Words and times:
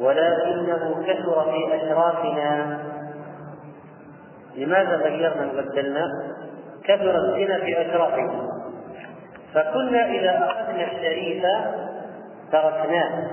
ولكنه 0.00 1.04
كثر 1.06 1.44
في 1.44 1.76
أشرافنا. 1.76 2.78
لماذا 4.56 4.96
غيرنا 4.96 5.52
وبدلنا؟ 5.52 6.04
كثر 6.84 7.16
الزنا 7.16 7.58
في 7.58 7.80
أشرافنا. 7.80 8.48
فكنا 9.54 10.06
إذا 10.06 10.46
أخذنا 10.46 10.92
الشريف 10.92 11.44
تركناه. 12.52 13.30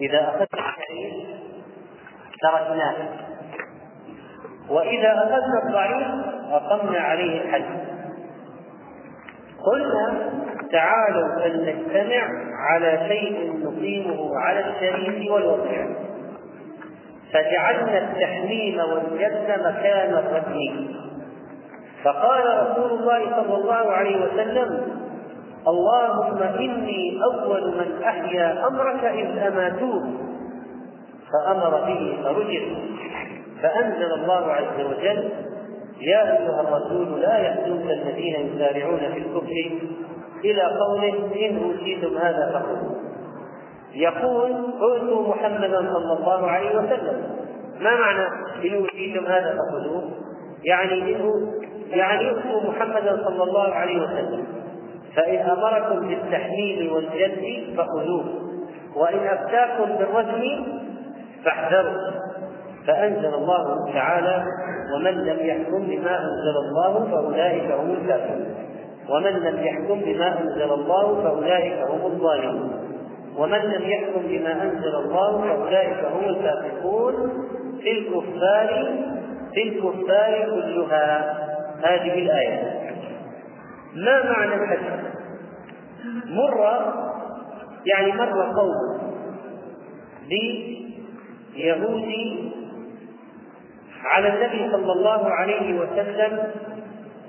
إذا 0.00 0.28
أخذنا 0.28 0.70
الشريف 0.70 1.28
تركناه. 2.42 2.94
وإذا 4.70 5.12
أخذنا 5.12 5.62
الضعيف 5.66 6.08
أقمنا 6.50 6.98
عليه 6.98 7.42
الحد 7.42 7.80
قلنا 9.64 10.30
تعالوا 10.72 11.28
فلنجتمع 11.40 12.28
على 12.70 13.08
شيء 13.08 13.52
نقيمه 13.64 14.36
على 14.36 14.64
الشريف 14.70 15.30
والوضع 15.30 15.86
فجعلنا 17.32 17.98
التحميم 17.98 18.78
والجد 18.78 19.60
مكان 19.66 20.14
الرجم 20.14 20.86
فقال 22.04 22.44
رسول 22.70 22.98
الله 22.98 23.20
صلى 23.36 23.54
الله 23.54 23.92
عليه 23.92 24.16
وسلم 24.24 25.00
اللهم 25.68 26.42
إني 26.42 27.20
أول 27.24 27.68
من 27.70 28.02
أحيا 28.02 28.66
أمرك 28.66 29.04
إذ 29.04 29.38
أماتوه. 29.38 30.30
فأمر 31.32 31.84
به 31.86 32.18
فرجل 32.24 32.76
فأنزل 33.62 34.12
الله 34.12 34.52
عز 34.52 34.80
وجل 34.80 35.30
يا 36.00 36.38
أيها 36.38 36.60
الرسول 36.60 37.20
لا 37.20 37.38
يحزنك 37.38 37.90
الذين 37.90 38.34
يسارعون 38.34 38.98
في 38.98 39.18
الكفر 39.18 39.70
إلى 40.44 40.62
قوله 40.62 41.46
إن 41.46 41.62
أوتيتم 41.62 42.18
هذا 42.18 42.50
فخذوه 42.52 42.96
يقول 43.94 44.52
أوتوا 44.82 45.28
محمدا 45.28 45.78
صلى 45.92 46.18
الله 46.18 46.46
عليه 46.46 46.78
وسلم. 46.78 47.22
ما 47.80 47.96
معنى 47.96 48.26
إن 48.64 48.74
أوتيتم 48.74 49.26
هذا 49.26 49.56
فخذوه 49.58 50.02
يعني 50.64 51.16
إنه 51.16 51.52
يعني 51.90 52.24
يؤتوا 52.24 52.70
محمدا 52.70 53.24
صلى 53.24 53.42
الله 53.42 53.74
عليه 53.74 54.02
وسلم. 54.02 54.44
فإن 55.16 55.36
أمركم 55.36 56.08
بالتحميل 56.08 56.92
والجد 56.92 57.76
فخذوه. 57.76 58.24
وإن 58.96 59.26
أفتاكم 59.26 59.96
بالرجم 59.98 60.66
فاحذروا. 61.44 62.10
فأنزل 62.86 63.34
الله 63.34 63.92
تعالى 63.92 64.44
ومن 64.94 65.24
لم 65.24 65.46
يحكم 65.46 65.86
بما 65.86 66.18
أنزل 66.18 66.56
الله 66.64 67.08
فأولئك 67.10 67.72
هم 67.72 67.90
الكافرون. 67.90 68.59
ومن 69.10 69.30
لم 69.30 69.66
يحكم 69.66 70.00
بما 70.00 70.40
أنزل 70.40 70.72
الله 70.72 71.22
فأولئك 71.22 71.78
هم 71.90 72.06
الظالمون. 72.12 72.72
ومن 73.36 73.58
لم 73.58 73.82
يحكم 73.82 74.20
بما 74.28 74.62
أنزل 74.62 74.94
الله 74.94 75.40
فأولئك 75.40 76.04
هم 76.04 76.24
الفاسقون. 76.24 77.14
في 77.80 77.90
الكفار 77.98 78.94
في 79.54 79.62
الكفار 79.62 80.44
كلها. 80.50 81.38
هذه 81.82 82.14
الآية. 82.18 82.80
ما 83.94 84.32
معنى 84.32 84.54
الحديث؟ 84.54 84.88
مر 86.26 86.60
يعني 87.86 88.12
مر 88.12 88.42
قوم 88.42 89.00
بيهودي 91.54 92.52
على 94.04 94.28
النبي 94.28 94.72
صلى 94.72 94.92
الله 94.92 95.30
عليه 95.30 95.80
وسلم 95.80 96.38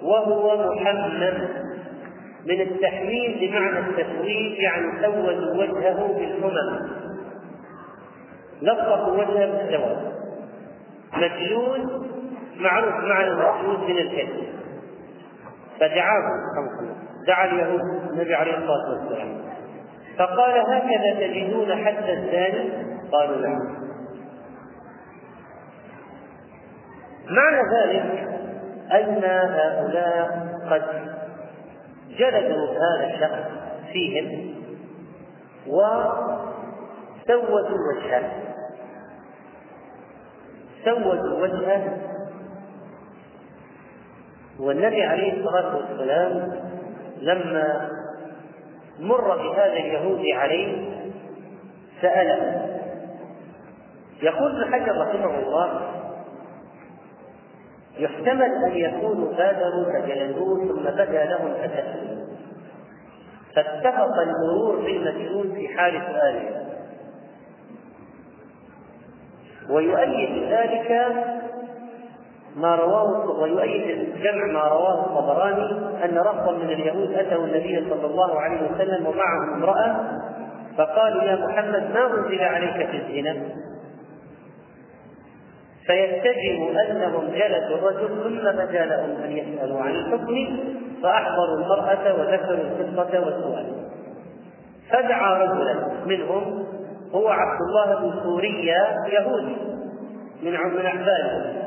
وهو 0.03 0.73
محمد. 0.73 1.60
من 2.45 2.61
التحميل 2.61 3.37
بمعنى 3.41 3.79
التسويد 3.79 4.59
يعني 4.59 5.01
سودوا 5.01 5.53
وجهه 5.57 6.07
بالحمم. 6.17 6.89
لطفوا 8.61 9.13
وجهه 9.13 9.45
بالسواد 9.45 10.11
مجلود 11.13 12.11
معروف 12.59 12.93
معنى 12.93 13.27
المجلود 13.27 13.79
من 13.89 13.97
الكذب 13.97 14.47
فدعاه 15.79 16.21
دعا 17.27 17.45
اليهود 17.45 17.81
النبي 18.11 18.35
عليه 18.35 18.57
الصلاة 18.57 18.89
والسلام. 18.89 19.41
فقال 20.17 20.59
هكذا 20.59 21.27
تجدون 21.27 21.75
حتى 21.85 22.13
الزاني؟ 22.13 22.69
قالوا 23.11 23.37
نعم 23.37 23.81
معنى 27.29 27.61
ذلك 27.75 28.27
أن 28.91 29.23
هؤلاء 29.23 30.47
قد 30.69 31.10
جلدوا 32.21 32.67
هذا 32.67 33.05
الشخص 33.13 33.45
فيهم 33.91 34.55
وسودوا 35.67 36.39
وجهه. 37.89 38.31
سودوا 40.85 41.41
وجهه. 41.41 41.97
والنبي 44.59 45.03
عليه 45.03 45.33
الصلاة 45.33 45.75
والسلام 45.75 46.61
لما 47.21 47.89
مر 48.99 49.37
بهذا 49.37 49.73
اليهودي 49.73 50.33
عليه 50.33 50.89
سأله. 52.01 52.67
يقول 54.21 54.63
ابن 54.63 54.73
حجر 54.73 55.01
رحمه 55.01 55.39
الله 55.39 56.00
يحتمل 57.97 58.51
أن 58.65 58.71
يكونوا 58.75 59.33
بادروا 59.33 59.85
فجلدوه 59.93 60.67
ثم 60.67 60.83
بدا 60.83 61.25
لهم 61.25 61.47
التسليم 61.47 62.21
فاتفق 63.55 64.19
المرور 64.19 64.75
بالمجنون 64.75 65.55
في 65.55 65.67
حال 65.67 65.93
سؤاله. 65.93 66.67
ويؤيد 69.69 70.43
ذلك 70.49 71.15
ما 72.55 72.75
رواه 72.75 73.31
ويؤيد 73.41 74.15
جمع 74.23 74.45
ما 74.45 74.67
رواه 74.67 75.05
الطبراني 75.05 75.71
أن 76.05 76.17
رفضا 76.17 76.51
من 76.51 76.69
اليهود 76.69 77.13
أتوا 77.13 77.45
النبي 77.45 77.89
صلى 77.89 78.05
الله 78.05 78.39
عليه 78.39 78.61
وسلم 78.71 79.07
ومعهم 79.07 79.53
امرأة 79.53 80.21
فقالوا 80.77 81.23
يا 81.23 81.35
محمد 81.35 81.91
ما 81.93 82.05
أنزل 82.05 82.41
عليك 82.41 82.89
في 82.89 82.97
الزنا؟ 82.97 83.35
فيتجه 85.87 86.81
أنهم 86.91 87.27
جلسوا 87.27 87.77
الرجل 87.77 88.07
ثم 88.07 88.51
بدا 88.51 88.85
لهم 88.85 89.23
أن 89.23 89.31
يسألوا 89.31 89.81
عن 89.81 89.91
الحكم 89.91 90.57
فأحضروا 91.03 91.57
المرأة 91.57 92.13
وذكروا 92.19 92.57
القصة 92.57 93.19
والسؤال. 93.25 93.65
فدعا 94.89 95.43
رجلا 95.43 95.75
منهم 96.05 96.65
هو 97.13 97.29
عبد 97.29 97.59
الله 97.61 97.99
بن 97.99 98.23
سوريا 98.23 98.95
يهودي 99.07 99.57
من 100.43 100.51
من 100.51 100.85
احبابه 100.85 101.61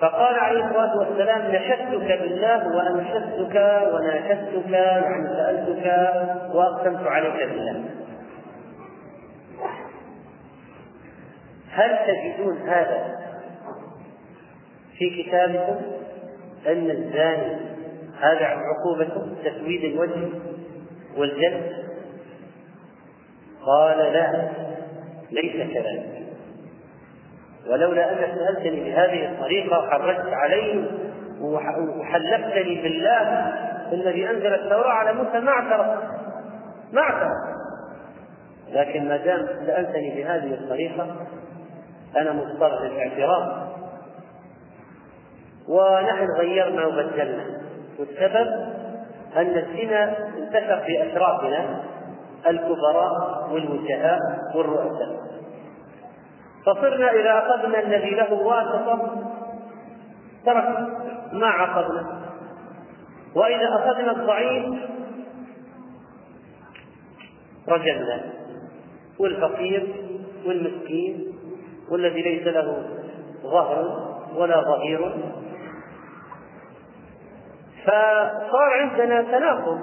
فقال 0.00 0.34
عليه 0.34 0.64
الصلاة 0.64 0.98
والسلام 0.98 1.40
نشدتك 1.52 2.20
بالله 2.22 2.76
وانشدتك 2.76 3.82
وناشدتك 3.94 4.70
يعني 4.70 5.28
سألتك 5.28 6.12
وأقسمت 6.54 7.06
عليك 7.06 7.48
بالله. 7.48 7.84
هل 11.80 11.98
تجدون 12.06 12.68
هذا 12.68 13.18
في 14.98 15.22
كتابكم؟ 15.22 15.76
أن 16.66 16.90
الزاني 16.90 17.56
هذا 18.20 18.46
عقوبته 18.46 19.34
تسويد 19.44 19.84
الوجه 19.84 20.28
والجلد 21.16 21.72
قال 23.66 23.98
لا 23.98 24.48
ليس 25.30 25.74
كذلك. 25.74 26.20
ولولا 27.70 28.12
أنك 28.12 28.34
سألتني 28.34 28.80
بهذه 28.80 29.32
الطريقة 29.32 29.78
وحرجت 29.78 30.32
علي 30.32 30.84
وحلفتني 31.40 32.82
بالله 32.82 33.52
الذي 33.92 34.30
أنزل 34.30 34.54
التوراة 34.54 34.92
على 34.92 35.12
موسى 35.12 35.40
ما 35.40 35.50
اعترف 35.50 36.02
ما 36.92 37.00
اعترف. 37.00 37.60
لكن 38.72 39.08
ما 39.08 39.16
دام 39.16 39.46
سألتني 39.66 40.14
بهذه 40.16 40.54
الطريقة 40.54 41.16
أنا 42.16 42.32
مضطر 42.32 42.84
للاعتراف. 42.84 43.70
ونحن 45.68 46.26
غيرنا 46.38 46.86
وبدلنا 46.86 47.44
والسبب 47.98 48.46
أن 49.36 49.58
الزنا 49.58 50.28
انتشر 50.38 50.80
في 50.86 51.06
أشرافنا 51.06 51.82
الكبراء 52.46 53.48
والوجهاء 53.52 54.18
والرؤساء. 54.54 55.20
فصرنا 56.66 57.12
إذا 57.12 57.38
أخذنا 57.38 57.80
الذي 57.80 58.10
له 58.10 58.32
واسطة 58.32 59.24
ترك 60.46 60.88
ما 61.32 61.46
عقدنا. 61.46 62.20
وإذا 63.34 63.68
أخذنا 63.74 64.10
الضعيف 64.10 64.74
رجلنا. 67.68 68.22
والفقير 69.18 69.94
والمسكين 70.46 71.29
والذي 71.90 72.22
ليس 72.22 72.46
له 72.46 72.84
ظهر 73.42 74.08
ولا 74.36 74.60
ظهير. 74.60 75.14
فصار 77.84 78.70
عندنا 78.80 79.22
تناقض 79.22 79.80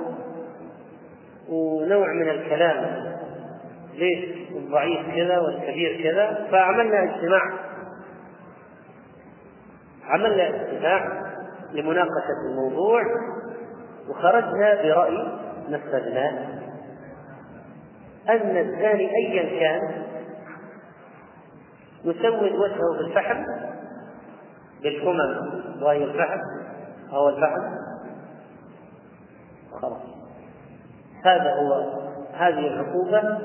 ونوع 1.50 2.14
من 2.14 2.30
الكلام. 2.30 3.08
ليش 3.94 4.38
الضعيف 4.52 5.16
كذا 5.16 5.40
والكبير 5.40 6.04
كذا؟ 6.04 6.48
فعملنا 6.52 7.04
اجتماع. 7.04 7.42
عملنا 10.04 10.48
اجتماع 10.50 11.24
لمناقشة 11.74 12.38
الموضوع 12.52 13.02
وخرجنا 14.10 14.82
برأي 14.84 15.40
نفذناه. 15.70 16.58
أن 18.30 18.58
الثاني 18.58 19.10
أيا 19.16 19.60
كان 19.60 20.04
يسود 22.06 22.52
وجهه 22.52 22.98
بالفحم 22.98 23.44
بالكمم 24.84 25.62
وهي 25.82 26.04
الفحم 26.04 26.40
أو 27.14 27.30
الفحم. 27.30 27.62
خلاص. 29.82 30.02
هذا 31.26 31.54
هو 31.54 31.84
هذه 32.34 32.68
العقوبة. 32.68 33.40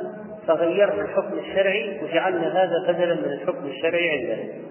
فغيرنا 0.47 1.03
الحكم 1.03 1.39
الشرعي 1.39 2.05
وجعلنا 2.05 2.63
هذا 2.63 2.93
بدلا 2.93 3.15
من 3.15 3.25
الحكم 3.25 3.67
الشرعي 3.67 4.11
عندنا. 4.11 4.63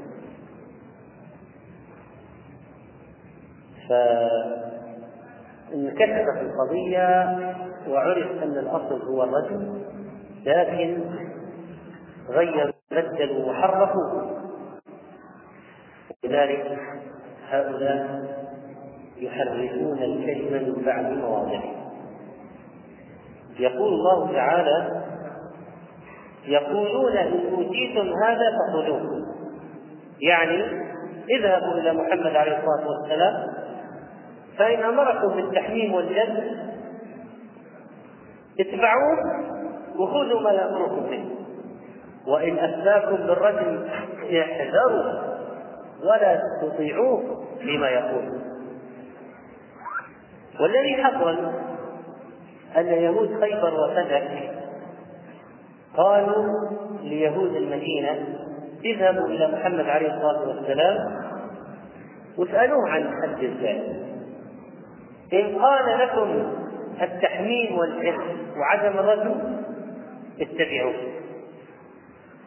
فانكشفت 5.71 6.41
القضية 6.41 7.39
وعرف 7.89 8.43
أن 8.43 8.57
الأصل 8.57 9.01
هو 9.01 9.23
الرجل 9.23 9.81
لكن 10.45 11.03
غيروا 12.29 12.73
بدلوا 12.91 13.51
وحرفوا 13.51 14.31
لذلك 16.23 16.79
هؤلاء 17.49 18.21
يحرفون 19.17 19.97
الكلمة 19.97 20.59
من 20.59 20.83
بعد 20.85 21.11
مواضعه. 21.11 21.63
يقول 23.59 23.93
الله 23.93 24.33
تعالى 24.33 25.03
يقولون 26.45 27.17
إن 27.17 27.53
أوتيتم 27.53 28.13
هذا 28.25 28.57
فخذوه. 28.57 29.27
يعني 30.21 30.63
اذهبوا 31.29 31.73
إلى 31.73 31.93
محمد 31.93 32.35
عليه 32.35 32.57
الصلاة 32.57 32.87
والسلام 32.89 33.47
فإن 34.57 34.83
أمركم 34.83 35.35
بالتحميم 35.35 35.93
والجد 35.93 36.57
اتبعوه 38.59 39.17
وخذوا 39.99 40.41
ما 40.41 40.51
يأمركم 40.51 41.01
به. 41.01 41.40
وإن 42.27 42.59
أتاكم 42.59 43.15
بالرجل 43.15 43.89
احذروا 44.41 45.31
ولا 46.03 46.41
تطيعوه 46.61 47.45
فيما 47.59 47.89
يقول. 47.89 48.41
والذي 50.59 51.03
حصل 51.03 51.37
أن 52.77 52.85
يهود 52.85 53.39
خيبر 53.41 53.73
وفدك 53.73 54.51
قالوا 55.97 56.69
ليهود 57.03 57.55
المدينة 57.55 58.37
اذهبوا 58.85 59.27
إلى 59.27 59.47
محمد 59.47 59.89
عليه 59.89 60.13
الصلاة 60.15 60.47
والسلام 60.47 60.97
واسألوه 62.37 62.89
عن 62.89 63.11
حد 63.21 63.43
الزاد. 63.43 64.11
إن 65.33 65.61
قال 65.61 65.99
لكم 65.99 66.53
التحميم 67.01 67.77
والحفظ 67.77 68.35
وعدم 68.57 68.99
الرجل 68.99 69.35
اتبعوه. 70.41 70.93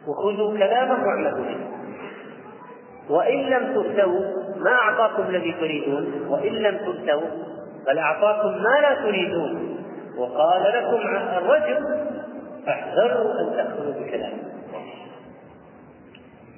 وخذوا 0.07 0.57
كلامه 0.57 1.07
واعملوا 1.07 1.45
به. 1.45 1.57
وإن 3.09 3.39
لم 3.39 3.73
تؤتوا 3.73 4.19
ما 4.57 4.71
أعطاكم 4.71 5.23
الذي 5.29 5.51
تريدون. 5.51 6.27
وإن 6.29 6.53
لم 6.53 6.77
تؤتوا 6.77 7.21
بل 7.87 7.97
أعطاكم 7.97 8.47
ما 8.47 8.79
لا 8.81 8.93
تريدون. 9.01 9.77
وقال 10.17 10.63
لكم 10.63 11.07
الرجل 11.37 12.07
فاحذروا 12.65 13.39
أن 13.39 13.55
تأخذوا 13.55 13.93
بكلامه. 13.93 14.43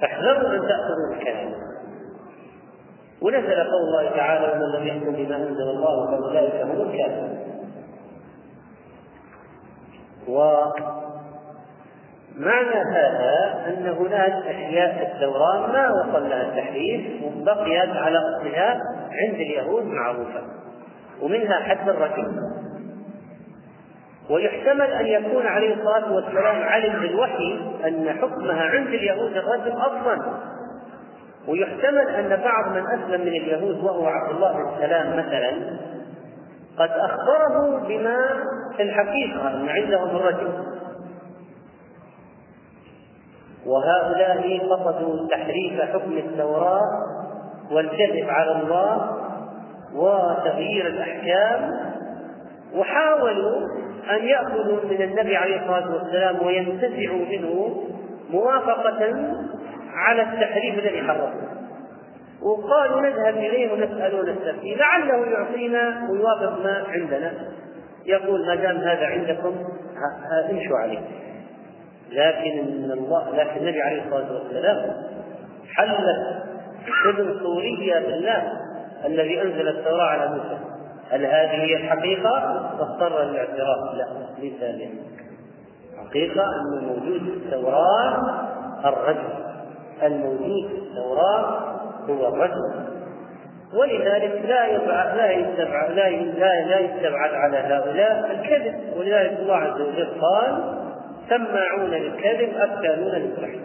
فاحذروا 0.01 0.55
أن 0.55 0.61
تأخذوا 0.67 1.15
بكلامه. 1.15 1.67
ونزل 3.21 3.55
قول 3.55 3.81
الله 3.87 4.09
تعالى 4.09 4.53
ومن 4.53 4.79
لم 4.79 4.87
يحكم 4.87 5.11
بما 5.13 5.35
أنزل 5.35 5.69
الله 5.69 6.11
فأولئك 6.11 6.61
هم 6.61 6.81
الكافرون 6.81 7.37
ومعنى 12.37 12.81
هذا 12.95 13.65
أن 13.67 13.87
هناك 13.87 14.33
أشياء 14.47 15.11
الدوران 15.13 15.71
ما 15.71 15.89
وصل 15.89 16.29
لها 16.29 16.41
التحريف 16.41 17.23
وبقيت 17.23 17.89
على 17.89 18.17
أصلها 18.17 18.79
عند 19.11 19.35
اليهود 19.35 19.83
معروفة 19.83 20.41
ومنها 21.21 21.59
حد 21.59 21.89
الرجل 21.89 22.31
ويحتمل 24.29 24.81
أن 24.81 25.05
يكون 25.05 25.47
عليه 25.47 25.73
الصلاة 25.73 26.13
والسلام 26.13 26.63
علم 26.63 26.99
بالوحي 26.99 27.59
أن 27.85 28.09
حكمها 28.21 28.63
عند 28.63 28.87
اليهود 28.87 29.37
الرجل 29.37 29.71
أصلا. 29.71 30.17
ويحتمل 31.47 32.09
أن 32.09 32.41
بعض 32.43 32.71
من 32.71 32.83
أسلم 32.87 33.21
من 33.21 33.27
اليهود 33.27 33.83
وهو 33.83 34.07
عبد 34.07 34.35
الله 34.35 34.53
بن 34.53 34.79
سلام 34.79 35.17
مثلا 35.17 35.51
قد 36.77 36.89
أخبره 36.89 37.87
بما 37.87 38.17
في 38.77 38.83
الحقيقة 38.83 39.47
أن 39.47 39.69
عندهم 39.69 40.15
الرجل. 40.15 40.76
وهؤلاء 43.67 44.59
قصدوا 44.69 45.27
تحريف 45.27 45.81
حكم 45.81 46.11
التوراة 46.11 46.81
والكذب 47.71 48.29
على 48.29 48.51
الله 48.51 49.17
وتغيير 49.95 50.87
الأحكام 50.87 51.71
وحاولوا 52.75 53.61
أن 54.09 54.25
يأخذوا 54.25 54.79
من 54.89 55.01
النبي 55.01 55.37
عليه 55.37 55.61
الصلاة 55.61 55.93
والسلام 55.93 56.45
وينتزعوا 56.45 57.25
منه 57.29 57.83
موافقة 58.29 59.15
على 59.93 60.21
التحريف 60.21 60.79
الذي 60.79 61.01
حرمه. 61.01 61.33
وقالوا 62.41 63.01
نذهب 63.01 63.37
إليه 63.37 63.73
ونسأله 63.73 64.19
ونستفتيه 64.19 64.75
لعله 64.75 65.25
يعطينا 65.25 66.07
ويوافق 66.11 66.63
ما 66.63 66.83
عندنا. 66.87 67.33
يقول 68.05 68.47
ما 68.47 68.55
دام 68.55 68.77
هذا 68.77 69.05
عندكم 69.05 69.55
امشوا 70.49 70.77
عليه. 70.77 70.99
لكن 72.11 72.59
إن 72.59 72.91
الله 72.91 73.35
لكن 73.35 73.57
النبي 73.57 73.81
عليه 73.81 74.03
الصلاة 74.03 74.33
والسلام 74.33 74.93
حلت 75.75 76.37
ابن 77.05 77.39
سوريا 77.39 77.99
بالله 77.99 78.53
الذي 79.05 79.41
أنزل 79.41 79.67
التوراة 79.67 80.05
على 80.05 80.27
موسى. 80.27 80.57
هل 81.11 81.25
هذه 81.25 81.51
هي 81.51 81.75
الحقيقة 81.75 82.63
فاضطر 82.77 83.23
للاعتراف 83.23 83.95
لا 83.95 84.07
ليس 84.39 84.61
ذلك 84.61 84.89
حقيقة 85.97 86.43
أنه 86.43 86.81
موجود 86.81 87.21
في 87.21 87.29
التوراة 87.29 88.23
الرجل. 88.85 89.33
الموجود 90.03 90.67
في 90.67 90.77
التوراة 90.77 91.59
هو 92.09 92.27
الرجل. 92.27 92.87
ولذلك 93.73 94.41
لا 94.47 94.65
يبعد 94.65 95.17
لا 95.17 95.31
يستبعد 95.31 95.91
لا 95.91 96.09
لا 96.65 96.79
يستبعد 96.79 97.33
على 97.33 97.57
هؤلاء 97.57 98.31
الكذب. 98.31 98.97
ولذلك 98.97 99.39
الله 99.39 99.55
عز 99.55 99.81
وجل 99.81 100.07
قال 100.21 100.77
سماعون 101.29 101.89
للكذب 101.89 102.49
اكالون 102.55 103.11
للسحر 103.11 103.59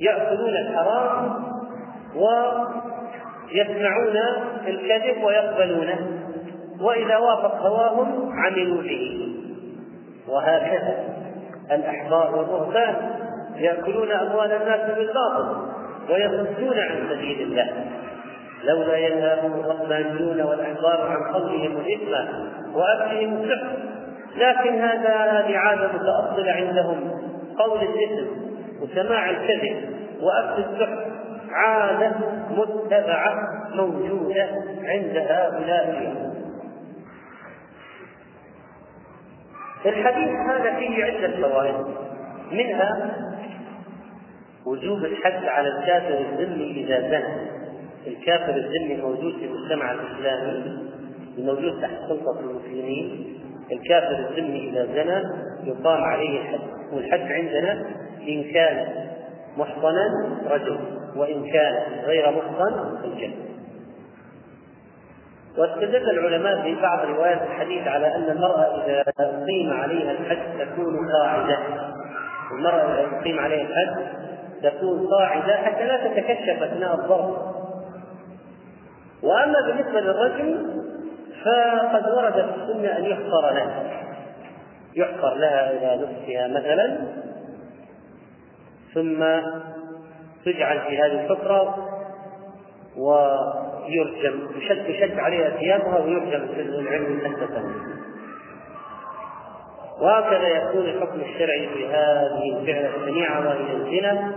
يأكلون 0.00 0.56
الحرام 0.56 1.44
ويسمعون 3.52 4.16
الكذب 4.66 5.24
ويقبلونه. 5.24 5.98
وإذا 6.80 7.16
وافق 7.16 7.66
هواهم 7.66 8.32
عملوا 8.32 8.82
به. 8.82 9.34
وهكذا 10.28 11.04
الأحبار 11.72 12.36
والرهبان 12.36 12.94
يأكلون 13.56 14.12
أموال 14.12 14.52
الناس 14.52 14.96
بالباطل 14.96 15.56
ويصدون 16.10 16.78
عن 16.78 17.08
سبيل 17.10 17.40
الله. 17.42 17.84
لولا 18.64 18.96
ينهاهم 18.96 19.52
الربانيون 19.52 20.40
والأحبار 20.40 21.00
عن 21.10 21.34
قولهم 21.34 21.76
الإثم 21.76 22.12
وأكلهم 22.74 23.42
السحر. 23.42 23.76
لكن 24.36 24.80
هذا 24.80 25.16
هذه 25.16 25.56
عادة 25.56 25.92
متاصله 25.92 26.52
عندهم. 26.52 27.10
قول 27.58 27.78
الاثم 27.78 28.26
وسماع 28.82 29.30
الكذب 29.30 29.76
وأكل 30.20 30.62
السحر 30.62 31.12
عادة 31.50 32.12
متبعة 32.50 33.34
موجودة 33.74 34.48
عند 34.84 35.16
هؤلاء 35.16 35.88
اليهود. 35.90 36.36
الحديث 39.86 40.28
هذا 40.28 40.76
فيه 40.78 41.04
عدة 41.04 41.48
فوائد. 41.48 41.86
منها 42.52 43.16
وجوب 44.66 45.04
الحد 45.04 45.44
على 45.44 45.68
الكافر 45.68 46.18
الذمي 46.18 46.70
إذا 46.70 47.00
زنى. 47.00 47.50
الكافر 48.06 48.56
الذمي 48.56 48.94
الموجود 48.94 49.34
في 49.38 49.44
المجتمع 49.44 49.92
الإسلامي 49.92 50.78
الموجود 51.38 51.82
تحت 51.82 51.92
سلطة 52.08 52.40
المسلمين. 52.40 53.36
الكافر 53.72 54.28
الذمي 54.30 54.70
إذا 54.70 54.86
زنى 54.86 55.22
يقام 55.64 56.04
عليه 56.04 56.40
الحد 56.40 56.60
والحد 56.92 57.32
عندنا 57.32 57.72
إن 58.28 58.52
كان 58.52 59.06
محصنا 59.56 60.28
رجل 60.50 60.78
وإن 61.16 61.50
كان 61.52 61.82
غير 62.04 62.30
محصن 62.30 63.04
الجنة 63.04 63.46
واستدل 65.58 66.10
العلماء 66.10 66.62
في 66.62 66.74
بعض 66.82 67.06
روايات 67.06 67.42
الحديث 67.42 67.88
على 67.88 68.14
أن 68.14 68.30
المرأة 68.30 68.84
إذا 68.84 69.04
أقيم 69.20 69.72
عليها 69.72 70.10
الحد 70.10 70.58
تكون 70.58 70.96
قاعدة. 71.12 71.58
المرأة 72.52 72.94
إذا 72.94 73.18
أقيم 73.20 73.38
عليها 73.38 73.62
الحد 73.62 74.06
تكون 74.62 75.06
قاعدة 75.06 75.56
حتى 75.56 75.84
لا 75.84 75.96
تتكشف 75.96 76.62
أثناء 76.62 76.94
الضرب. 76.94 77.36
وأما 79.22 79.60
بالنسبة 79.66 80.00
للرجل 80.00 80.66
فقد 81.44 82.10
ورد 82.16 82.32
في 82.32 82.62
السنة 82.62 82.98
أن 82.98 83.04
يحفر 83.04 83.50
لها. 83.54 83.82
يحفر 84.96 85.34
لها 85.34 85.70
إلى 85.70 86.02
نصفها 86.02 86.48
مثلا 86.48 86.98
ثم 88.94 89.24
تجعل 90.44 90.80
في 90.80 90.98
هذه 90.98 91.24
الحفره 91.24 91.88
ويرجم 92.96 94.48
يشد 94.56 94.86
تشد 94.86 95.18
عليها 95.18 95.50
ثيابها 95.50 95.98
ويرجم 95.98 96.46
في 96.54 96.60
العلم 96.60 97.20
تحت 97.20 97.50
وهكذا 100.00 100.48
يكون 100.48 100.86
الحكم 100.86 101.20
الشرعي 101.20 101.68
في 101.68 101.86
هذه 101.86 102.58
الفعلة 102.58 102.90
الشنيعة 102.96 103.46
وهي 103.46 103.72
الزنا. 103.72 104.32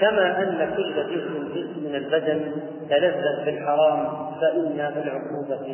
كما 0.00 0.42
أن 0.42 0.74
كل 0.76 0.94
جزء 0.94 1.54
جزء 1.54 1.88
من 1.88 1.94
البدن 1.94 2.52
تلذذ 2.90 3.44
بالحرام 3.44 4.30
فإن 4.40 4.80
العقوبة 4.80 5.66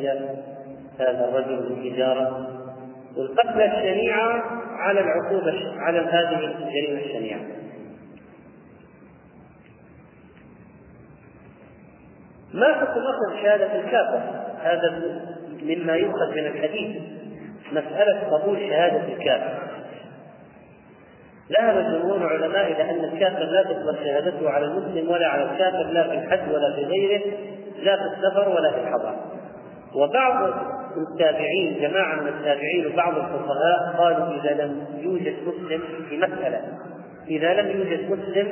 هذا 0.99 1.29
الرجل 1.29 1.69
بالحجارة 1.69 2.47
والقتلى 3.17 3.65
الشنيعة 3.65 4.43
على 4.77 4.99
العقوبة 4.99 5.71
على 5.77 5.99
هذه 5.99 6.39
الجريمة 6.39 7.01
الشنيعة. 7.05 7.39
ما 12.53 12.73
حكم 12.73 13.01
اصل 13.01 13.41
شهادة 13.41 13.75
الكافر؟ 13.75 14.21
هذا 14.61 15.01
مما 15.63 15.93
يؤخذ 15.93 16.31
من 16.31 16.45
الحديث 16.45 17.01
مسألة 17.71 18.19
قبول 18.19 18.59
شهادة 18.59 19.13
الكافر. 19.13 19.72
ذهب 21.51 21.75
جمهور 21.75 22.33
علماء 22.33 22.71
إلى 22.71 22.89
أن 22.91 23.03
الكافر 23.03 23.43
لا 23.43 23.63
تقبل 23.63 23.97
شهادته 24.03 24.49
على 24.49 24.65
المسلم 24.65 25.11
ولا 25.11 25.27
على 25.27 25.43
الكافر 25.43 25.83
لا 25.91 26.03
في 26.03 26.13
الحج 26.13 26.53
ولا 26.53 26.75
في 26.75 26.83
غيره 26.83 27.21
لا 27.83 27.95
في 27.95 28.03
السفر 28.03 28.49
ولا 28.49 28.71
في 28.71 28.79
الحضر. 28.79 29.15
وبعض 29.95 30.53
التابعين 30.97 31.81
جماعة 31.81 32.21
من 32.21 32.27
التابعين 32.27 32.93
وبعض 32.93 33.13
الفقهاء 33.17 33.95
قالوا 33.97 34.41
إذا 34.41 34.63
لم 34.63 34.85
يوجد 34.97 35.35
مسلم 35.47 35.81
في 36.09 36.17
مسألة 36.17 36.61
إذا 37.27 37.53
لم 37.61 37.79
يوجد 37.79 38.11
مسلم 38.11 38.47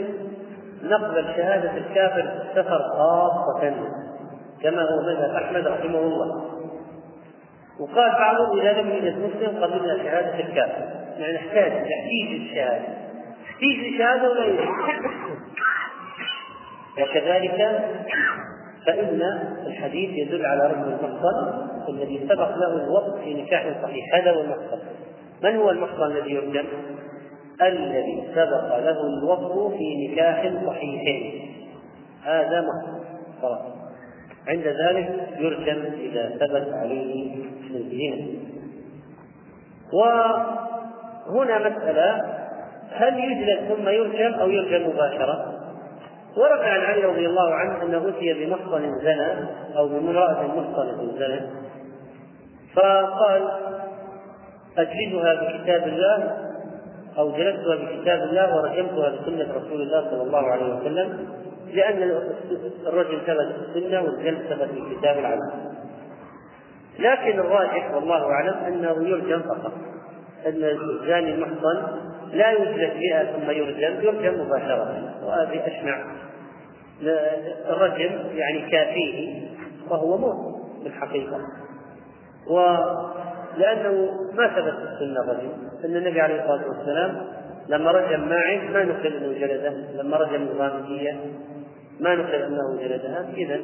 نقبل 0.84 1.26
شهادة 1.36 1.78
الكافر 1.78 2.22
في 2.22 2.60
السفر 2.60 2.80
خاصة 2.98 3.74
كما 4.64 4.82
هو 4.82 5.02
مذهب 5.02 5.36
أحمد 5.36 5.68
رحمه 5.68 6.00
الله. 6.00 6.46
وقال 7.80 8.12
بعضهم 8.12 8.60
إذا 8.60 8.82
لم 8.82 8.90
يوجد 8.90 9.18
مسلم 9.18 9.64
قبلنا 9.64 9.98
شهادة 9.98 10.40
الكافر. 10.40 11.01
يعني 11.22 11.34
نحتاج 11.34 11.72
تحتيج 11.72 12.42
الشهادة. 12.42 12.88
تحتيج 13.50 13.94
الشهادة 13.94 14.30
ولا 14.30 14.46
وكذلك 17.02 17.82
فإن 18.86 19.22
الحديث 19.68 20.10
يدل 20.28 20.46
على 20.46 20.68
رجل 20.68 20.94
المحصن 20.94 21.68
الذي 21.90 22.28
سبق 22.30 22.58
له 22.58 22.84
الوقت 22.84 23.24
في 23.24 23.34
نكاح 23.34 23.82
صحيح. 23.84 24.16
هذا 24.16 24.32
هو 24.32 24.42
المحصن 24.42 24.80
من 25.44 25.56
هو 25.56 25.70
المحصن 25.70 26.04
الذي 26.12 26.32
يرجم؟ 26.32 26.66
الذي 27.62 28.24
سبق 28.36 28.80
له 28.80 29.08
الوضع 29.08 29.78
في 29.78 30.08
نكاح 30.08 30.54
صحيح 30.66 31.02
هذا 32.24 32.62
محرم 32.62 33.04
خلاص 33.42 33.62
عند 34.48 34.68
ذلك 34.68 35.30
يرجم 35.40 35.84
إذا 36.00 36.30
ثبت 36.30 36.74
عليه 36.74 37.36
الزنا 37.76 38.28
وهنا 41.30 41.60
مسألة 41.60 42.22
هل 42.92 43.20
يجلد 43.20 43.68
ثم 43.68 43.90
يرجم 43.90 44.34
أو 44.34 44.50
يرجم 44.50 44.90
مباشرة؟ 44.90 45.54
ورد 46.38 46.60
عن 46.60 46.80
علي 46.80 47.06
رضي 47.06 47.28
الله 47.28 47.54
عنه 47.54 47.84
أنه 47.84 48.10
أتي 48.10 48.34
بمحصن 48.34 49.00
زنى 49.02 49.48
أو 49.78 49.88
بامرأة 49.88 50.48
محصنة 50.48 51.18
زنى. 51.18 51.42
فقال 52.76 53.52
أجلدها 54.78 55.34
بكتاب 55.34 55.88
الله 55.88 56.38
أو 57.18 57.32
جلستها 57.32 57.76
بكتاب 57.76 58.20
الله 58.20 58.56
ورجمتها 58.56 59.10
بسنة 59.10 59.54
رسول 59.56 59.82
الله 59.82 60.10
صلى 60.12 60.22
الله 60.22 60.48
عليه 60.48 60.76
وسلم 60.76 61.28
لأن 61.74 62.22
الرجل 62.88 63.22
ثبت 63.28 63.56
في 63.56 63.80
السنة 63.80 64.02
والجلد 64.02 64.42
ثبت 64.50 64.70
في 64.70 64.96
كتاب 64.96 65.20
العدل 65.20 65.52
لكن 67.00 67.40
الراجح 67.40 67.92
والله 67.94 68.26
أعلم 68.26 68.54
أنه 68.54 69.08
يرجم 69.08 69.42
فقط. 69.42 69.72
الزاني 70.46 71.34
المحصن 71.34 71.84
لا 72.34 72.52
يجلد 72.52 72.94
بها 73.00 73.24
ثم 73.24 73.52
يرجم 73.52 74.02
يرجم 74.02 74.42
مباشرة 74.42 75.14
وهذه 75.24 75.68
أشنع. 75.68 76.04
الرجم 77.70 78.12
يعني 78.36 78.72
كافيه 78.72 79.48
وهو 79.90 80.18
موت 80.18 80.62
بالحقيقة 80.84 81.40
لأنه 83.58 84.12
ما 84.34 84.48
ثبت 84.48 84.74
في 84.74 84.94
السنة 84.94 85.22
رجم 85.32 85.52
أن 85.86 85.96
النبي 85.96 86.22
عليه 86.22 86.42
الصلاة 86.42 86.68
والسلام 86.68 87.22
لما 87.68 87.92
رجم 87.92 88.30
ماعز 88.30 88.72
ما 88.74 88.84
نقل 88.84 89.16
أنه 89.16 89.40
جلده 89.40 89.70
لما 90.02 90.18
رجم 90.18 90.44
الغامدية 90.44 91.20
ما 92.00 92.16
نقل 92.16 92.36
أنه 92.36 92.78
جلدها 92.82 93.30
إذا 93.38 93.60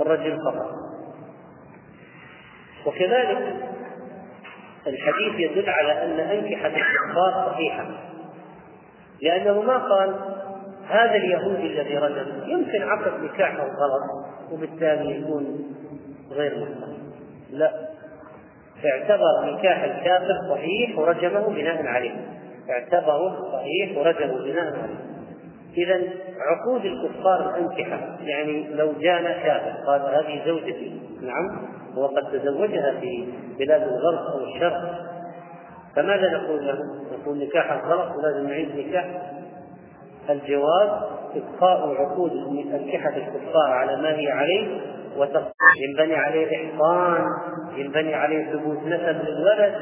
الرجل 0.00 0.38
خطأ 0.38 0.70
وكذلك 2.86 3.71
الحديث 4.86 5.50
يدل 5.50 5.70
على 5.70 6.04
أن 6.04 6.20
أنكحة 6.20 6.66
الكفار 6.66 7.52
صحيحة. 7.52 7.86
لأنه 9.22 9.62
ما 9.62 9.78
قال 9.78 10.14
هذا 10.88 11.14
اليهودي 11.14 11.66
الذي 11.66 11.98
رجم 11.98 12.50
يمكن 12.50 12.82
عقد 12.82 13.22
نكاحه 13.22 13.62
غلط 13.62 14.26
وبالتالي 14.52 15.20
يكون 15.20 15.74
غير 16.30 16.52
محرم. 16.54 17.12
لا. 17.50 17.72
اعتبر 18.84 19.44
نكاح 19.44 19.82
الكافر 19.82 20.34
صحيح 20.50 20.98
ورجمه 20.98 21.48
بناء 21.48 21.86
عليه. 21.86 22.14
اعتبره 22.70 23.52
صحيح 23.52 23.98
ورجمه 23.98 24.44
بناء 24.44 24.66
عليه. 24.66 25.11
إذا 25.76 26.00
عقود 26.40 26.84
الكفار 26.84 27.50
الأنكحة 27.50 28.18
يعني 28.20 28.68
لو 28.74 28.92
جانا 28.92 29.32
كافر 29.32 29.72
قال 29.86 30.00
هذه 30.00 30.46
زوجتي. 30.46 31.00
نعم 31.22 31.68
وقد 31.96 32.32
تزوجها 32.32 33.00
في 33.00 33.28
بلاد 33.58 33.82
الغرب 33.82 34.26
أو 34.26 34.44
الشرق. 34.44 35.12
فماذا 35.96 36.30
نقول 36.30 36.66
له؟ 36.66 36.78
نقول 37.12 37.38
نكاح 37.38 37.84
غلط 37.84 38.16
ولازم 38.16 38.48
نعيد 38.48 38.76
نكاح. 38.76 39.32
الجواز 40.30 40.90
إبقاء 41.34 41.94
عقود 41.94 42.32
أنكحة 42.74 43.16
الكفار 43.16 43.70
على 43.70 44.02
ما 44.02 44.18
هي 44.18 44.30
عليه 44.30 44.80
ينبني 45.80 46.14
عليه 46.14 46.56
إحصان 46.56 47.26
ينبني 47.76 48.14
عليه 48.14 48.52
ثبوت 48.52 48.78
نسب 48.78 49.22
للولد. 49.28 49.74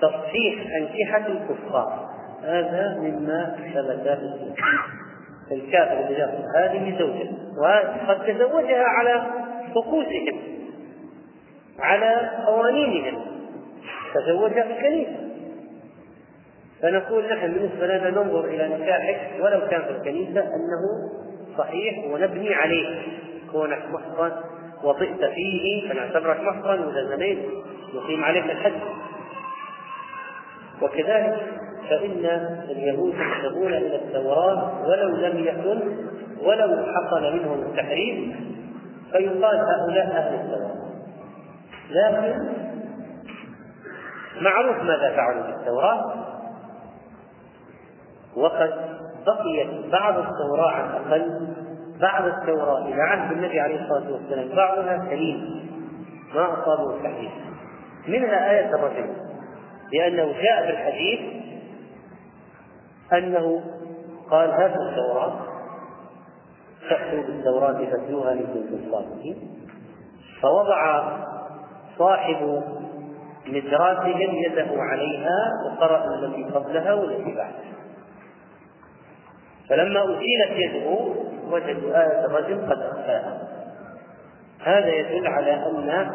تصحيح 0.00 0.66
أنكحة 0.76 1.26
الكفار. 1.26 2.11
هذا 2.44 2.98
مما 2.98 3.56
ثبت 3.74 4.18
في 5.48 5.54
الكافر 5.54 6.06
اللي 6.06 6.42
هذه 6.56 6.98
زوجة. 6.98 7.30
وقد 7.58 8.26
تزوجها 8.26 8.84
على 8.84 9.26
طقوسهم 9.74 10.40
على 11.78 12.30
قوانينهم. 12.46 13.22
تزوجها 14.14 14.62
في 14.62 14.72
الكنيسة 14.72 15.16
فنقول 16.82 17.24
نحن 17.24 17.52
بالنسبة 17.52 17.86
لنا 17.86 18.10
ننظر 18.10 18.44
إلى 18.44 18.68
نكاحك 18.68 19.40
ولو 19.40 19.68
كان 19.68 19.82
في 19.82 19.90
الكنيسة 19.90 20.40
أنه 20.40 21.10
صحيح 21.58 22.04
ونبني 22.04 22.54
عليه. 22.54 23.02
كونك 23.52 23.82
محصن 23.92 24.32
وطئت 24.84 25.24
فيه 25.24 25.88
فنعتبرك 25.88 26.40
محصن 26.40 26.84
واذا 26.84 27.16
زنيت 27.16 27.38
نقيم 27.94 28.24
عليك 28.24 28.44
الحد 28.44 28.80
وكذلك 30.82 31.46
فإن 31.92 32.26
اليهود 32.70 33.14
يكتبون 33.14 33.74
إلى 33.74 33.96
التوراة 33.96 34.82
ولو 34.86 35.16
لم 35.16 35.38
يكن 35.38 35.80
ولو 36.42 36.86
حصل 36.86 37.22
منهم 37.22 37.60
التحريم 37.60 38.36
فيقال 39.12 39.56
هؤلاء 39.56 40.06
أهل 40.06 40.34
التوراة. 40.34 40.82
لكن 41.90 42.48
معروف 44.40 44.76
ماذا 44.76 45.16
فعلوا 45.16 45.42
بالتوراة؟ 45.42 46.14
وقد 48.36 48.72
بقيت 49.26 49.92
بعض 49.92 50.18
التوراة 50.18 50.70
على 50.70 50.86
الأقل 50.86 51.54
بعد 52.00 52.24
التوراة 52.26 52.86
إلى 52.86 53.02
عهد 53.02 53.32
النبي 53.32 53.60
عليه 53.60 53.82
الصلاة 53.82 54.12
والسلام 54.12 54.56
بعضها 54.56 55.06
سليم 55.10 55.62
ما 56.34 56.52
أصابه 56.52 56.96
التحديث 56.96 57.30
منها 58.08 58.50
آية 58.50 58.74
الرجل 58.74 59.14
لأنه 59.92 60.24
جاء 60.24 60.66
في 60.66 60.70
الحديث 60.70 61.20
أنه 63.18 63.62
قال 64.30 64.50
هذه 64.50 64.88
التوراة 64.88 65.32
فأتوا 66.90 67.22
بالتوراة 67.22 67.72
فاتلوها 67.72 68.34
كنتم 68.34 68.90
صادقين 68.92 69.36
فوضع 70.42 71.02
صاحب 71.98 72.62
مدراتهم 73.46 74.34
يده 74.34 74.68
عليها 74.76 75.50
وقرأ 75.66 76.04
التي 76.14 76.44
قبلها 76.44 76.94
والتي 76.94 77.34
بعدها. 77.36 77.72
فلما 79.68 80.04
أزيلت 80.04 80.50
يده 80.50 80.98
وجدوا 81.50 82.02
آية 82.02 82.24
الرجل 82.24 82.70
قد 82.70 82.82
أخفاها. 82.82 83.48
هذا 84.60 84.88
يدل 84.88 85.26
على 85.26 85.54
أن 85.54 86.10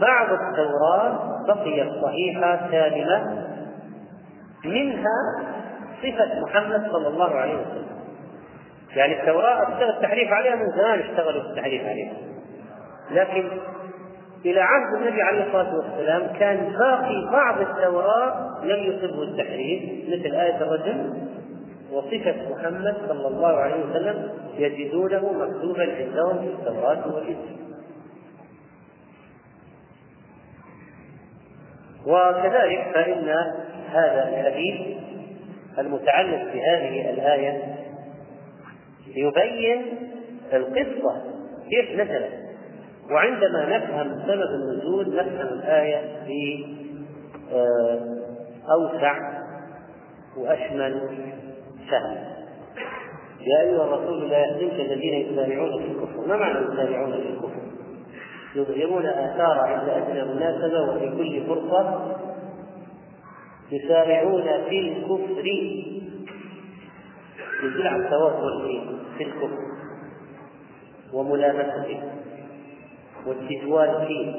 بعض 0.00 0.26
التوراة 0.32 1.18
بقيت 1.46 1.88
صحيحة 2.02 2.70
سالمة 2.70 3.46
منها 4.64 5.44
صفة 6.02 6.40
محمد 6.40 6.90
صلى 6.92 7.08
الله 7.08 7.30
عليه 7.30 7.54
وسلم. 7.54 7.94
يعني 8.96 9.20
التوراة 9.20 9.62
اشتغل 9.62 9.90
التحريف 9.90 10.32
عليها 10.32 10.54
من 10.54 10.70
زمان 10.76 10.98
اشتغلوا 10.98 11.42
التحريف 11.42 11.86
عليها. 11.86 12.12
لكن 13.10 13.48
إلى 14.44 14.60
عهد 14.60 14.94
النبي 15.00 15.22
عليه 15.22 15.46
الصلاة 15.46 15.74
والسلام 15.74 16.26
كان 16.38 16.72
باقي 16.78 17.30
بعض 17.32 17.60
التوراة 17.60 18.64
لم 18.64 18.92
يصبه 18.92 19.22
التحريف 19.22 20.08
مثل 20.08 20.34
آية 20.34 20.56
الرجل 20.56 21.12
وصفة 21.92 22.34
محمد 22.50 22.96
صلى 23.08 23.28
الله 23.28 23.56
عليه 23.56 23.84
وسلم 23.84 24.30
يجدونه 24.54 25.32
مكتوبا 25.32 25.82
عندهم 25.82 26.38
في 26.38 26.46
التوراة 26.46 27.14
والإنجيل. 27.14 27.56
وكذلك 32.06 32.90
فإن 32.94 33.28
هذا 33.92 34.28
الحديث 34.28 34.96
المتعلق 35.78 36.44
بهذه 36.52 37.10
الآية 37.10 37.76
يبين 39.16 39.82
القصة 40.52 41.22
كيف 41.70 42.00
نزلت. 42.00 42.44
وعندما 43.10 43.76
نفهم 43.76 44.22
سبب 44.26 44.48
النزول 44.54 45.16
نفهم 45.16 45.58
الآية 45.58 46.24
في 46.26 46.66
آه، 47.52 48.00
أوسع 48.72 49.18
وأشمل 50.36 51.00
فهم 51.90 52.16
يا 53.40 53.60
أيها 53.60 53.84
الرسول 53.84 54.30
لا 54.30 54.38
يحزنك 54.38 54.80
الذين 54.80 55.14
يسارعون 55.14 55.82
في 55.82 55.88
الكفر. 55.88 56.26
ما 56.28 56.36
معنى 56.36 56.58
يسارعون 56.58 57.12
في 57.12 57.28
الكفر؟ 57.28 57.64
يظهرون 58.54 59.06
آثار 59.06 59.58
عند 59.58 59.88
أدنى 59.88 60.24
مناسبة 60.24 60.80
وفي 60.80 61.10
كل 61.16 61.46
فرصة 61.46 62.16
يسارعون 63.72 64.42
في 64.68 64.80
الكفر. 64.80 65.46
يدل 67.64 67.86
على 67.86 68.04
التوغل 68.04 68.80
في 69.18 69.24
الكفر 69.24 69.58
وملامسته 71.14 72.02
والتجوال 73.26 74.06
فيه. 74.06 74.34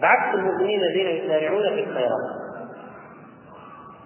بعكس 0.00 0.34
المؤمنين 0.34 0.80
الذين 0.80 1.06
يسارعون 1.06 1.62
في 1.62 1.80
الخيرات. 1.80 2.40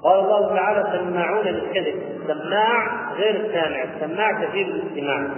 قال 0.05 0.21
الله 0.21 0.57
تعالى 0.57 0.99
سماعون 0.99 1.47
للكذب. 1.47 2.03
سماع 2.27 3.13
غير 3.15 3.47
السامع 3.47 3.83
السماع 3.83 4.45
كثير 4.45 4.67
الاستماع. 4.67 5.31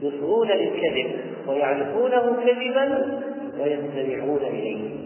يصغون 0.00 0.48
للكذب 0.48 1.20
ويعرفونه 1.46 2.36
كذبا 2.44 3.20
ويستمعون 3.58 4.42
إليه. 4.42 5.04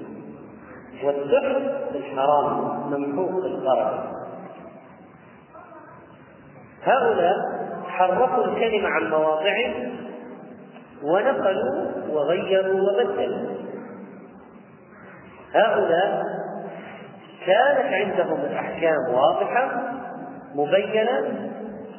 والسحر 1.05 1.63
الحرام 1.95 2.81
ممحوق 2.91 3.45
القرع 3.45 4.05
هؤلاء 6.85 7.35
حرفوا 7.89 8.45
الكلمة 8.45 8.89
عن 8.89 9.11
مواضعه 9.11 9.75
ونقلوا 11.03 11.87
وغيروا 12.11 12.81
وبدلوا. 12.81 13.49
هؤلاء 15.55 16.23
كانت 17.47 17.95
عندهم 17.95 18.41
الأحكام 18.41 19.15
واضحة 19.15 19.83
مبينة 20.55 21.49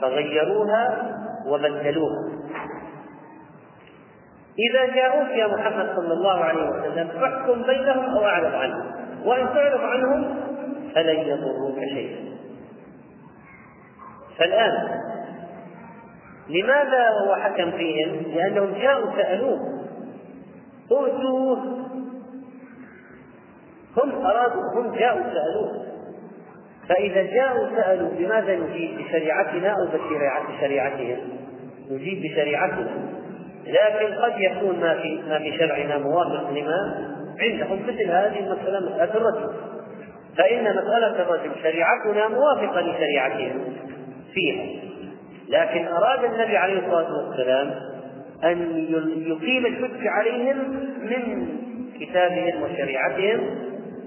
فغيروها 0.02 1.14
وبدلوها. 1.48 2.39
إذا 4.60 4.96
جاءوك 4.96 5.30
يا 5.30 5.48
محمد 5.48 5.96
صلى 5.96 6.14
الله 6.14 6.44
عليه 6.44 6.70
وسلم 6.70 7.08
فاحكم 7.08 7.64
بينهم 7.64 8.18
أو 8.18 8.26
أعرض 8.26 8.56
عنهم. 8.56 8.92
وإن 9.26 9.46
تعرض 9.46 9.82
عنهم 9.82 10.36
فلن 10.96 11.20
يضروك 11.20 11.80
شيئا. 11.94 12.30
فالآن 14.38 14.90
لماذا 16.50 17.10
هو 17.10 17.36
حكم 17.36 17.72
فيهم؟ 17.72 18.24
لأنهم 18.36 18.74
جاءوا 18.74 19.16
سألوه. 19.16 19.60
أوتوا 20.92 21.56
هم 23.98 24.26
أرادوا 24.26 24.64
هم 24.76 24.96
جاءوا 24.96 25.24
سألوه. 25.24 25.86
فإذا 26.90 27.24
جاءوا 27.24 27.68
سألوا 27.76 28.10
بماذا 28.18 28.56
نجيب 28.56 28.98
بشريعتنا 28.98 29.70
أو 29.70 29.86
بشريعة 29.88 30.62
شريعتهم؟ 30.62 31.18
نجيب 31.92 32.24
بشريعتنا. 32.24 33.19
لكن 33.68 34.14
قد 34.14 34.34
يكون 34.40 34.80
ما 34.80 34.94
في 34.94 35.22
ما 35.30 35.40
في 35.40 35.58
شرعنا 35.58 35.98
موافق 35.98 36.50
لما 36.50 37.08
عندهم 37.40 37.84
مثل 37.84 38.12
هذه 38.12 38.40
المسألة 38.40 38.80
مسألة 38.80 39.16
الرجل. 39.16 39.50
فإن 40.38 40.64
مسألة 40.64 41.22
الرجل 41.22 41.52
شريعتنا 41.64 42.28
موافقة 42.28 42.82
لشريعتهم 42.82 43.64
فيها. 44.34 44.66
لكن 45.50 45.88
أراد 45.88 46.24
النبي 46.24 46.58
عليه 46.58 46.80
الصلاة 46.80 47.28
والسلام 47.28 47.72
أن 48.44 48.86
يقيم 49.28 49.66
الحجة 49.66 50.10
عليهم 50.10 50.58
من 51.02 51.48
كتابهم 52.00 52.64
وشريعتهم 52.64 53.40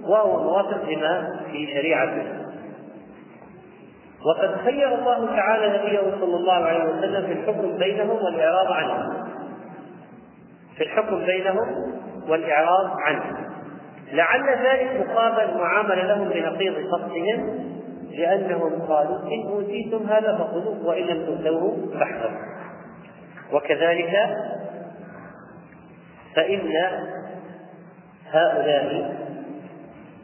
وهو 0.04 0.42
موافق 0.42 0.88
لما 0.88 1.40
في 1.52 1.66
شريعتهم 1.66 2.42
وقد 4.26 4.56
خير 4.64 4.94
الله 4.94 5.36
تعالى 5.36 5.78
نبيه 5.78 6.00
صلى 6.20 6.36
الله 6.36 6.52
عليه 6.52 6.84
وسلم 6.84 7.26
في 7.26 7.32
الحكم 7.32 7.78
بينهم 7.78 8.24
والإعراض 8.24 8.72
عنهم. 8.72 9.31
في 10.76 10.84
الحكم 10.84 11.24
بينهم 11.24 11.92
والإعراض 12.28 12.90
عنه. 13.00 13.48
لعل 14.12 14.48
ذلك 14.66 15.06
مقابل 15.06 15.58
معاملة 15.58 16.04
لهم 16.04 16.28
بنقيض 16.28 16.74
قصدهم 16.92 17.72
لأنهم 18.10 18.82
قالوا 18.82 19.18
إن 19.18 19.52
أوتيتم 19.52 20.06
هذا 20.06 20.38
فخذوه 20.38 20.86
وإن 20.86 21.04
لم 21.04 21.26
تؤتوه 21.26 21.98
فاحذروا. 21.98 22.38
وكذلك 23.52 24.12
فإن 26.36 26.72
هؤلاء 28.30 29.16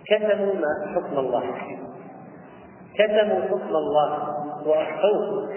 كتموا 0.07 0.55
ما 0.55 0.95
حكم 0.95 1.19
الله. 1.19 1.45
كتموا 2.95 3.43
حكم 3.43 3.77
الله 3.77 4.35
وأخفوه 4.67 5.49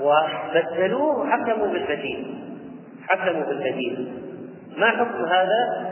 وبدلوه 0.00 1.30
حكموا 1.30 1.66
بالبديل. 1.66 2.47
حكموا 3.08 3.44
بالبديل 3.44 4.12
ما 4.76 4.86
حكم 4.86 5.24
هذا؟ 5.24 5.90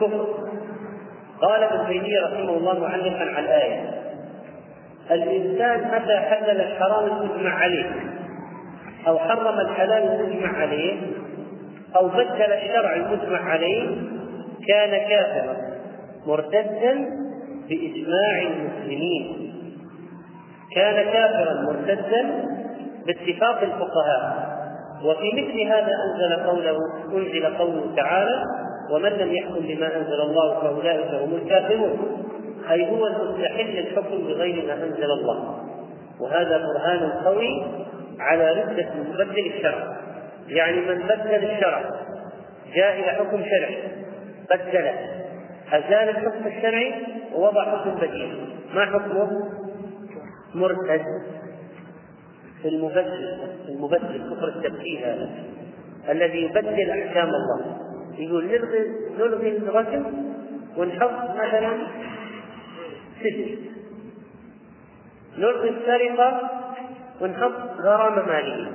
كفر. 0.00 0.26
قال 1.42 1.62
ابن 1.62 1.86
تيمية 1.86 2.20
رحمه 2.20 2.56
الله 2.56 2.78
معلقا 2.78 3.24
على 3.36 3.40
الآية. 3.40 3.90
الإنسان 5.10 5.80
متى 5.80 6.16
حلل 6.16 6.60
الحرام 6.60 7.06
المجمع 7.06 7.54
عليه؟ 7.54 7.90
أو 9.06 9.18
حرم 9.18 9.60
الحلال 9.60 10.20
المجمع 10.20 10.58
عليه؟ 10.58 11.00
أو 11.96 12.08
بدل 12.08 12.52
الشرع 12.52 12.94
المجمع 12.94 13.38
عليه؟ 13.50 13.96
كان 14.68 15.08
كافرا. 15.08 15.56
مرتدا 16.26 17.10
بإجماع 17.68 18.42
المسلمين. 18.42 19.54
كان 20.74 21.04
كافرا 21.12 21.62
مرتدا 21.62 22.44
باتفاق 23.06 23.62
الفقهاء. 23.62 24.53
وفي 25.04 25.32
مثل 25.32 25.60
هذا 25.60 25.92
أنزل 26.04 26.46
قوله 26.46 26.76
أنزل 27.12 27.56
قوله 27.56 27.94
تعالى 27.96 28.44
ومن 28.90 29.08
لم 29.08 29.32
يحكم 29.32 29.60
بما 29.60 29.96
أنزل 29.96 30.20
الله 30.20 30.60
فأولئك 30.60 31.14
هم 31.14 31.34
الكافرون 31.34 32.24
أي 32.70 32.90
هو 32.90 33.06
المستحل 33.06 33.78
الحكم 33.78 34.18
بغير 34.18 34.66
ما 34.66 34.74
أنزل 34.74 35.10
الله. 35.10 35.58
وهذا 36.20 36.58
برهان 36.58 37.12
قوي 37.24 37.64
على 38.20 38.52
ردة 38.52 38.88
مبدل 38.94 39.46
الشرع. 39.46 39.96
يعني 40.48 40.80
من 40.80 40.98
بدل 40.98 41.44
الشرع 41.44 41.82
جاء 42.74 43.00
إلى 43.00 43.10
حكم 43.10 43.42
شرعي 43.44 43.78
بدله. 44.50 44.94
أزال 45.72 46.08
الحكم 46.08 46.46
الشرعي 46.46 46.94
ووضع 47.34 47.64
حكم 47.64 47.94
بديل. 47.94 48.56
ما 48.74 48.86
حكمه؟ 48.86 49.48
مرتد. 50.54 51.04
في 52.64 52.70
المبدل 52.70 53.38
المبدل 53.68 54.34
كفر 54.34 54.48
التبديل 54.48 55.04
هذا. 55.04 55.30
الذي 56.08 56.38
يبدل 56.42 56.90
أحكام 56.90 57.28
الله. 57.28 57.76
يقول 58.18 58.46
نلغي 58.46 58.92
نلغي 59.18 59.56
الرجم 59.56 60.04
ونحط 60.76 61.30
مثلا 61.30 61.78
سجن. 63.20 63.56
نلغي 65.38 65.68
السرقة 65.68 66.50
ونحط 67.20 67.80
غرامة 67.80 68.26
مالية. 68.26 68.72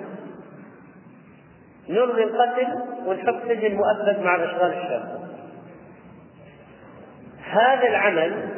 نلغي 1.89 2.23
القتل 2.23 2.67
ونحط 3.05 3.47
سجن 3.47 3.75
مؤبد 3.75 4.19
مع 4.19 4.35
الأشغال 4.35 4.71
الشاقه 4.71 5.19
هذا 7.43 7.87
العمل 7.87 8.49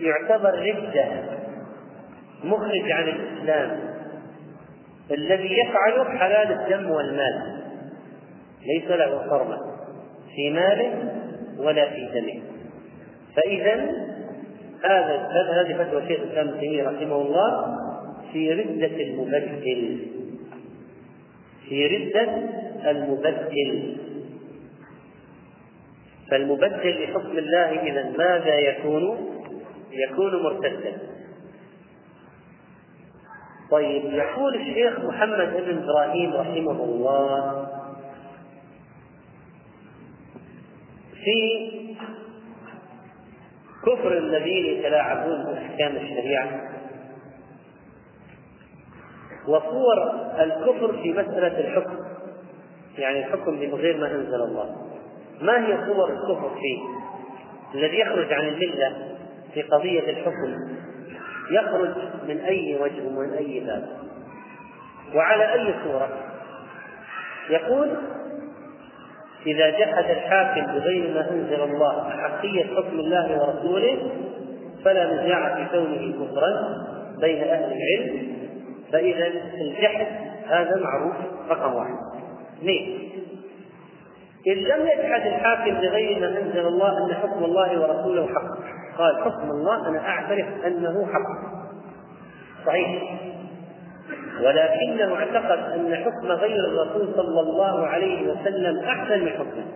يعتبر 0.00 0.50
ردة 0.50 1.22
مخرج 2.44 2.90
عن 2.90 3.04
الإسلام. 3.08 3.87
الذي 5.10 5.58
يفعله 5.58 6.18
حلال 6.18 6.52
الدم 6.52 6.90
والمال. 6.90 7.62
ليس 8.66 8.90
له 8.90 9.30
حرمه 9.30 9.58
في 10.34 10.50
ماله 10.50 11.12
ولا 11.58 11.90
في 11.90 12.08
دمه. 12.14 12.42
فإذا 13.36 13.74
هذا 14.84 15.60
هذه 15.60 15.84
فتوى 15.84 16.02
شيخ 16.08 16.20
الإسلام 16.20 16.48
ابن 16.48 16.60
تيمية 16.60 16.82
رحمه 16.82 17.16
الله 17.16 17.76
في 18.32 18.52
ردة 18.52 19.02
المبدل. 19.02 19.98
في 21.68 21.86
ردة 21.86 22.28
المبدل. 22.90 23.96
فالمبدل 26.30 27.04
لحكم 27.04 27.38
الله 27.38 27.82
إذا 27.82 28.12
ماذا 28.18 28.54
يكون؟ 28.54 29.18
يكون 29.92 30.42
مرتدا. 30.42 30.92
طيب 33.70 34.04
يقول 34.04 34.54
الشيخ 34.54 34.98
محمد 35.00 35.38
بن 35.38 35.82
إبراهيم 35.82 36.36
رحمه 36.36 36.84
الله 36.84 37.66
في 41.24 41.68
كفر 43.82 44.18
الذين 44.18 44.66
يتلاعبون 44.66 45.44
باحكام 45.44 45.96
الشريعة 45.96 46.60
وصور 49.48 50.10
الكفر 50.40 51.02
في 51.02 51.12
مسألة 51.12 51.60
الحكم 51.60 51.96
يعني 52.98 53.18
الحكم 53.18 53.56
بغير 53.56 53.96
ما 53.96 54.06
أنزل 54.14 54.34
الله. 54.34 54.76
ما 55.40 55.66
هي 55.66 55.86
صور 55.86 56.10
الكفر 56.12 56.50
فيه؟ 56.54 56.78
الذي 57.74 57.98
يخرج 58.00 58.32
عن 58.32 58.48
الملة 58.48 59.16
في 59.54 59.62
قضية 59.62 60.10
الحكم. 60.10 60.77
يخرج 61.50 61.94
من 62.28 62.40
أي 62.40 62.78
وجه 62.80 63.06
ومن 63.06 63.32
أي 63.32 63.60
باب. 63.60 63.88
وعلى 65.14 65.52
أي 65.52 65.74
صورة؟ 65.84 66.08
يقول 67.50 67.88
إذا 69.46 69.70
جحد 69.70 70.10
الحاكم 70.10 70.66
بغير 70.66 71.14
ما 71.14 71.30
أنزل 71.30 71.62
الله 71.62 72.08
أحقية 72.08 72.64
حكم 72.64 73.00
الله 73.00 73.40
ورسوله 73.40 74.10
فلا 74.84 75.14
نزاع 75.14 75.54
في 75.54 75.78
كونه 75.78 76.12
كفرا 76.12 76.68
بين 77.20 77.42
أهل 77.42 77.72
العلم. 77.72 78.38
فإذا 78.92 79.26
الجحد 79.60 80.06
هذا 80.48 80.80
معروف 80.82 81.14
رقم 81.50 81.74
واحد. 81.74 81.94
اثنين 82.58 83.08
إن 84.46 84.52
لم 84.52 84.86
يجحد 84.86 85.26
الحاكم 85.26 85.74
بغير 85.74 86.20
ما 86.20 86.28
أنزل 86.28 86.66
الله 86.66 87.06
أن 87.06 87.14
حكم 87.14 87.44
الله 87.44 87.80
ورسوله 87.80 88.26
حق 88.26 88.47
قال 88.98 89.24
حكم 89.24 89.50
الله 89.50 89.88
أنا 89.88 90.08
أعترف 90.08 90.46
أنه 90.66 91.06
حق. 91.06 91.58
صحيح. 92.66 93.20
ولكنه 94.40 95.14
اعتقد 95.16 95.72
أن 95.72 95.96
حكم 95.96 96.26
غير 96.26 96.64
الرسول 96.64 97.14
صلى 97.16 97.40
الله 97.40 97.86
عليه 97.86 98.32
وسلم 98.32 98.78
أحسن 98.84 99.24
من 99.24 99.30
حكمه. 99.30 99.66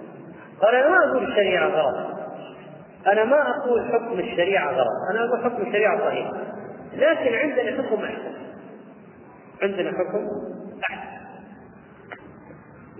قال 0.62 0.74
أنا 0.74 0.88
ما 0.88 1.10
أقول 1.10 1.24
الشريعة 1.24 1.68
غلط. 1.68 1.96
أنا 3.06 3.24
ما 3.24 3.50
أقول 3.50 3.82
حكم 3.92 4.18
الشريعة 4.18 4.72
غلط. 4.72 4.88
أنا 5.10 5.24
أقول 5.24 5.44
حكم 5.44 5.62
الشريعة 5.62 5.98
صحيح. 5.98 6.30
لكن 6.96 7.34
عندنا 7.34 7.82
حكم 7.82 8.04
أحسن. 8.04 8.32
عندنا 9.62 9.90
حكم 9.90 10.28
أحسن. 10.90 11.12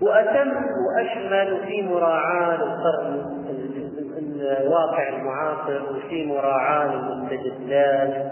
وأتم 0.01 0.51
وأشمل 0.85 1.67
في 1.67 1.81
مراعاة 1.81 2.55
القرن 2.55 3.43
الواقع 4.43 5.09
المعاصر 5.09 5.81
وفي 5.91 6.25
مراعاة 6.25 6.93
المستجدات 6.93 8.31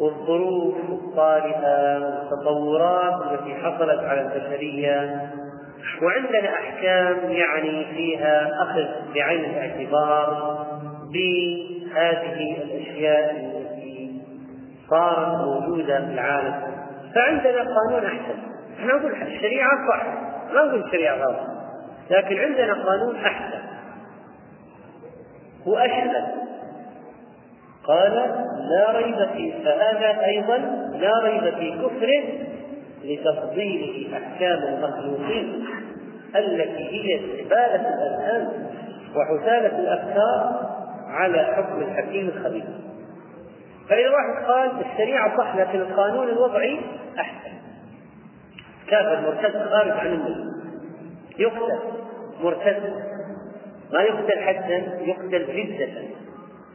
والظروف 0.00 0.74
الطارئة 0.90 1.98
والتطورات 1.98 3.32
التي 3.32 3.54
حصلت 3.54 4.00
على 4.00 4.20
البشرية. 4.20 5.30
وعندنا 6.02 6.48
أحكام 6.54 7.30
يعني 7.30 7.84
فيها 7.94 8.50
أخذ 8.62 9.14
بعين 9.14 9.44
الاعتبار 9.44 10.58
بهذه 11.12 12.56
الأشياء 12.62 13.30
التي 13.30 14.22
صارت 14.90 15.44
موجودة 15.44 16.06
في 16.06 16.12
العالم. 16.12 16.54
فعندنا 17.14 17.60
قانون 17.60 18.04
أحسن. 18.04 18.38
نقول 18.80 19.12
الشريعة 19.12 19.70
صح. 19.90 20.06
ما 20.54 20.64
نقول 20.64 20.84
الشريعة 20.84 21.16
غلط. 21.16 21.36
لكن 22.10 22.38
عندنا 22.38 22.74
قانون 22.84 23.16
أحسن. 23.16 23.69
وأشمل 25.70 26.26
قال 27.84 28.12
لا 28.70 28.92
ريب 28.92 29.28
في 29.32 29.52
فهذا 29.64 30.24
أيضا 30.24 30.56
لا 30.94 31.12
ريب 31.24 31.54
في 31.54 31.70
كفره 31.70 32.24
لتفضيله 33.04 34.16
أحكام 34.16 34.58
المخلوقين 34.58 35.64
التي 36.36 36.88
هي 36.90 37.18
زبالة 37.18 37.94
الأذهان 37.94 38.70
وحثالة 39.16 39.78
الأفكار 39.78 40.70
على 41.08 41.44
حكم 41.44 41.82
الحكيم 41.82 42.28
الخبير. 42.28 42.64
فإذا 43.88 44.10
واحد 44.10 44.44
قال 44.46 44.70
الشريعة 44.92 45.36
صح 45.38 45.56
لكن 45.56 45.80
القانون 45.80 46.28
الوضعي 46.28 46.80
أحسن. 47.18 47.50
كافر 48.88 49.20
مرتد 49.20 49.70
خارج 49.70 49.90
عن 49.90 50.06
المله 50.06 50.44
يقتل 51.38 51.78
مرتد. 52.42 53.09
ما 53.92 54.02
يقتل 54.02 54.38
حدا 54.40 54.76
يقتل 55.00 55.46
جدة 55.46 55.88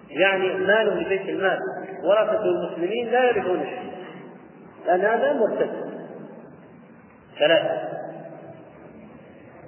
يعني 0.10 0.54
ماله 0.54 1.02
لبيت 1.02 1.30
المال. 1.30 1.60
ورثة 2.04 2.44
المسلمين 2.44 3.12
لا 3.12 3.24
يرثون 3.30 3.64
شيء 3.64 3.92
لأن 4.86 5.02
هذا 5.02 5.34
مرتد. 5.34 5.72
ثلاثة. 7.40 7.96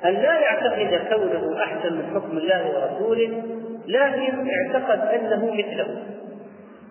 أن 0.06 0.14
لا 0.14 0.40
يعتقد 0.40 1.08
كونه 1.10 1.64
أحسن 1.64 1.94
من 1.94 2.16
حكم 2.16 2.38
الله 2.38 2.68
ورسوله 2.68 3.44
لكن 3.88 4.50
اعتقد 4.50 5.00
أنه 5.00 5.46
مثله. 5.46 6.04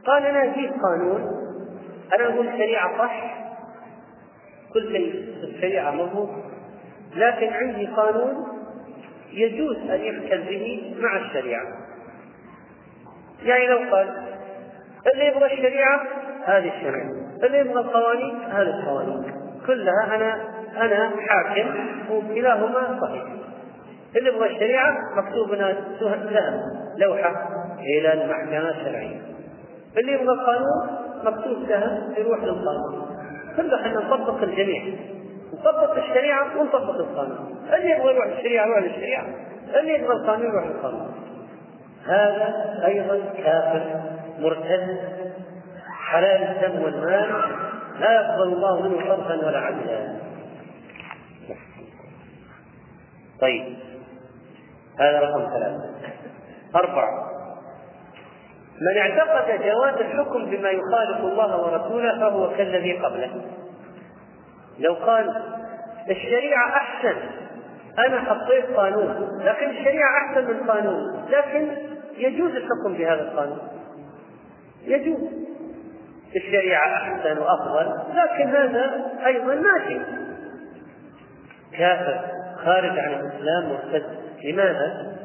قال 0.07 0.27
أنا 0.27 0.45
أجيب 0.45 0.71
قانون. 0.83 1.21
أنا 2.19 2.35
أقول 2.35 2.49
الشريعة 2.49 2.99
صح. 2.99 3.37
كل 4.75 4.97
الشريعة 5.45 5.91
مضبوط 5.91 6.29
لكن 7.17 7.53
عندي 7.53 7.87
قانون 7.87 8.56
يجوز 9.37 9.77
أن 9.77 10.01
يحكم 10.01 10.45
به 10.45 10.95
مع 11.01 11.17
الشريعة. 11.17 11.67
يعني 13.43 13.67
لو 13.67 13.79
قال 13.95 14.09
اللي 15.15 15.27
يبغى 15.27 15.53
الشريعة 15.55 16.01
هذه 16.45 16.69
الشريعة 16.77 17.11
اللي 17.45 17.59
يبغى 17.59 17.81
القوانين 17.81 18.35
هذه 18.43 18.81
القوانين. 18.81 19.33
كلها 19.67 20.15
أنا 20.17 20.57
أنا 20.77 21.11
حاكم 21.29 21.75
وكلاهما 22.11 23.01
صحيح. 23.01 23.25
اللي 24.17 24.31
يبغى 24.31 24.51
الشريعة 24.51 24.97
مكتوب 25.17 25.53
لها 25.53 26.63
لوحة 26.99 27.49
إلى 27.79 28.13
المحكمة 28.13 28.71
الشرعية. 28.71 29.21
اللي 29.99 30.13
يبغى 30.13 30.35
القانون 30.35 31.07
مكتوب 31.25 31.69
لها 31.69 32.09
يروح 32.19 32.39
للقانون. 32.39 33.07
كله 33.57 33.87
إحنا 33.87 34.01
نطبق 34.01 34.43
الجميع. 34.43 34.85
نطبق 35.67 35.97
الشريعة 35.97 36.61
ونطبق 36.61 36.95
القانون. 36.95 37.69
اللي 37.75 37.91
يبغى 37.91 38.15
يروح 38.15 38.27
للشريعة 38.27 38.67
يروح 38.67 38.79
للشريعة 38.79 39.27
اللي 39.81 39.95
يبغى 39.95 40.13
القانون 40.13 40.47
يروح 40.47 40.67
للقانون 40.67 41.15
هذا 42.07 42.83
أيضا 42.87 43.21
كافر 43.37 44.01
مرتد 44.39 44.99
حلال 46.11 46.43
الدم 46.43 46.83
والمال 46.83 47.31
لا 48.01 48.13
يقبل 48.13 48.43
الله 48.43 48.83
منه 48.83 48.99
صرفا 49.09 49.47
ولا 49.47 49.59
عدلا 49.59 50.17
طيب. 53.41 53.77
هذا 55.01 55.21
رقم 55.21 55.51
ثلاثة. 55.51 55.91
أربعة. 56.77 57.27
من 58.81 58.99
اعتقد 58.99 59.63
جواز 59.63 59.95
الحكم 59.95 60.45
بما 60.45 60.71
يخالف 60.71 61.21
الله 61.21 61.63
ورسوله 61.63 62.19
فهو 62.19 62.51
كالذي 62.51 62.93
قبله. 62.99 63.45
لو 64.79 64.95
قال 64.95 65.43
الشريعة 66.11 66.69
أحسن. 66.77 67.17
أنا 67.99 68.21
حطيت 68.21 68.65
قانون 68.77 69.41
لكن 69.45 69.71
الشريعة 69.71 70.27
أحسن 70.27 70.45
من 70.45 70.71
قانون. 70.71 71.27
لكن 71.31 71.69
يجوز 72.17 72.51
الحكم 72.51 72.95
بهذا 72.99 73.23
القانون. 73.23 73.59
يجوز. 74.85 75.47
الشريعة 76.37 76.97
أحسن 76.97 77.39
وأفضل 77.39 77.93
لكن 78.15 78.49
هذا 78.49 79.11
أيضا 79.27 79.55
ماشي 79.55 80.01
كافر 81.73 82.21
خارج 82.65 82.99
عن 82.99 83.13
الإسلام 83.13 83.69
مرتد 83.69 84.07
لماذا؟ 84.45 85.17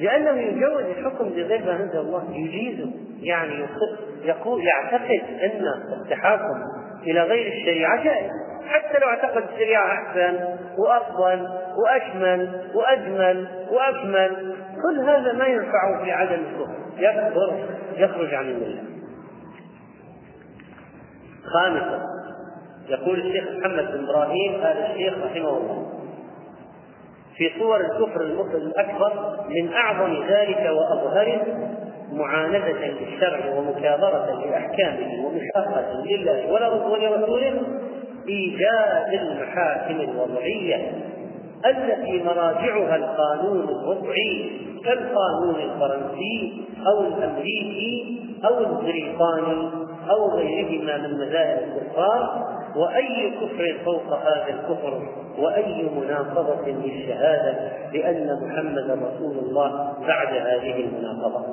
لأنه 0.00 0.40
يجوز 0.40 0.82
الحكم 0.82 1.28
بغير 1.28 1.64
ما 1.64 1.76
أنزل 1.76 1.98
الله 1.98 2.30
يجيزه. 2.32 2.90
يعني 3.20 3.66
يقول 4.22 4.62
يعتقد 4.66 5.22
أن 5.42 5.64
التحاكم 6.02 6.62
إلى 7.02 7.22
غير 7.22 7.52
الشريعة 7.52 8.04
جائز. 8.04 8.30
حتى 8.68 8.98
لو 8.98 9.08
اعتقد 9.08 9.44
الشريعة 9.52 9.92
أحسن 9.92 10.58
وأفضل 10.78 11.48
وأشمل 11.84 12.70
وأجمل 12.74 13.48
وأكمل 13.70 14.56
كل 14.82 15.00
هذا 15.00 15.32
ما 15.32 15.46
ينفعه 15.46 16.04
في 16.04 16.12
عدم 16.12 16.34
الكفر. 16.34 16.74
يكفر 16.98 17.66
يخرج 17.96 18.34
عن 18.34 18.44
الملة. 18.44 18.82
خامسا 21.54 22.02
يقول 22.88 23.20
الشيخ 23.20 23.44
محمد 23.44 23.92
بن 23.92 24.04
إبراهيم 24.04 24.54
آل 24.54 24.90
الشيخ 24.90 25.14
رحمه 25.24 25.48
الله 25.48 25.92
في 27.36 27.50
صور 27.58 27.80
الكفر 27.80 28.20
الأكبر 28.20 29.36
من 29.48 29.72
أعظم 29.72 30.24
ذلك 30.28 30.70
وأظهره 30.70 31.42
معاندة 32.12 32.68
للشرع 32.68 33.54
ومكابرة 33.58 34.44
لأحكامه 34.44 35.26
ومشاقة 35.26 36.04
لله 36.04 36.52
ولرسوله 36.52 37.62
إيجاد 38.28 39.20
المحاكم 39.20 40.00
الوضعية 40.00 40.92
التي 41.66 42.22
مراجعها 42.22 42.96
القانون 42.96 43.68
الوضعي 43.68 44.50
كالقانون 44.84 45.54
الفرنسي 45.54 46.64
أو 46.86 47.00
الأمريكي 47.00 48.20
أو 48.44 48.58
البريطاني 48.58 49.68
أو 50.10 50.28
غيرهما 50.28 50.96
من 50.96 51.18
مذاهب 51.18 51.62
الكفار 51.62 52.46
وأي 52.76 53.30
كفر 53.30 53.76
فوق 53.84 54.18
هذا 54.18 54.46
الكفر 54.48 55.02
وأي 55.38 55.90
مناقضة 55.96 56.66
للشهادة 56.66 57.72
بأن 57.92 58.38
محمدا 58.42 58.94
رسول 58.94 59.38
الله 59.38 59.92
بعد 60.06 60.28
هذه 60.28 60.80
المناقضة. 60.80 61.44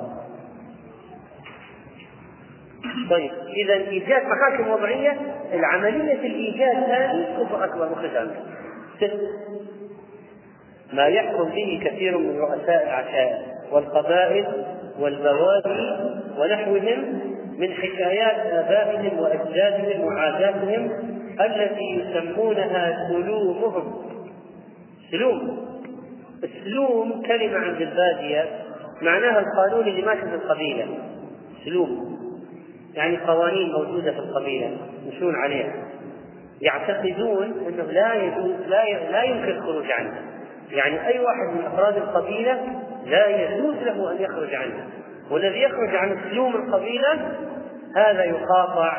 طيب 3.10 3.30
إذا 3.64 3.74
إيجاد 3.74 4.22
محاكم 4.26 4.70
وضعية 4.70 5.18
العملية 5.52 6.12
الإيجاد 6.12 6.76
هذه 6.76 7.26
كفر 7.40 7.90
مخرج 7.90 8.16
عنه 8.16 8.34
ما 10.92 11.06
يحكم 11.06 11.44
به 11.44 11.80
كثير 11.84 12.18
من 12.18 12.38
رؤساء 12.38 12.82
العشائر 12.82 13.38
والقبائل 13.72 14.46
والبوادي 15.00 15.96
ونحوهم 16.38 17.20
من 17.58 17.72
حكايات 17.72 18.36
آبائهم 18.36 19.18
وأجدادهم 19.18 20.04
وعاداتهم 20.04 20.90
التي 21.40 21.84
يسمونها 21.84 23.08
سلومهم. 23.08 24.04
سلوم. 25.10 25.64
السلوم 26.44 27.22
كلمة 27.22 27.58
عند 27.58 27.80
البادية 27.80 28.44
معناها 29.02 29.38
القانون 29.38 29.88
اللي 29.88 30.02
ماشي 30.02 30.20
في 30.20 30.34
القبيلة. 30.34 30.86
سلوم. 31.64 32.13
يعني 32.94 33.16
قوانين 33.16 33.72
موجودة 33.72 34.12
في 34.12 34.18
القبيلة 34.18 34.76
يمشون 35.04 35.34
عليها. 35.34 35.72
يعتقدون 36.60 37.66
أنه 37.68 37.82
لا 37.82 38.14
يجوز 38.14 38.54
لا 38.66 39.10
لا 39.10 39.22
يمكن 39.22 39.48
الخروج 39.48 39.90
عنها. 39.90 40.22
يعني 40.70 41.06
أي 41.06 41.18
واحد 41.18 41.56
من 41.56 41.64
أفراد 41.64 41.96
القبيلة 41.96 42.60
لا 43.06 43.26
يجوز 43.26 43.74
له 43.74 44.12
أن 44.12 44.22
يخرج 44.22 44.54
عنها. 44.54 44.86
والذي 45.30 45.62
يخرج 45.62 45.94
عن 45.94 46.18
سلوم 46.30 46.56
القبيلة 46.56 47.30
هذا 47.96 48.24
يقاطع 48.24 48.96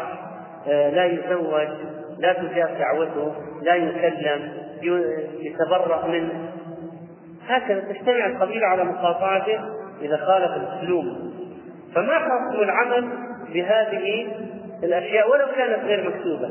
آه، 0.68 0.90
لا 0.90 1.06
يزوج 1.06 1.68
لا 2.20 2.34
تجاب 2.34 2.78
دعوته 2.80 3.34
لا 3.62 3.76
يسلم 3.76 4.52
يتبرأ 5.40 6.08
منه. 6.08 6.52
هكذا 7.48 7.80
تجتمع 7.80 8.26
القبيلة 8.26 8.68
على 8.68 8.84
مقاطعته 8.84 9.60
إذا 10.02 10.18
خالف 10.18 10.52
السلوم. 10.52 11.34
فما 11.96 12.20
حكم 12.20 12.60
العمل 12.62 13.10
بهذه 13.56 14.28
الأشياء 14.84 15.32
ولو 15.32 15.46
كانت 15.58 15.84
غير 15.84 16.10
مكتوبة. 16.10 16.50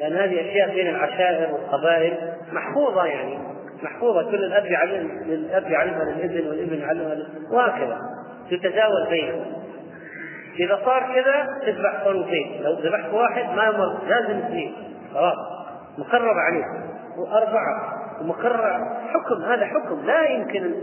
لأن 0.00 0.12
هذه 0.12 0.50
أشياء 0.50 0.74
بين 0.74 0.88
العشائر 0.88 1.52
والقبائل 1.52 2.14
محفوظة 2.52 3.04
يعني 3.04 3.38
محفوظة. 3.82 4.30
كل 4.30 4.44
الأب 4.44 4.66
يعلم 4.66 5.10
الأب 5.26 5.70
يعلمها 5.70 6.04
للإبن 6.04 6.48
والإبن 6.48 6.80
يعلمها 6.80 7.16
وهكذا. 7.50 7.98
تتداول 8.50 9.06
بينهم. 9.10 9.44
إذا 10.58 10.80
صار 10.84 11.14
كذا 11.14 11.58
تذبح 11.66 12.04
صاروخين 12.04 12.62
لو 12.62 12.72
ذبحت 12.72 13.12
واحد 13.12 13.56
ما 13.56 13.64
يمر 13.64 13.98
لازم 14.08 14.38
اثنين. 14.38 14.74
خلاص. 15.14 15.36
مقرر 15.98 16.34
عليه 16.38 16.64
وأربعة. 17.18 17.92
ومقرر. 18.20 18.96
حكم. 19.08 19.42
هذا 19.42 19.66
حكم. 19.66 20.06
لا 20.06 20.26
يمكن 20.26 20.74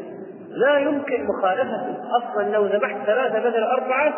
لا 0.50 0.78
يمكن 0.78 1.26
مخالفته 1.26 1.98
أصلا 2.18 2.50
لو 2.50 2.66
ذبحت 2.66 2.96
ثلاثة 3.06 3.40
بدل 3.40 3.64
أربعة 3.64 4.14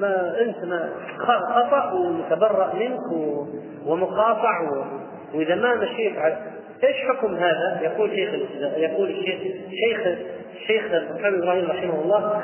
ما 0.00 0.40
انت 0.40 0.64
ما 0.64 0.90
خطأ 1.18 1.92
ومتبرأ 1.92 2.74
منك 2.74 3.36
ومقاطع 3.86 4.60
وإذا 5.34 5.54
ما 5.54 5.74
مشيت 5.74 6.12
إيش 6.84 6.96
حكم 7.08 7.34
هذا؟ 7.34 7.80
يقول 7.82 8.10
شيخ 8.10 8.30
يقول 8.76 9.10
الشيخ 9.10 9.40
شيخ 9.70 10.18
شيخ 10.66 10.84
محمد 10.92 11.42
إبراهيم 11.42 11.70
رحمه 11.70 12.02
الله 12.02 12.42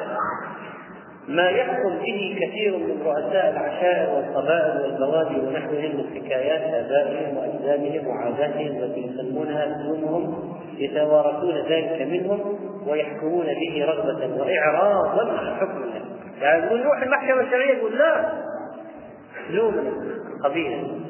ما 1.29 1.49
يحكم 1.49 1.99
به 1.99 2.39
كثير 2.41 2.77
من 2.79 3.03
رؤساء 3.05 3.51
العشائر 3.51 4.15
والقبائل 4.15 4.81
والبوادي 4.83 5.41
ونحوهم 5.41 5.97
من 5.97 6.05
حكايات 6.15 6.61
آبائهم 6.61 7.37
وأجدادهم 7.37 8.07
وعاداتهم 8.07 8.83
التي 8.83 9.01
يسمونها 9.01 9.83
سلومهم 9.83 10.55
يتوارثون 10.79 11.55
ذلك 11.55 12.03
منهم 12.11 12.59
ويحكمون 12.87 13.47
به 13.47 13.85
رغبة 13.85 14.41
واعراضا 14.41 15.33
عن 15.33 15.57
حكم 15.57 15.83
الله 15.83 16.16
يعني 16.41 16.75
نروح 16.75 17.03
المحكمة 17.03 17.41
الشرعية 17.41 17.75
يقول 17.77 17.99
لا. 17.99 18.33
لومنا 19.51 19.93
قبيلة. 20.45 21.01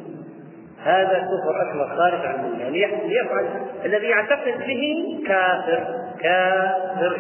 هذا 0.84 1.18
كفر 1.18 1.62
أكبر 1.70 1.96
خارج 1.96 2.26
عن 2.26 2.60
يعني 2.60 2.78
ليفعل 3.08 3.46
الذي 3.84 4.06
يعتقد 4.06 4.58
به 4.66 5.18
كافر. 5.28 5.84
كافر 6.20 7.16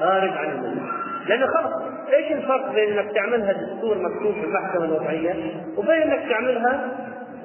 خارج 0.00 0.30
عن 0.30 0.50
المله 0.50 0.82
لأنه 1.26 1.46
خلص 1.46 1.72
إيش 2.12 2.32
الفرق 2.32 2.72
بين 2.74 2.98
إنك 2.98 3.12
تعملها 3.14 3.52
دستور 3.52 3.98
مكتوب 3.98 4.34
في 4.34 4.44
المحكمة 4.44 4.84
الوضعية 4.84 5.34
وبين 5.76 6.02
إنك 6.02 6.28
تعملها 6.30 6.96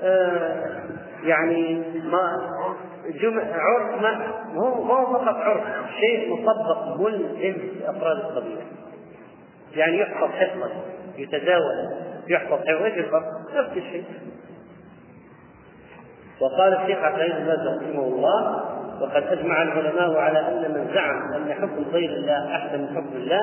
آه 0.03 0.65
يعني 1.23 1.83
ما 2.05 2.49
جمع 3.21 3.41
عرف 3.53 4.01
ما 4.01 4.25
هو 4.55 4.83
ما 4.83 4.93
هو 4.93 5.13
فقط 5.13 5.35
عرف. 5.35 5.63
شيء 5.99 6.33
مطبق 6.33 7.01
ملزم 7.01 7.55
لافراد 7.81 8.17
القبيلة. 8.17 8.61
يعني 9.75 9.99
يحفظ 9.99 10.29
حفظا 10.29 10.69
يتداول 11.17 11.89
يحفظ 12.27 12.59
حفظا 12.67 12.85
إيش 12.85 12.97
الفرق؟ 12.97 13.23
نفس 13.55 13.77
الشيء 13.77 14.03
وقال 16.41 16.73
الشيخ 16.73 16.97
عبد 16.97 17.19
العزيز 17.19 17.59
بن 17.59 17.77
رحمه 17.77 18.07
الله 18.07 18.63
وقد 19.01 19.23
أجمع 19.23 19.61
العلماء 19.61 20.17
على 20.17 20.39
أن 20.39 20.71
من 20.71 20.93
زعم 20.93 21.33
أن 21.33 21.53
حكم 21.53 21.85
غير 21.91 22.09
الله 22.09 22.55
أحسن 22.55 22.81
من 22.81 22.87
حكم 22.87 23.15
الله 23.15 23.39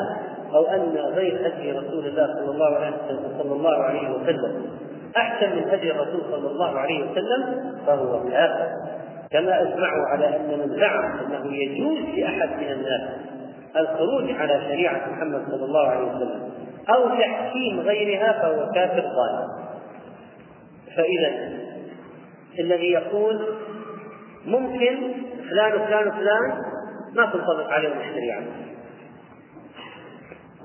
أو 0.55 0.67
أن 0.67 0.97
غير 0.97 1.47
هدي 1.47 1.73
رسول 1.73 2.07
الله 2.07 2.27
صلى 2.27 2.51
الله 2.51 2.77
عليه 2.77 2.97
وسلم 2.97 3.39
صلى 3.39 3.53
الله 3.53 3.83
عليه 3.83 4.11
وسلم 4.11 4.67
أحسن 5.17 5.57
من 5.57 5.69
هدي 5.69 5.91
الرسول 5.93 6.21
صلى 6.31 6.51
الله 6.51 6.79
عليه 6.79 7.11
وسلم 7.11 7.73
فهو 7.87 8.29
كافر 8.29 8.69
كما 9.31 9.63
أجمعوا 9.63 10.07
على 10.07 10.37
أن 10.37 10.59
من 10.59 10.77
زعم 10.81 11.19
أنه 11.19 11.55
يجوز 11.55 11.99
لأحد 12.19 12.49
من 12.49 12.73
الناس 12.73 13.11
الخروج 13.77 14.31
على 14.31 14.61
شريعة 14.69 15.11
محمد 15.11 15.45
صلى 15.51 15.65
الله 15.65 15.89
عليه 15.89 16.05
وسلم 16.05 16.51
أو 16.89 17.09
تحكيم 17.09 17.81
غيرها 17.81 18.33
فهو 18.33 18.71
كافر 18.75 19.03
ظالم. 19.03 19.49
فإذا 20.97 21.53
الذي 22.59 22.93
يقول 22.93 23.47
ممكن 24.47 24.99
فلان 25.51 25.73
وفلان 25.73 26.09
وفلان 26.09 26.53
ما 27.17 27.27
تنطبق 27.27 27.71
عليهم 27.73 27.99
الشريعة. 28.01 28.43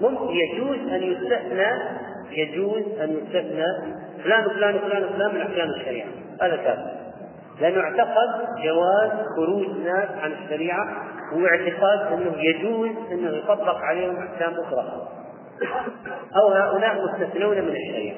ممكن 0.02 0.36
يجوز 0.36 0.78
أن 0.78 1.04
يستثنى 1.04 1.68
يجوز 2.32 2.84
أن 3.02 3.18
يستثنى 3.18 3.66
فلان 4.24 4.46
وفلان 4.46 4.76
وفلان 4.76 5.04
وفلان 5.04 5.36
من 5.36 5.42
أحكام 5.42 5.70
الشريعة. 5.70 6.08
هذا 6.42 6.56
كافر. 6.56 6.98
لأنه 7.62 7.82
اعتقد 7.82 8.48
جواز 8.64 9.12
خروج 9.36 9.68
ناس 9.86 10.10
عن 10.22 10.32
الشريعة 10.32 10.88
هو 11.34 11.46
اعتقاد 11.46 12.14
أنه 12.14 12.34
يجوز 12.38 12.90
أنه 13.12 13.38
يطبق 13.38 13.78
عليهم 13.78 14.16
أحكام 14.18 14.54
أخرى. 14.54 15.08
أو 16.36 16.48
هؤلاء 16.48 17.06
مستثنون 17.06 17.56
من 17.62 17.76
الشريعة. 17.76 18.16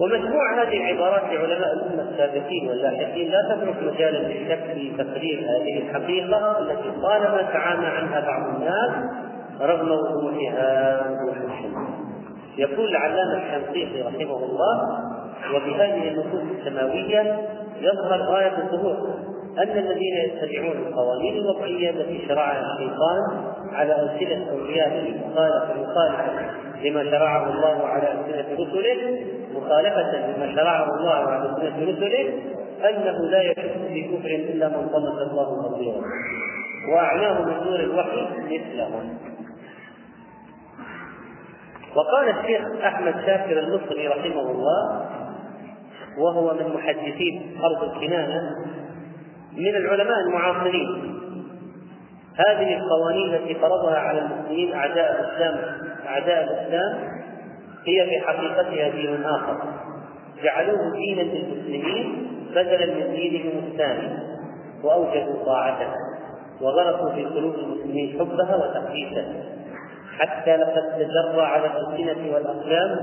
ومجموع 0.00 0.62
هذه 0.62 0.76
العبارات 0.76 1.22
لعلماء 1.22 1.72
الأمة 1.72 2.10
السابقين 2.10 2.68
واللاحقين 2.68 3.30
لا 3.30 3.54
تترك 3.54 3.82
مجالا 3.82 4.18
للشك 4.18 4.74
في 4.74 4.92
تقرير 4.98 5.38
هذه 5.38 5.78
الحقيقة 5.78 6.58
التي 6.58 6.90
طالما 7.02 7.42
تعامى 7.42 7.86
عنها 7.86 8.20
بعض 8.20 8.54
الناس 8.54 8.90
رغم 9.60 9.90
وضوحها 9.90 11.00
وضوح 11.10 11.36
الشمس 11.36 11.88
يقول 12.58 12.88
العلامة 12.88 13.42
الشنقيطي 13.42 14.02
رحمه 14.02 14.36
الله 14.44 14.98
وبهذه 15.54 16.08
النصوص 16.08 16.42
السماوية 16.58 17.38
يظهر 17.80 18.20
غاية 18.20 18.58
الظهور. 18.58 19.31
أن 19.58 19.78
الذين 19.78 20.16
يتبعون 20.16 20.76
القوانين 20.76 21.36
الوضعية 21.36 21.90
التي 21.90 22.28
شرعها 22.28 22.74
الشيطان 22.74 23.44
على 23.72 23.92
ألسنة 24.02 24.50
أوليائه 24.50 25.14
مخالفة 25.26 25.82
مخالفة 25.82 26.50
لما 26.84 27.04
شرعه 27.10 27.50
الله 27.50 27.86
على 27.86 28.12
ألسنة 28.12 28.54
رسله 28.54 29.26
مخالفة 29.54 30.26
لما 30.36 30.54
شرعه 30.54 30.94
الله 30.94 31.14
على 31.14 31.46
ألسنة 31.50 31.82
رسله 31.82 32.32
أنه 32.90 33.30
لا 33.30 33.42
يشك 33.42 33.72
في 33.88 34.02
كفر 34.02 34.28
إلا 34.28 34.68
من 34.68 34.88
طمس 34.88 35.30
الله 35.30 35.68
بصيره 35.68 36.02
وأعلاه 36.92 37.42
من 37.42 37.70
نور 37.70 37.80
الوحي 37.80 38.26
مثلهم 38.44 39.18
وقال 41.96 42.28
الشيخ 42.28 42.62
أحمد 42.84 43.14
شاكر 43.26 43.58
المصري 43.58 44.08
رحمه 44.08 44.50
الله 44.50 45.06
وهو 46.18 46.54
من 46.54 46.74
محدثين 46.74 47.56
أرض 47.64 47.92
الكنانة 47.92 48.42
من 49.56 49.76
العلماء 49.76 50.16
المعاصرين. 50.28 51.18
هذه 52.48 52.76
القوانين 52.76 53.34
التي 53.34 53.54
فرضها 53.54 53.98
على 53.98 54.18
المسلمين 54.18 54.74
أعداء 54.74 55.20
الإسلام 55.20 55.60
أعداء 56.06 56.44
الإسلام 56.44 56.98
هي 57.86 58.06
في 58.06 58.26
حقيقتها 58.26 58.88
دين 58.88 59.24
آخر. 59.24 59.62
جعلوه 60.42 60.92
دينا 60.92 61.22
للمسلمين 61.22 62.28
بدلا 62.50 62.86
من 62.86 63.14
دينهم 63.16 63.64
الثاني 63.66 64.18
وأوجبوا 64.84 65.44
طاعته 65.44 65.92
وغرسوا 66.60 67.10
في 67.10 67.24
قلوب 67.24 67.54
المسلمين 67.54 68.18
حبها 68.18 68.56
وتقديسها. 68.56 69.32
حتى 70.18 70.56
لقد 70.56 70.82
تجرى 70.98 71.42
على 71.42 71.66
الألسنة 71.66 72.34
والأقلام 72.34 73.00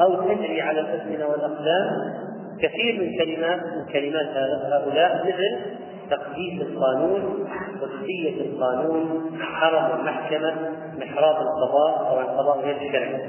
أو 0.00 0.22
تجري 0.22 0.60
على 0.60 0.80
الألسنة 0.80 1.26
والأقلام 1.26 2.14
كثير 2.62 3.00
من 3.00 3.18
كلمات 3.18 3.60
من 3.60 3.92
كلمات 3.92 4.26
هؤلاء 4.72 5.26
مثل 5.26 5.78
تقديس 6.10 6.62
القانون 6.62 7.48
قدسية 7.80 8.40
القانون 8.40 9.30
حرم 9.40 10.00
المحكمة 10.00 10.54
محراب 10.98 11.36
القضاء 11.36 12.08
أو 12.10 12.20
القضاء 12.20 12.60
غير 12.60 12.76
الشرعي. 12.76 13.28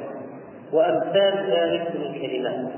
وأمثال 0.73 1.51
ذلك 1.51 1.95
من 1.95 2.05
الكلمات. 2.05 2.71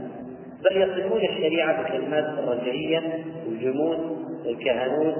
بل 0.65 0.77
يصفون 0.77 1.21
الشريعة 1.21 1.83
بكلمات 1.83 2.25
الرجعية 2.39 3.01
والجمود 3.47 4.17
والكهنوت 4.45 5.15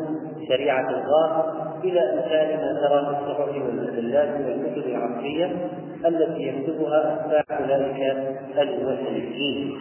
شريعة 0.48 0.90
الغار 0.90 1.62
إلى 1.84 2.00
أمثال 2.00 2.58
ما 2.58 2.80
ترى 2.82 3.06
في 3.06 3.22
الصحف 3.22 3.50
والمجلات 3.50 4.30
والكتب 4.30 4.90
العصرية 4.90 5.52
التي 6.06 6.42
يكتبها 6.48 7.26
أتباع 7.26 7.60
أولئك 7.60 8.18
المسلمين 8.58 9.80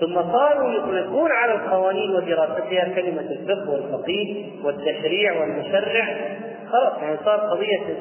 ثم 0.00 0.14
صاروا 0.14 0.72
يطلقون 0.72 1.30
على 1.30 1.54
القوانين 1.54 2.10
ودراستها 2.10 2.94
كلمة 2.94 3.20
الفقه 3.20 3.70
والفقيه 3.70 4.46
والتشريع 4.64 5.40
والمشرع. 5.40 6.06
خلاص 6.72 7.02
يعني 7.02 7.16
صار 7.24 7.38
قضية 7.38 7.96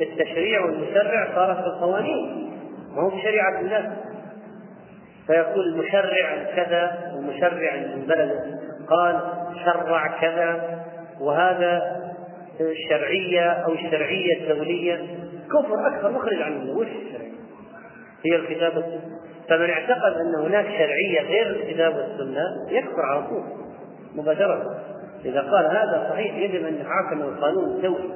التشريع 0.00 0.64
والمشرع 0.64 1.28
صارت 1.34 1.60
في 1.60 1.66
القوانين. 1.66 2.50
ما 2.94 3.02
هو 3.02 3.08
بشريعة 3.08 3.60
الله 3.60 3.96
فيقول 5.26 5.64
المشرع 5.66 6.44
كذا 6.56 7.12
المشرع 7.14 7.76
من 7.76 8.06
بلد 8.06 8.60
قال 8.88 9.20
شرع 9.64 10.20
كذا 10.20 10.80
وهذا 11.20 12.00
الشرعية 12.60 13.50
أو 13.50 13.72
الشرعية 13.72 14.36
الدولية. 14.40 15.00
كفر 15.48 15.86
أكبر 15.86 16.10
مخرج 16.10 16.42
عن 16.42 16.52
الله 16.52 16.76
وش 16.76 16.86
الشرعية؟ 16.86 17.32
هي 18.24 18.36
الكتاب 18.36 18.76
والسنة 18.76 19.13
فمن 19.48 19.70
اعتقد 19.70 20.12
أن 20.12 20.34
هناك 20.34 20.64
شرعية 20.64 21.20
غير 21.20 21.46
الكتاب 21.46 21.96
والسنة 21.96 22.42
يكفر 22.68 23.02
على 23.02 23.22
طول 23.26 23.44
مباشرة. 24.14 24.76
إذا 25.24 25.40
قال 25.40 25.66
هذا 25.66 26.06
صحيح 26.10 26.36
يجب 26.36 26.66
أن 26.66 26.74
نتحاكم 26.74 27.22
القانون 27.22 27.64
الدولي. 27.64 28.14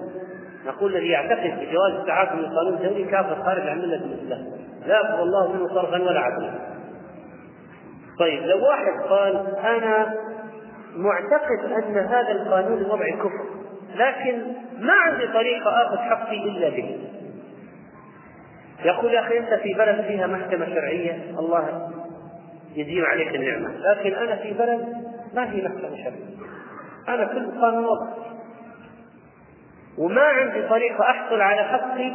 نقول 0.67 0.97
الذي 0.97 1.09
يعتقد 1.09 1.61
بجواز 1.61 1.93
التعاقد 2.01 2.39
القانون 2.39 2.75
الدولي 2.75 3.05
كافر 3.05 3.43
خارج 3.45 3.69
عن 3.69 3.79
ملة 3.79 3.97
الإسلام. 3.97 4.45
لا 4.87 4.97
يقبل 4.97 5.23
الله 5.23 5.53
منه 5.53 5.69
صرفا 5.69 6.03
ولا 6.03 6.21
عدلا. 6.21 6.51
طيب 8.19 8.43
لو 8.43 8.67
واحد 8.67 9.09
قال 9.09 9.57
أنا 9.57 10.15
معتقد 10.97 11.73
أن 11.73 11.99
هذا 11.99 12.33
القانون 12.33 12.79
الوضعي 12.79 13.13
كفر 13.13 13.45
لكن 13.97 14.43
ما 14.79 14.93
عندي 14.93 15.27
طريقة 15.27 15.83
آخذ 15.83 15.97
حقي 15.97 16.37
إلا 16.37 16.69
به. 16.69 16.99
يقول 18.85 19.15
يا 19.15 19.21
أخي 19.21 19.39
أنت 19.39 19.55
في 19.55 19.75
بلد 19.75 20.01
فيها 20.01 20.27
محكمة 20.27 20.67
شرعية 20.67 21.39
الله 21.39 21.91
يديم 22.75 23.05
عليك 23.05 23.35
النعمة. 23.35 23.69
لكن 23.77 24.15
أنا 24.15 24.37
في 24.37 24.53
بلد 24.53 25.05
ما 25.35 25.47
في 25.47 25.63
محكمة 25.63 25.97
شرعية. 25.97 26.39
أنا 27.09 27.25
كل 27.25 27.61
قانون 27.61 27.85
وضع 27.85 28.07
وما 29.99 30.23
عندي 30.23 30.63
طريقة 30.69 31.11
أحصل 31.11 31.41
على 31.41 31.63
حقي 31.63 32.13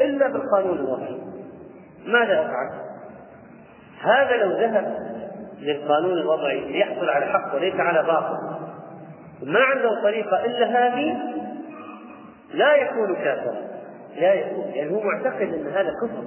إلا 0.00 0.28
بالقانون 0.28 0.78
الوضعي 0.78 1.18
ماذا 2.06 2.40
أفعل؟ 2.40 2.70
هذا 4.02 4.36
لو 4.36 4.50
ذهب 4.50 4.96
للقانون 5.58 6.12
الوضعي 6.12 6.60
ليحصل 6.60 7.08
على 7.08 7.26
حق 7.26 7.54
وليس 7.54 7.74
على 7.74 8.02
باطل. 8.02 8.36
ما 9.42 9.60
عنده 9.60 10.02
طريقة 10.02 10.44
إلا 10.44 10.66
هذه؟ 10.66 11.18
لا 12.54 12.74
يكون 12.76 13.14
كافرا. 13.14 13.69
لا 14.16 14.34
يكون 14.34 14.64
لأنه 14.64 14.76
يعني 14.76 14.90
هو 14.90 15.00
معتقد 15.00 15.54
أن 15.54 15.66
هذا 15.66 15.90
كفر. 16.02 16.24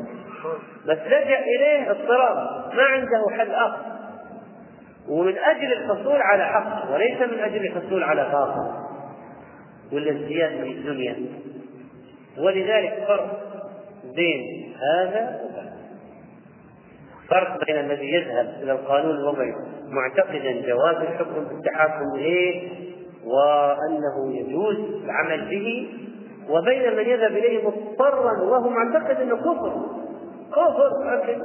بس 0.87 0.97
لجأ 1.07 1.39
إليه 1.39 1.91
اضطراب 1.91 2.37
ما 2.75 2.83
عنده 2.83 3.29
حل 3.37 3.51
آخر. 3.51 3.93
ومن 5.09 5.37
أجل 5.37 5.73
الحصول 5.73 6.21
على 6.21 6.45
حق 6.45 6.93
وليس 6.93 7.21
من 7.21 7.39
أجل 7.39 7.65
الحصول 7.65 8.03
على 8.03 8.23
باطل 8.23 8.71
ولا 9.91 10.11
ازدياد 10.11 10.51
من 10.51 10.71
الدنيا. 10.71 11.15
ولذلك 12.37 13.03
فرق 13.07 13.41
بين 14.15 14.73
هذا 14.95 15.39
فرق 17.29 17.65
بين 17.65 17.75
الذي 17.79 18.13
يذهب 18.13 18.53
إلى 18.63 18.71
القانون 18.71 19.15
الوضعي 19.15 19.53
معتقدا 19.87 20.61
جواز 20.67 20.95
الحكم 20.95 21.43
بالتحاكم 21.49 22.15
إليه 22.15 22.69
وأنه 23.25 24.37
يجوز 24.37 25.03
العمل 25.03 25.49
به 25.49 25.87
وبين 26.49 26.95
من 26.95 27.03
يذهب 27.09 27.31
إليه 27.31 27.67
مضطرا 27.67 28.41
وهو 28.41 28.69
معتقد 28.69 29.21
إنه 29.21 29.35
كفر. 29.35 29.85
كفر 30.51 30.89
لكن 31.03 31.41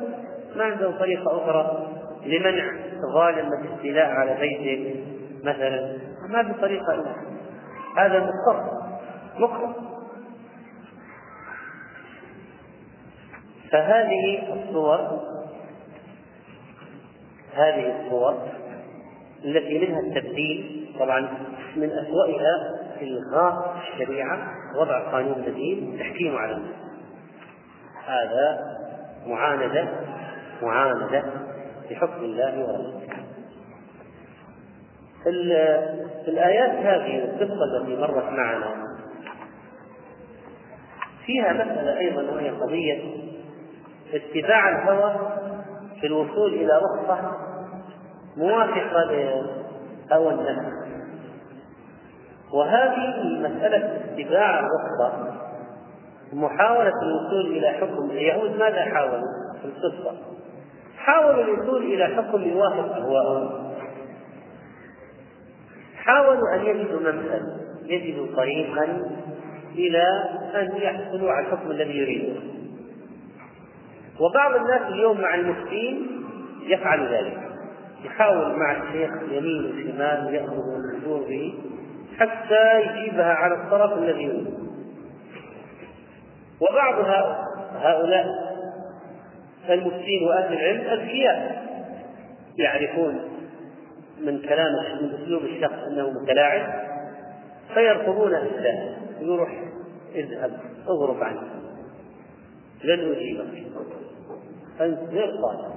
ما 0.57 0.65
عنده 0.65 0.99
طريقة 0.99 1.43
أخرى 1.43 1.89
لمنع 2.27 2.73
ظالم 3.15 3.53
الاستيلاء 3.53 4.07
على 4.07 4.37
بيته 4.41 5.05
مثلا. 5.45 5.99
ما 6.29 6.43
في 6.43 6.61
طريقة 6.61 6.95
إلا 6.95 7.15
هذا 7.97 8.19
مضطر 8.21 8.65
مكره. 9.39 9.75
فهذه 13.73 14.53
الصور 14.53 15.21
هذه 17.55 18.01
الصور 18.01 18.39
التي 19.45 19.79
منها 19.79 20.01
التبديل 20.01 20.89
طبعا 21.01 21.29
من 21.77 21.91
أسوأها 21.91 22.75
إلغاء 23.01 23.77
الشريعة. 23.83 24.58
وضع 24.76 25.11
قانون 25.11 25.42
جديد 25.46 25.98
تحكيمه 25.98 26.38
على 26.38 26.52
الناس. 26.52 26.74
هذا 28.07 28.76
معاندة 29.26 29.88
معاندة 30.62 31.22
لحكم 31.90 32.24
الله 32.24 32.59
ورسوله. 32.59 33.09
الآيات 36.28 36.70
هذه 36.70 37.24
القصة 37.24 37.64
التي 37.64 37.96
مرت 37.96 38.33
معنا 38.33 38.88
فيها 41.26 41.52
مسألة 41.52 41.98
أيضا 41.98 42.22
وهي 42.22 42.50
قضية 42.50 43.02
اتباع 44.12 44.68
الهوى 44.68 45.14
في 46.00 46.07
الوصول 46.07 46.54
إلى 46.54 46.72
رخصة 46.78 47.33
موافقة 48.37 49.04
لهوى 50.11 50.35
النفس. 50.35 50.88
وهذه 52.52 53.38
مسألة 53.40 54.08
اتباع 54.18 54.61
الرخصة 54.61 55.35
محاولة 56.33 56.92
الوصول 57.02 57.57
إلى 57.57 57.68
حكم 57.68 58.11
اليهود 58.11 58.57
ماذا 58.57 58.85
حاولوا 58.85 59.26
في 59.62 59.64
القصة؟ 59.64 60.16
حاولوا 60.96 61.44
الوصول 61.44 61.83
إلى 61.83 62.07
حكم 62.16 62.42
يوافق 62.42 62.96
أهواءهم 62.96 63.72
حاولوا 65.96 66.54
أن 66.54 66.66
يجدوا 66.66 67.00
ممثل 67.00 67.42
يجدوا 67.85 68.27
طريقا 68.37 68.85
إلى 69.75 70.04
أن 70.54 70.77
يحصلوا 70.77 71.33
على 71.33 71.46
الحكم 71.46 71.71
الذي 71.71 71.98
يريدونه 71.98 72.40
وبعض 74.21 74.54
الناس 74.56 74.83
اليوم 74.83 75.21
مع 75.21 75.35
المفتين 75.35 76.06
يفعل 76.62 77.14
ذلك. 77.14 77.38
يحاول 78.04 78.58
مع 78.58 78.73
الشيخ 78.73 79.10
يمين 79.31 79.64
وشمال 79.64 80.35
يأخذ 80.35 80.56
ويدور 80.56 81.29
به. 81.29 81.54
حتى 82.19 82.81
يجيبها 82.81 83.33
على 83.33 83.54
الطرف 83.54 83.98
الذي 83.98 84.23
يريد. 84.23 84.58
وبعض 86.60 86.94
هؤلاء 87.75 88.27
المفتين 89.69 90.29
وأهل 90.29 90.52
العلم 90.52 91.00
أذكياء 91.00 91.69
يعرفون 92.58 93.21
من 94.21 94.42
كلام 94.42 94.73
من 95.02 95.14
أسلوب 95.14 95.42
الشخص 95.42 95.75
أنه 95.90 96.10
متلاعب 96.23 96.88
فيرفضون 97.75 98.35
الإسلام. 98.35 98.96
يروح 99.21 99.50
اذهب 100.14 100.60
اغرب 100.88 101.23
عني 101.23 101.40
لن 102.85 103.12
أجيبك. 103.12 103.66
أنت 104.81 104.98
غير 105.10 105.33
صالح 105.42 105.75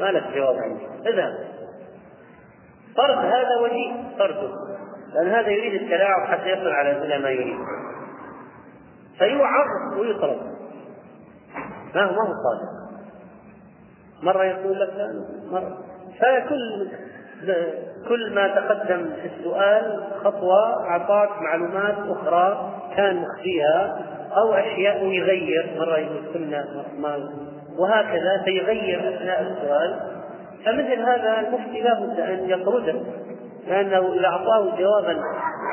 ما 0.00 0.12
لك 0.12 0.36
جواب 0.36 0.56
عندي 0.56 1.08
اذهب. 1.08 1.34
طرد 2.96 3.18
هذا 3.18 3.60
وجيه. 3.62 3.92
طرده. 4.18 4.73
لأن 5.14 5.28
هذا 5.28 5.48
يريد 5.48 5.82
التلاعب 5.82 6.26
حتى 6.26 6.48
يصل 6.48 6.68
على 6.68 7.04
إلى 7.04 7.18
ما 7.18 7.30
يريد. 7.30 7.56
فيوعظ 9.18 9.98
ويطرد. 9.98 10.40
ما 11.94 12.04
هو 12.04 12.12
ما 12.12 12.22
هو 12.22 12.32
صادق. 12.44 12.84
مرة 14.22 14.44
يقول 14.44 14.80
لك 14.80 14.90
مرة. 15.50 15.78
فكل 16.20 16.88
كل 18.08 18.34
ما 18.34 18.48
تقدم 18.48 19.10
في 19.22 19.30
السؤال 19.38 20.04
خطوة 20.24 20.88
أعطاك 20.90 21.42
معلومات 21.42 21.94
أخرى 21.98 22.72
كان 22.96 23.16
مخفيها 23.16 24.04
أو 24.36 24.54
أشياء 24.54 25.04
يغير. 25.04 25.76
مرة 25.78 25.98
يقول 25.98 26.22
كنا 26.34 26.64
ما 26.98 27.18
وهكذا 27.78 28.42
فيغير 28.44 28.98
أثناء 28.98 29.42
السؤال. 29.42 30.00
فمثل 30.64 31.00
هذا 31.02 31.40
المفتي 31.40 31.80
لا 31.80 32.00
بد 32.00 32.20
أن 32.20 32.50
يطرده. 32.50 32.94
لأنه 33.66 34.14
إذا 34.14 34.26
أعطاه 34.26 34.76
جوابا 34.78 35.22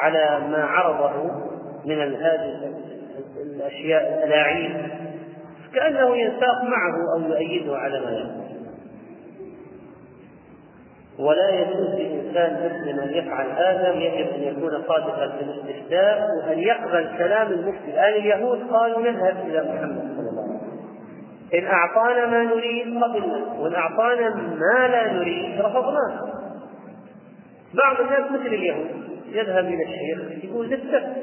على 0.02 0.39
ما 0.50 0.64
عرضه 0.64 1.32
من 1.86 2.16
هذه 2.16 2.74
الأشياء 3.56 4.02
الألاعيب 4.02 4.72
كأنه 5.74 6.18
ينساق 6.18 6.64
معه 6.64 7.16
أو 7.16 7.30
يؤيده 7.30 7.78
على 7.78 8.00
ما 8.00 8.12
يقول. 8.12 8.42
ولا 11.20 11.50
يجوز 11.50 11.89
لإنسان 11.89 12.72
مسلم 12.72 13.00
أن 13.00 13.10
يفعل 13.10 13.48
هذا 13.50 13.94
يجب 13.94 14.34
أن 14.34 14.44
يكون 14.44 14.84
صادقا 14.88 15.28
في 15.28 15.44
الاستفتاء 15.44 16.28
وأن 16.48 16.60
يقبل 16.60 17.18
كلام 17.18 17.52
المفتي. 17.52 17.92
الآن 17.94 18.14
اليهود 18.14 18.60
قالوا 18.72 19.00
نذهب 19.00 19.36
إلى 19.48 19.62
محمد 19.62 20.16
صلى 20.18 20.30
الله 20.30 20.44
عليه 20.44 20.52
وسلم. 20.52 20.72
إن 21.54 21.66
أعطانا 21.66 22.26
ما 22.26 22.44
نريد 22.44 23.04
قبلنا 23.04 23.60
وإن 23.60 23.74
أعطانا 23.74 24.36
ما 24.36 24.88
لا 24.88 25.14
نريد 25.14 25.62
رفضناه. 25.62 26.41
بعض 27.74 28.02
الناس 28.02 28.32
مثل 28.32 28.46
اليهود 28.46 28.88
يذهب 29.28 29.66
إلى 29.66 29.84
الشيخ 29.84 30.44
يقول 30.44 30.70
للسبت 30.70 31.16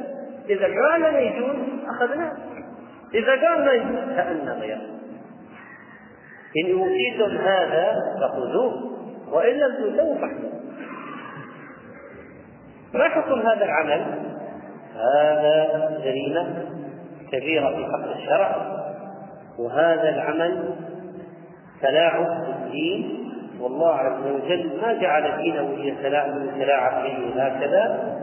إذا 0.51 0.67
قال 0.67 1.01
لا 1.01 1.21
يجوز 1.21 1.57
أخذناه. 1.89 2.37
إذا 3.15 3.49
قال 3.49 3.65
لا 3.65 3.73
يجوز 3.73 4.17
كأن 4.17 4.49
غيره 4.49 4.81
إن 6.57 6.79
أوتيتم 6.79 7.37
هذا 7.37 7.95
فخذوه 8.21 8.99
وإن 9.33 9.55
لم 9.57 9.75
تؤتوا 9.77 10.15
فاحذروا. 10.15 10.59
ما 12.95 13.09
حكم 13.09 13.41
هذا 13.41 13.65
العمل؟ 13.65 14.05
هذا 14.95 16.01
جريمة 16.05 16.65
كبيرة 17.33 17.77
في 17.77 17.85
حق 17.85 18.17
الشرع 18.17 18.79
وهذا 19.59 20.09
العمل 20.09 20.75
تلاعب 21.83 22.47
بالدين 22.47 23.28
والله 23.61 23.95
عز 23.95 24.27
وجل 24.27 24.81
ما 24.81 24.93
جعل 24.93 25.43
دينه 25.43 25.85
يتلاعب 25.85 27.03
به 27.03 27.47
هكذا. 27.47 28.15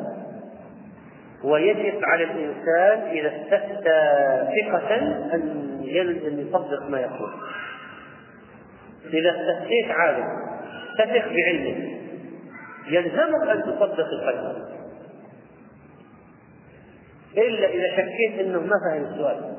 ويجب 1.43 2.03
على 2.03 2.23
الإنسان 2.23 2.99
إذا 2.99 3.27
استفتى 3.27 3.99
ثقة 4.61 4.95
أن 5.33 5.65
يصدق 5.83 6.89
ما 6.89 6.99
يقول. 6.99 7.31
إذا 9.13 9.29
استفتيت 9.29 9.91
عالم 9.91 10.25
تثق 10.97 11.27
بعلمه 11.29 11.95
يلزمك 12.87 13.47
أن 13.49 13.61
تصدق 13.61 14.07
الفتوى 14.13 14.65
إلا 17.37 17.67
إذا 17.67 17.91
شكيت 17.91 18.39
أنه 18.39 18.59
ما 18.59 18.75
فهم 18.89 19.03
السؤال. 19.03 19.55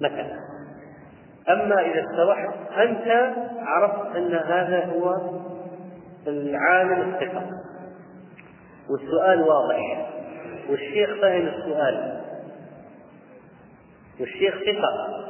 مثلا. 0.00 0.55
أما 1.48 1.80
إذا 1.80 2.04
استوحت 2.10 2.48
أنت 2.78 3.34
عرفت 3.58 4.16
أن 4.16 4.34
هذا 4.34 4.84
هو 4.86 5.16
العالم 6.26 7.14
الثقة. 7.14 7.46
والسؤال 8.90 9.42
واضح. 9.42 10.08
والشيخ 10.70 11.10
فهم 11.20 11.46
السؤال. 11.46 12.22
والشيخ 14.20 14.54
ثقة. 14.54 15.24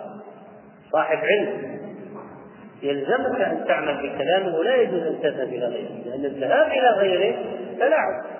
صاحب 0.93 1.19
علم. 1.19 1.77
يلزمك 2.83 3.41
أن 3.41 3.65
تعمل 3.69 3.97
بكلامه 3.97 4.57
ولا 4.57 4.77
يجوز 4.77 5.03
أن 5.03 5.21
تذهب 5.23 5.49
إلى 5.49 5.67
غيره. 5.67 5.93
لأن 6.05 6.25
الذهاب 6.25 6.67
إلى 6.67 6.91
غيره 6.91 7.37
تلاعب 7.79 8.37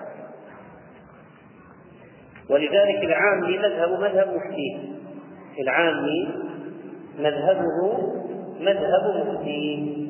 ولذلك 2.49 3.03
العامي 3.03 3.57
مذهب 3.57 3.89
مذهب 3.99 4.27
مفتيه 4.27 4.77
العامي 5.59 6.46
مذهبه 7.17 7.97
مذهب 8.59 9.27
مفتيه 9.27 10.07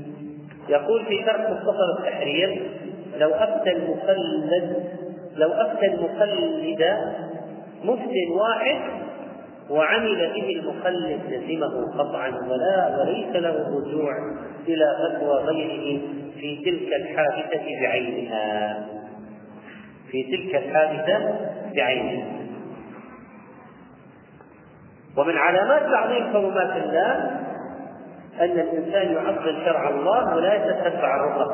يقول 0.70 1.06
في 1.06 1.24
شرح 1.26 1.50
مختصر 1.50 2.00
التحرير 2.00 2.72
لو 3.20 3.30
أفتى 3.30 3.72
المقلد 3.72 4.84
لو 5.36 5.50
أفتى 5.52 5.86
المقلد 5.86 6.98
مفت 7.84 8.14
واحد 8.42 8.80
وعمل 9.70 10.16
به 10.16 10.50
المقلد 10.60 11.20
لزمه 11.30 11.92
قطعا 11.98 12.30
ولا 12.30 13.00
وليس 13.00 13.36
له 13.36 13.50
الرجوع 13.50 14.14
إلى 14.68 14.86
فتوى 15.00 15.36
غيره 15.36 16.02
في 16.40 16.56
تلك 16.66 16.94
الحادثة 16.94 17.66
بعينها. 17.82 18.86
في 20.12 20.24
تلك 20.24 20.56
الحادثة 20.56 21.36
بعينها. 21.76 22.47
ومن 25.18 25.38
علامات 25.38 25.82
تعظيم 25.82 26.34
حرمات 26.34 26.78
الله 26.78 27.16
أن 28.42 28.60
الإنسان 28.60 29.14
يعظم 29.14 29.66
شرع 29.66 29.90
الله 29.90 30.36
ولا 30.36 30.54
يتتبع 30.54 31.16
الرخص 31.16 31.54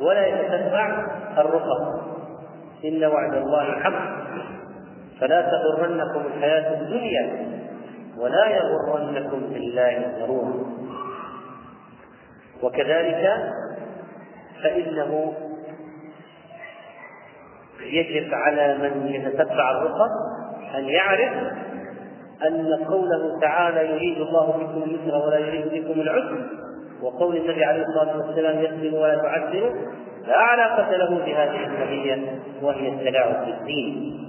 ولا 0.00 0.26
يتتبع 0.26 1.06
الرخص 1.38 2.06
إن 2.84 3.04
وعد 3.04 3.34
الله 3.34 3.80
حق. 3.80 4.16
فلا 5.20 5.42
تغرنكم 5.42 6.26
الحياة 6.26 6.80
الدنيا 6.80 7.46
ولا 8.18 8.46
يغرنكم 8.46 9.40
بالله 9.40 9.96
الغرور. 9.96 10.66
وكذلك 12.62 13.52
فإنه 14.62 15.32
يجب 17.80 18.34
على 18.34 18.78
من 18.78 19.06
يتتبع 19.06 19.70
الرخص 19.70 20.10
أن 20.74 20.84
يعرف 20.84 21.32
أن 22.42 22.84
قوله 22.88 23.40
تعالى 23.40 23.90
يريد 23.90 24.18
الله 24.18 24.46
بكم 24.46 24.82
اليسر 24.82 25.26
ولا 25.26 25.38
يريد 25.38 25.84
بكم 25.84 26.00
العسر 26.00 26.46
وقول 27.02 27.36
النبي 27.36 27.64
عليه 27.64 27.82
الصلاة 27.82 28.16
والسلام 28.16 28.58
يسلم 28.58 28.94
ولا 28.94 29.16
تعسر 29.16 29.74
لا 30.26 30.36
علاقة 30.36 30.96
له 30.96 31.18
بهذه 31.26 31.66
القضية 31.66 32.38
وهي 32.62 32.88
التلاعب 32.88 33.46
بالدين. 33.46 34.22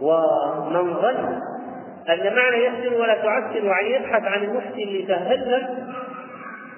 ومن 0.00 0.94
ظن 0.94 1.40
أن 2.08 2.36
معنى 2.36 2.56
يسر 2.56 2.94
ولا 3.00 3.14
تعسر 3.14 3.64
يعني 3.64 3.90
يبحث 3.90 4.22
عن 4.24 4.42
المفتي 4.42 4.84
اللي 4.84 5.06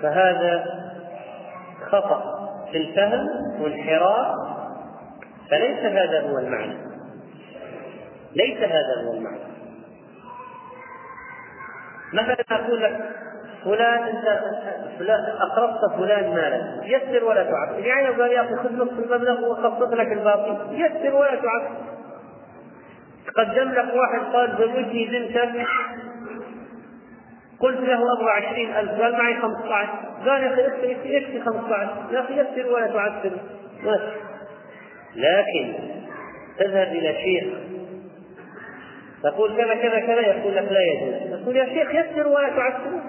فهذا 0.03 0.64
خطأ 1.90 2.22
في 2.72 2.78
الفهم 2.78 3.28
وانحراف 3.61 4.34
فليس 5.51 5.78
هذا 5.78 6.30
هو 6.30 6.38
المعنى. 6.38 6.91
ليس 8.37 8.59
هذا 8.59 9.07
هو 9.07 9.12
المعنى. 9.12 9.53
مثلا 12.12 12.37
أقول 12.51 12.83
لك 12.83 13.01
فلان 13.64 14.03
أنت 14.03 14.41
فلان 14.99 15.20
اقرضت 15.41 15.95
فلان 15.99 16.35
مالا 16.35 16.80
يسر 16.85 17.24
ولا 17.24 17.43
تعسر 17.43 17.78
يعني 17.78 18.07
قال 18.07 18.33
يا 18.33 18.41
أخي 18.41 18.55
خذ 18.55 18.76
نصف 18.76 18.93
المبلغ 18.99 19.49
واخفض 19.49 19.95
لك 19.95 20.12
الباقي 20.12 20.57
يسر 20.70 21.14
ولا 21.14 21.35
تعسر 21.35 21.76
قدم 23.37 23.68
لك 23.70 23.95
واحد 23.95 24.33
قال 24.33 24.57
زوجني 24.59 25.07
بنتك 25.07 25.66
قلت 27.61 27.80
له 27.80 28.12
أبغى 28.12 28.30
عشرين 28.30 28.76
ألف 28.76 29.01
قال 29.03 29.12
معي 29.12 29.41
خمسة 29.41 29.74
عشر. 29.74 30.30
قال 30.30 30.43
يا 30.43 30.68
أخي 30.68 30.91
يكفي 31.05 31.41
خمسة 31.41 31.74
عشر. 31.74 31.97
يا 32.12 32.20
أخي 32.20 32.35
يسر 32.35 32.72
ولا 32.72 32.87
تعسر 32.87 33.33
لكن 35.16 35.74
تذهب 36.59 36.89
إلى 36.89 37.14
شيخ 37.14 37.72
تقول 39.23 39.57
كذا 39.57 39.75
كذا 39.75 40.01
كذا 40.01 40.20
يقول 40.20 40.57
لك 40.57 40.73
لا 40.73 40.81
يجوز. 40.81 41.43
تقول 41.43 41.57
يا 41.57 41.66
شيخ 41.66 41.95
يسر 41.95 42.29
ولا 42.29 42.49
تعسر. 42.49 43.03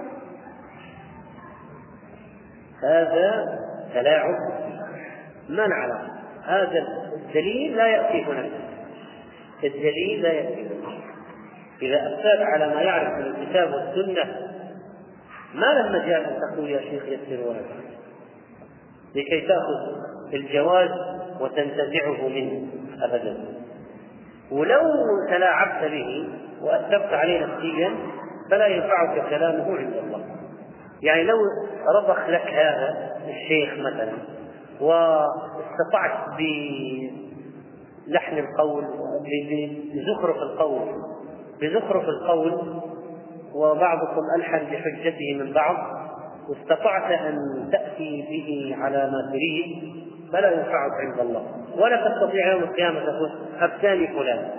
هذا 2.84 3.59
تلاعب. 3.93 4.36
ما 5.49 5.68
نعلم. 5.68 6.14
هذا 6.45 6.88
الدليل 7.14 7.78
لا 7.78 7.88
يأتي 7.88 8.24
هناك 8.24 8.51
الدليل 9.64 10.22
لا 10.22 10.34
يكفي 10.34 10.74
إذا 11.82 12.14
أفتاك 12.14 12.41
على 12.41 12.76
ما 12.76 12.82
يعرف 12.82 13.14
من 13.14 13.36
الكتاب 13.36 13.74
والسنة 13.74 14.49
ما 15.53 15.66
له 15.66 15.89
مجال 15.89 16.26
أن 16.26 16.39
تقول 16.39 16.70
يا 16.70 16.82
شيخ 16.82 17.03
يسر 17.05 17.47
ولا 17.47 17.59
لكي 19.16 19.41
تأخذ 19.41 20.03
الجواز 20.34 20.89
وتنتزعه 21.39 22.28
منه 22.28 22.68
أبدا. 23.01 23.62
ولو 24.53 24.81
تلاعبت 25.29 25.91
به 25.91 26.29
وأثرت 26.61 27.13
عليه 27.13 27.45
نفسيا 27.45 27.95
فلا 28.51 28.67
ينفعك 28.67 29.29
كلامه 29.29 29.77
عند 29.77 29.93
الله. 29.93 30.25
يعني 31.01 31.23
لو 31.23 31.37
رضخ 31.97 32.29
لك 32.29 32.47
هذا 32.47 33.11
الشيخ 33.27 33.73
مثلا 33.79 34.13
واستطعت 34.81 36.29
بلحن 38.07 38.37
القول 38.37 38.83
بزخرف 39.93 40.35
القول 40.35 40.87
بزخرف 41.61 42.03
القول 42.03 42.81
وبعضكم 43.55 44.21
ألحن 44.37 44.65
بحجته 44.71 45.37
من 45.39 45.53
بعض 45.53 45.77
واستطعت 46.49 47.11
أن 47.11 47.37
تأتي 47.71 48.25
به 48.29 48.75
على 48.83 48.97
ما 49.11 49.31
تريد 49.31 49.93
فلا 50.31 50.51
ينفعك 50.51 50.91
عند 50.91 51.19
الله. 51.19 51.62
ولا 51.78 52.09
تستطيع 52.09 52.51
يوم 52.51 52.63
القيامة 52.63 52.99
تقول 52.99 53.32
أبتاني 53.59 54.07
فلان. 54.07 54.51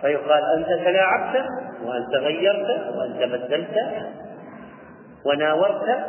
فيقال 0.00 0.42
أنت 0.56 0.68
تلاعبت 0.84 1.44
وأنت 1.84 2.14
غيرت 2.14 2.96
وأنت 2.96 3.22
بدلت 3.32 3.76
وناورت. 5.26 6.06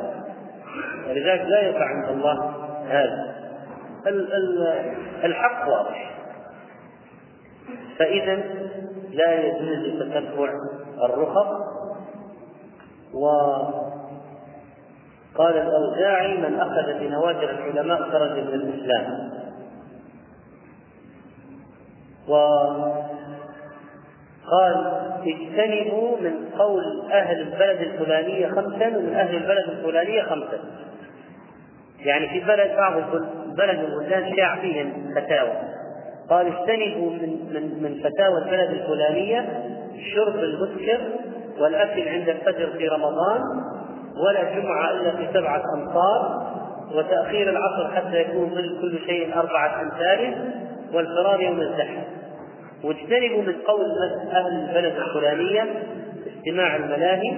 ولذلك 1.09 1.41
لا 1.41 1.59
ينفع 1.59 1.85
عند 1.85 2.09
الله 2.09 2.53
هذا. 2.89 3.35
الحق 5.23 5.69
واضح. 5.69 6.11
فإذا 7.99 8.35
لا 9.11 9.33
يجوز 9.33 9.99
تتبع 9.99 10.49
الرخص. 11.03 11.47
وقال 13.13 13.87
الأوزاعي 15.57 16.37
من 16.37 16.59
أخذ 16.59 16.99
بنواجر 16.99 17.49
العلماء 17.49 17.97
خرج 17.97 18.31
من 18.31 18.53
الإسلام. 18.53 19.34
وقال 22.27 23.15
اجتنبوا 25.25 26.17
من 26.17 26.49
قول 26.59 27.11
أهل 27.11 27.41
البلد 27.41 27.81
الفلانية 27.81 28.47
خمسا 28.47 28.87
ومن 28.97 29.13
أهل 29.15 29.35
البلد 29.35 29.69
الفلانية 29.69 30.21
خمسا. 30.21 30.59
يعني 31.99 32.29
في 32.29 32.39
بلد 32.39 32.75
بعض 32.77 32.93
بلد 33.57 33.79
البلدان 33.79 34.35
شاع 34.35 34.55
فيهم 34.55 35.13
فتاوى. 35.15 35.53
قال 36.29 36.47
اجتنبوا 36.47 37.11
من 37.11 37.29
من 37.53 37.83
من 37.83 38.01
فتاوى 38.03 38.37
البلد 38.37 38.69
الفلانية 38.69 39.63
شرب 40.15 40.35
المسكر 40.35 40.99
والأكل 41.59 42.07
عند 42.07 42.29
الفجر 42.29 42.69
في 42.77 42.87
رمضان 42.87 43.41
ولا 44.27 44.43
جمعة 44.43 44.91
إلا 44.91 45.11
في 45.11 45.27
سبعة 45.33 45.63
أمطار 45.73 46.45
وتأخير 46.95 47.49
العصر 47.49 47.95
حتى 47.95 48.21
يكون 48.21 48.49
ظل 48.49 48.77
كل 48.81 48.99
شيء 49.05 49.39
أربعة 49.39 49.81
أمثال. 49.81 50.51
والفرار 50.95 51.41
يوم 51.41 51.61
الزحف 51.61 52.03
واجتنبوا 52.83 53.41
من 53.41 53.53
قول 53.53 53.85
أهل 54.31 54.69
البلد 54.69 54.95
الفلانية 54.95 55.83
استماع 56.37 56.75
الملاهي 56.75 57.37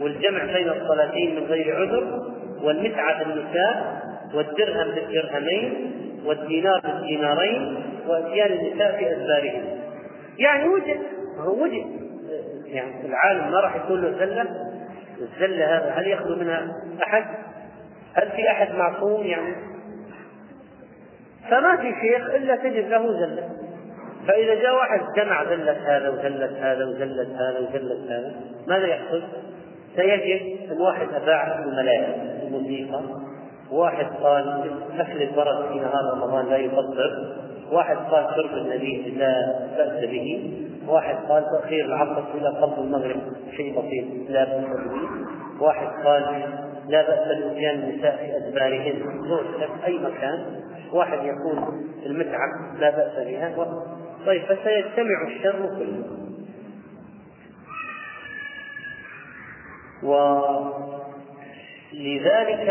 والجمع 0.00 0.44
بين 0.44 0.68
الصلاتين 0.68 1.36
من 1.36 1.46
غير 1.46 1.76
عذر 1.76 2.32
والمتعة 2.62 3.24
بالنساء 3.24 4.02
والدرهم 4.34 4.94
بالدرهمين 4.94 5.92
والدينار 6.24 6.80
بالدينارين 6.80 7.76
وأتيان 8.06 8.52
النساء 8.52 8.96
في 8.96 9.12
أدبارهم 9.12 9.64
يعني 10.38 10.68
وجد 10.68 11.00
هو 11.38 11.62
وجد 11.62 11.84
يعني 12.66 13.06
العالم 13.06 13.52
ما 13.52 13.60
راح 13.60 13.76
يكون 13.76 14.02
له 14.02 14.10
زلة 14.10 14.46
الزلة 15.20 15.76
هذا 15.76 15.92
هل 15.96 16.08
يخلو 16.08 16.36
منها 16.36 16.76
أحد؟ 17.02 17.24
هل 18.14 18.30
في 18.36 18.50
أحد 18.50 18.74
معصوم 18.74 19.26
يعني؟ 19.26 19.71
فما 21.50 21.76
في 21.76 21.94
شيخ 22.00 22.30
إلا 22.34 22.56
تجد 22.56 22.88
له 22.88 23.12
زلة. 23.12 23.48
فإذا 24.28 24.54
جاء 24.54 24.74
واحد 24.74 25.00
جمع 25.16 25.44
زلة 25.44 25.96
هذا 25.96 26.08
وزلة 26.08 26.72
هذا 26.72 26.84
وزلة 26.84 27.22
هذا 27.36 27.58
وزلة 27.58 28.18
هذا 28.18 28.32
ماذا 28.66 28.86
يحصل؟ 28.86 29.22
سيجد 29.96 30.70
ان 30.72 30.80
واحد 30.80 31.08
اباع 31.22 31.58
الملاهي 31.58 32.14
الموسيقى. 32.42 33.00
واحد 33.70 34.06
قال 34.22 34.70
اكل 34.98 35.22
البرد 35.22 35.68
في 35.68 35.74
نهار 35.74 36.12
رمضان 36.14 36.46
لا 36.46 36.56
يفطر 36.56 37.36
واحد 37.72 37.96
قال 37.96 38.26
شرب 38.36 38.58
النبيذ 38.58 39.18
لا 39.18 39.34
بأس 39.76 40.04
به. 40.10 40.52
واحد 40.88 41.16
قال 41.28 41.44
تأخير 41.44 41.84
العصر 41.84 42.22
إلى 42.34 42.48
قبل 42.48 42.82
المغرب 42.82 43.20
شيء 43.56 43.80
بسيط 43.80 44.30
لا 44.30 44.44
بأس 44.44 44.64
به. 44.64 45.64
واحد 45.64 45.86
قال 46.04 46.22
لا 46.88 47.02
بأس 47.02 47.28
بأتيان 47.28 47.74
النساء 47.74 48.16
في 48.16 48.36
أدبارهن. 48.36 49.02
في 49.58 49.86
أي 49.86 49.98
مكان. 49.98 50.61
واحد 50.92 51.18
يقول 51.18 51.58
المتعة 52.06 52.74
لا 52.78 52.90
بأس 52.90 53.26
بها 53.26 53.66
طيب 54.26 54.42
فسيجتمع 54.42 55.26
الشر 55.28 55.66
كله. 55.78 56.04
ولذلك 61.92 62.68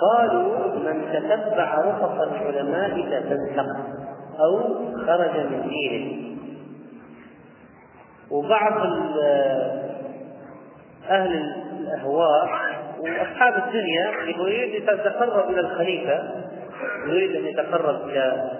قالوا 0.00 0.78
من 0.78 1.12
تتبع 1.12 1.74
رخص 1.74 2.20
العلماء 2.20 3.20
تفسق 3.20 3.66
أو 4.40 4.58
خرج 5.06 5.36
من 5.46 5.68
دينه. 5.68 6.32
وبعض 8.30 8.86
أهل 11.10 11.32
الأهواء 11.80 12.48
وأصحاب 13.00 13.54
الدنيا 13.66 14.10
يريد 14.38 14.88
أن 14.88 14.94
يتقرب 14.98 15.50
إلى 15.50 15.60
الخليفة 15.60 16.41
يريد 17.06 17.36
أن 17.36 17.44
يتقرب 17.44 18.08
إلى 18.08 18.50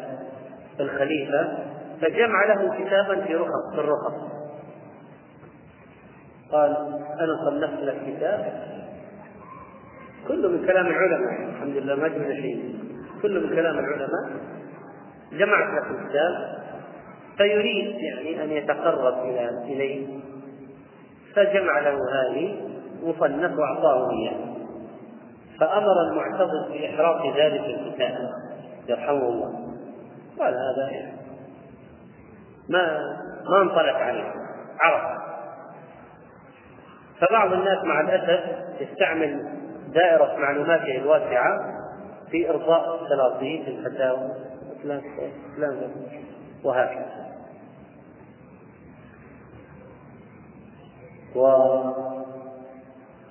الخليفة 0.80 1.58
فجمع 2.00 2.44
له 2.44 2.84
كتابا 2.84 3.20
في 3.26 3.34
رخص 3.34 3.74
في 3.74 3.80
الرخص. 3.80 4.14
قال 6.52 6.76
أنا 7.20 7.50
صنفت 7.50 7.82
لك 7.82 7.96
كتاب 8.06 8.52
كله 10.28 10.48
من 10.48 10.66
كلام 10.66 10.86
العلماء 10.86 11.48
الحمد 11.50 11.76
لله 11.76 11.94
ما 11.94 12.08
جبنا 12.08 12.34
شيء. 12.34 12.74
كله 13.22 13.40
من 13.40 13.48
كلام 13.48 13.78
العلماء 13.78 14.30
جمعت 15.32 15.66
لك 15.74 15.90
الكتاب 15.90 16.62
فيريد 17.36 17.96
يعني 18.00 18.44
أن 18.44 18.50
يتقرب 18.50 19.24
إلى 19.24 19.48
إليه 19.48 20.06
فجمع 21.34 21.78
له 21.80 21.96
هذه 22.12 22.60
مصنف 23.02 23.58
واعطاه 23.58 24.10
إياه. 24.10 24.61
فأمر 25.60 26.02
المعتضد 26.10 26.72
بإحراق 26.72 27.36
ذلك 27.36 27.64
الكتاب. 27.64 28.30
يرحمه 28.88 29.28
الله. 29.28 29.52
قال 30.38 30.54
هذا 30.54 31.12
ما 32.68 33.12
ما 33.50 33.62
انطلق 33.62 33.96
عليه. 33.96 34.32
عرف. 34.80 35.22
فبعض 37.20 37.52
الناس 37.52 37.84
مع 37.84 38.00
الأسف 38.00 38.44
يستعمل 38.80 39.58
دائرة 39.94 40.36
معلوماته 40.36 40.96
الواسعة 40.96 41.58
في 42.30 42.50
إرضاء 42.50 43.04
السلاطين 43.04 43.64
في 43.64 43.70
الفتاوى. 43.70 44.28
فلان 44.82 45.02
وهكذا. 46.64 47.22
ويقول 51.34 52.11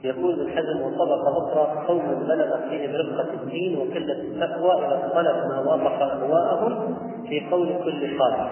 ابن 0.05 0.49
حزم 0.55 0.81
وطبق 0.81 1.27
أخرى 1.27 1.85
قوم 1.87 2.25
بلغ 2.27 2.69
فيهم 2.69 2.91
رفقة 2.95 3.33
الدين 3.33 3.77
وكلة 3.77 4.13
التقوى 4.13 4.85
إذا 4.85 4.95
اختلف 5.05 5.45
ما 5.45 5.59
وافق 5.59 6.01
أهواءهم 6.01 6.97
في 7.29 7.47
قول 7.51 7.67
كل 7.83 8.19
قائل 8.19 8.47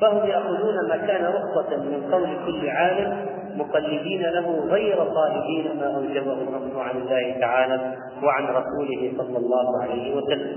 فهم 0.00 0.28
يأخذون 0.28 0.88
ما 0.88 0.96
كان 0.96 1.24
رخصة 1.24 1.76
من 1.76 2.10
قول 2.12 2.28
كل 2.46 2.68
عالم 2.68 3.26
مقلدين 3.56 4.22
له 4.22 4.60
غير 4.70 4.96
طالبين 4.96 5.76
ما 5.80 5.96
اوجبه 5.96 6.32
النص 6.32 6.76
عن 6.76 6.96
الله 6.96 7.40
تعالى 7.40 7.94
وعن 8.22 8.44
رسوله 8.44 9.12
صلى 9.18 9.38
الله 9.38 9.82
عليه 9.82 10.14
وسلم. 10.16 10.56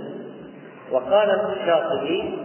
وقال 0.92 1.30
الشاطبي 1.30 2.38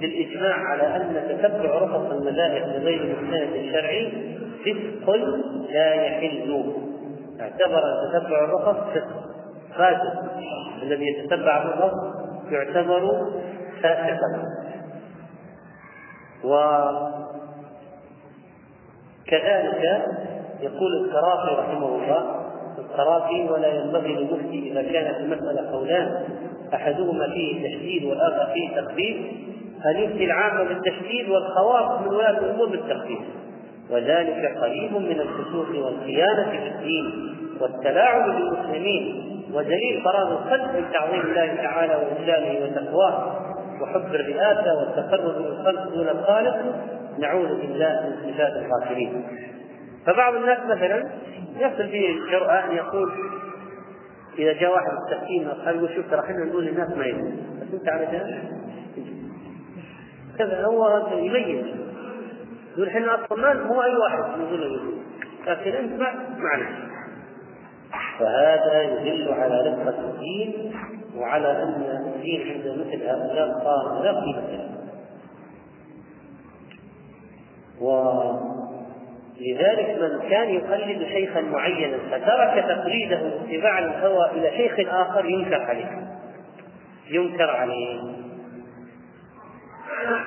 بالإجماع 0.00 0.54
على 0.54 0.82
أن 0.82 1.22
تتبع 1.28 1.78
رخص 1.78 2.12
المذاهب 2.12 2.80
بغير 2.80 3.00
المستند 3.00 3.54
الشرعي 3.54 4.12
فسق 4.64 5.10
لا 5.72 5.94
يحل. 5.94 6.64
اعتبر 7.40 7.82
تتبع 8.12 8.44
الرخص 8.44 8.76
فسق 8.94 9.06
فاسق. 9.76 10.14
الذي 10.82 11.04
يتتبع 11.06 11.62
الرخص 11.62 11.94
يعتبر 12.50 13.26
فاسقا. 13.82 14.42
و 16.44 16.82
كذلك 19.26 20.04
يقول 20.60 21.04
القرافي 21.04 21.60
رحمه 21.60 21.86
الله 21.86 22.38
القرافي 22.78 23.50
ولا 23.50 23.68
ينبغي 23.68 24.14
للمفتي 24.14 24.72
إذا 24.72 24.82
كانت 24.82 25.16
المسألة 25.16 25.70
قولان 25.70 26.24
أحدهما 26.74 27.26
فيه 27.26 27.68
تشديد 27.68 28.04
والآخر 28.04 28.52
فيه 28.54 28.80
تخفيف 28.80 29.16
ان 29.86 29.96
يفتي 29.96 30.24
العامه 30.24 30.64
بالتشديد 30.64 31.28
والخواص 31.28 32.00
من 32.00 32.08
ولاة 32.08 32.38
الأمور 32.38 32.68
بالتخفيف. 32.68 33.20
وذلك 33.90 34.56
قريب 34.60 34.92
من 34.92 35.20
الفسوق 35.20 35.68
والخيانة 35.84 36.50
في 36.50 36.68
الدين 36.68 37.34
والتلاعب 37.60 38.30
بالمسلمين 38.30 39.24
ودليل 39.54 40.02
فراغ 40.04 40.32
القلب 40.32 40.76
من 40.76 40.84
تعظيم 40.92 41.20
الله 41.20 41.54
تعالى 41.54 41.94
وإجلاله 41.96 42.64
وتقواه 42.64 43.40
وحب 43.82 44.14
الرئاسة 44.14 44.78
والتقرب 44.78 45.46
للخلق 45.46 45.94
دون 45.94 46.08
الخالق 46.08 46.56
نعوذ 47.18 47.48
بالله 47.48 48.00
من 48.06 48.32
صفات 48.32 48.52
الغافلين 48.52 49.22
فبعض 50.06 50.34
الناس 50.34 50.58
مثلا 50.66 51.08
يصل 51.58 51.86
به 51.86 52.06
الجرأة 52.10 52.64
أن 52.70 52.76
يقول 52.76 53.12
إذا 54.38 54.52
جاء 54.52 54.72
واحد 54.72 54.90
أصحابه 54.92 55.76
يقول 55.76 55.90
شوف 55.96 56.10
ترى 56.10 56.20
إحنا 56.20 56.44
نقول 56.44 56.64
للناس 56.64 56.90
ما 56.96 57.06
يدري. 57.06 57.32
بس 57.60 57.74
أنت 57.74 57.88
على 57.88 58.06
كذا 60.38 60.64
هو 60.64 61.08
يميز. 61.12 61.64
يقول 62.78 63.08
أصلا 63.08 63.38
ما 63.38 63.66
هو 63.66 63.82
أي 63.82 63.96
واحد. 63.96 64.38
نقول 64.38 64.60
له 64.60 64.92
لكن 65.46 65.70
أنت 65.70 66.00
معنا 66.38 66.88
فهذا 68.18 68.82
يدل 68.82 69.32
على 69.32 69.60
رفقة 69.60 70.00
الدين 70.00 70.72
وعلى 71.16 71.62
أن 71.62 72.12
الدين 72.14 72.40
عند 72.52 72.66
مثل 72.78 73.02
هؤلاء 73.02 73.48
صار 73.64 74.02
لا 74.02 74.12
قيمة 74.20 74.50
له. 74.50 74.68
ولذلك 79.40 79.88
من 80.00 80.28
كان 80.30 80.48
يقلد 80.48 81.02
شيخا 81.08 81.40
معينا 81.40 81.98
فترك 82.10 82.64
تقليده 82.64 83.22
واتباع 83.22 83.78
الهوى 83.78 84.30
إلى 84.30 84.50
شيخ 84.56 84.94
آخر 84.94 85.24
ينكر 85.24 85.62
عليه. 85.62 86.18
ينكر 87.10 87.50
عليه. 87.50 88.17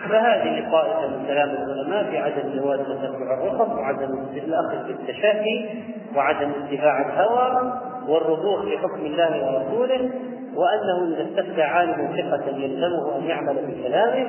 فهذه 0.09 0.71
طائفة 0.71 1.07
من 1.07 1.25
كلام 1.27 1.49
العلماء 1.49 2.03
في 2.11 2.17
عدم 2.17 2.59
جواز 2.59 2.79
تتبع 2.79 3.33
الرخص 3.33 3.69
وعدم 3.69 4.25
الأخذ 4.35 4.87
بالتشافي 4.87 5.69
وعدم 6.15 6.51
اتباع 6.63 7.01
الهوى 7.01 7.73
والرضوخ 8.07 8.65
في 8.65 8.77
حكم 8.77 9.05
الله 9.05 9.45
ورسوله 9.45 10.09
وأنه 10.55 11.15
إذا 11.15 11.29
استفتى 11.29 11.61
عالم 11.61 12.15
ثقة 12.15 12.57
يلزمه 12.57 13.17
أن 13.17 13.23
يعمل 13.23 13.55
بكلامه 13.67 14.27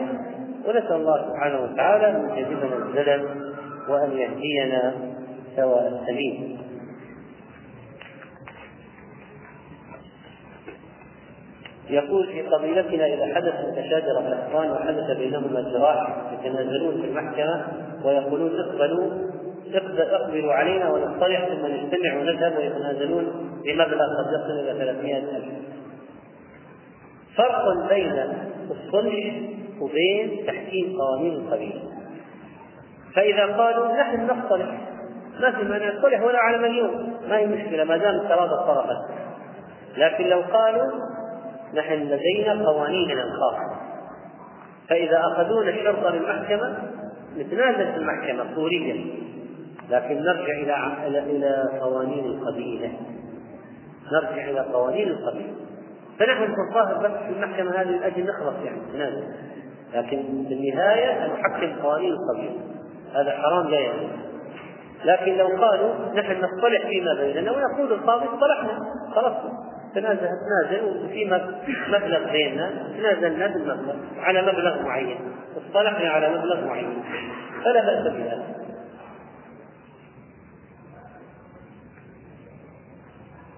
ونسأل 0.68 0.92
الله 0.96 1.28
سبحانه 1.28 1.60
وتعالى 1.60 2.06
أن 2.10 2.30
يجنبنا 2.36 2.76
الزلل 2.76 3.28
وأن 3.88 4.12
يهدينا 4.12 4.94
سواء 5.56 5.88
السبيل. 5.88 6.61
يقول 11.92 12.26
في 12.26 12.42
قبيلتنا 12.42 13.06
إذا 13.06 13.34
حدث 13.34 13.54
تشاجر 13.76 14.18
الإخوان 14.18 14.70
وحدث 14.70 15.16
بينهما 15.18 15.60
جراح 15.60 16.16
يتنازلون 16.32 17.02
في 17.02 17.08
المحكمة 17.08 17.66
ويقولون 18.04 18.60
اقبلوا 18.60 19.10
اقبلوا 19.98 20.52
علينا 20.52 20.92
ونصطلح 20.92 21.48
ثم 21.48 21.66
نجتمع 21.66 22.20
ونذهب 22.20 22.56
ويتنازلون 22.56 23.24
بمبلغ 23.64 24.06
قد 24.18 24.26
يصل 24.32 24.70
إلى 24.70 24.78
300 24.78 25.16
ألف. 25.16 25.44
فرق 27.36 27.88
بين 27.88 28.12
الصلح 28.70 29.40
وبين 29.80 30.46
تحكيم 30.46 30.96
قوانين 30.98 31.32
القبيلة. 31.32 31.82
فإذا 33.14 33.46
قالوا 33.46 33.96
نحن 33.96 34.24
نصطلح 34.24 34.80
ما 35.40 35.50
في 35.50 35.64
مانع 35.64 35.94
نصطلح 35.94 36.22
ولا 36.22 36.38
على 36.38 36.58
مليون 36.58 37.14
ما 37.28 37.38
هي 37.38 37.46
مشكلة 37.46 37.84
ما 37.84 37.96
دام 37.96 38.18
تراضى 38.28 38.54
الطرفين 38.54 38.96
لكن 39.96 40.24
لو 40.24 40.40
قالوا 40.40 40.90
نحن 41.74 41.94
لدينا 41.94 42.68
قوانيننا 42.68 43.22
الخاصة 43.24 43.80
فإذا 44.88 45.20
أخذونا 45.20 45.70
الشرطة 45.70 46.10
للمحكمة 46.10 46.78
نتنازل 47.38 47.92
في 47.92 47.96
المحكمة 47.96 48.54
فوريا 48.54 49.22
لكن 49.90 50.22
نرجع 50.22 50.52
إلى 51.06 51.18
إلى 51.18 51.78
قوانين 51.80 52.24
القبيلة. 52.24 52.92
نرجع 54.12 54.50
إلى 54.50 54.60
قوانين 54.60 55.08
القبيلة. 55.08 55.54
فنحن 56.18 56.46
في 56.46 56.60
الظاهر 56.68 56.98
بس 56.98 57.10
في 57.10 57.32
المحكمة 57.32 57.80
هذه 57.80 57.88
من 57.88 58.02
أجل 58.02 58.26
نخلص 58.26 58.54
يعني 58.64 58.80
نتنازل. 58.80 59.24
لكن 59.94 60.44
في 60.48 60.54
النهاية 60.54 61.26
نحكم 61.26 61.82
قوانين 61.82 62.12
القبيلة. 62.12 62.60
هذا 63.14 63.30
حرام 63.30 63.68
لا 63.68 63.78
يجوز 63.78 64.10
لكن 65.04 65.36
لو 65.36 65.46
قالوا 65.46 65.94
نحن 66.14 66.44
نصطلح 66.44 66.86
فيما 66.86 67.14
بيننا 67.14 67.50
ويقول 67.50 67.92
القاضي 67.92 68.24
اصطلحنا 68.24 68.78
خلاص 69.14 69.32
تنازل 69.94 70.20
تنازل 70.20 70.84
وفي 70.84 71.24
مبلغ 71.88 72.32
بيننا 72.32 72.70
تنازلنا 72.98 73.46
بالمبلغ 73.46 73.94
على 74.18 74.42
مبلغ 74.42 74.82
معين 74.82 75.18
اصطلحنا 75.56 76.10
على 76.10 76.28
مبلغ 76.28 76.66
معين 76.66 77.02
فلا 77.64 77.80
بأس 77.80 78.12
بهذا 78.12 78.62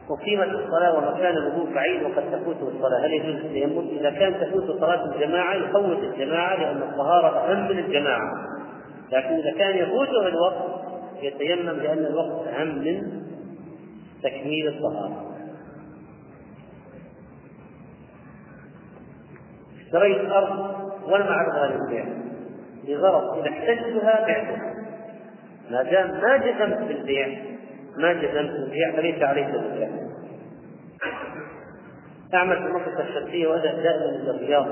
وقيمة 0.08 0.44
الصلاة 0.44 0.94
ومكان 0.98 1.36
الوضوء 1.36 1.74
بعيد 1.74 2.02
وقد 2.02 2.30
تفوته 2.32 2.68
الصلاة، 2.68 3.06
هل 3.06 3.12
يجوز 3.12 3.44
التيمم؟ 3.44 3.88
إذا 3.88 4.10
كان 4.10 4.34
تفوت 4.40 4.80
صلاة 4.80 5.14
الجماعة 5.14 5.54
يفوت 5.54 5.98
الجماعة 5.98 6.56
لأن 6.60 6.82
الطهارة 6.82 7.28
أهم 7.28 7.68
من 7.68 7.78
الجماعة. 7.78 8.32
لكن 9.12 9.34
إذا 9.34 9.58
كان 9.58 9.76
يفوته 9.76 10.28
الوقت 10.28 10.84
يتيمم 11.22 11.70
لأن 11.70 12.06
الوقت 12.06 12.48
أهم 12.48 12.78
من 12.78 13.02
تكميل 14.22 14.68
الطهارة. 14.68 15.33
اشتريت 19.94 20.30
أرض 20.30 20.74
وأنا 21.08 21.30
أعرضها 21.30 21.66
للبيع 21.66 22.04
لغرض 22.88 23.38
إذا 23.38 23.50
احتجتها 23.50 24.26
بعتها 24.26 24.74
ما 25.70 25.82
دام 25.82 26.10
ما 26.10 26.36
جزمت 26.36 26.88
بالبيع 26.88 27.28
ما 27.96 28.12
جزمت 28.12 28.50
بالبيع 28.50 28.92
فليس 28.96 29.22
عليك 29.22 29.46
البيع 29.46 29.88
أعمل 32.34 32.56
في 32.56 32.62
المنطقة 32.62 33.02
الشرقية 33.08 33.46
وأذهب 33.46 33.82
دائما 33.82 34.04
إلى 34.04 34.30
الرياض 34.30 34.66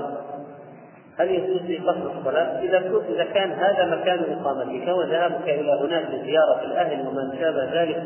هل 1.18 1.30
يجوز 1.30 1.62
لي 1.62 1.78
قصر 1.78 2.18
الصلاة؟ 2.18 2.60
إذا 2.60 2.80
كنت 2.80 3.10
إذا 3.10 3.24
كان 3.24 3.50
هذا 3.50 3.96
مكان 3.96 4.18
إقامتك 4.18 4.88
وذهابك 4.88 5.48
إلى 5.48 5.72
هناك 5.80 6.04
لزيارة 6.10 6.64
الأهل 6.64 7.06
ومن 7.06 7.38
شابه 7.40 7.82
ذلك 7.82 8.02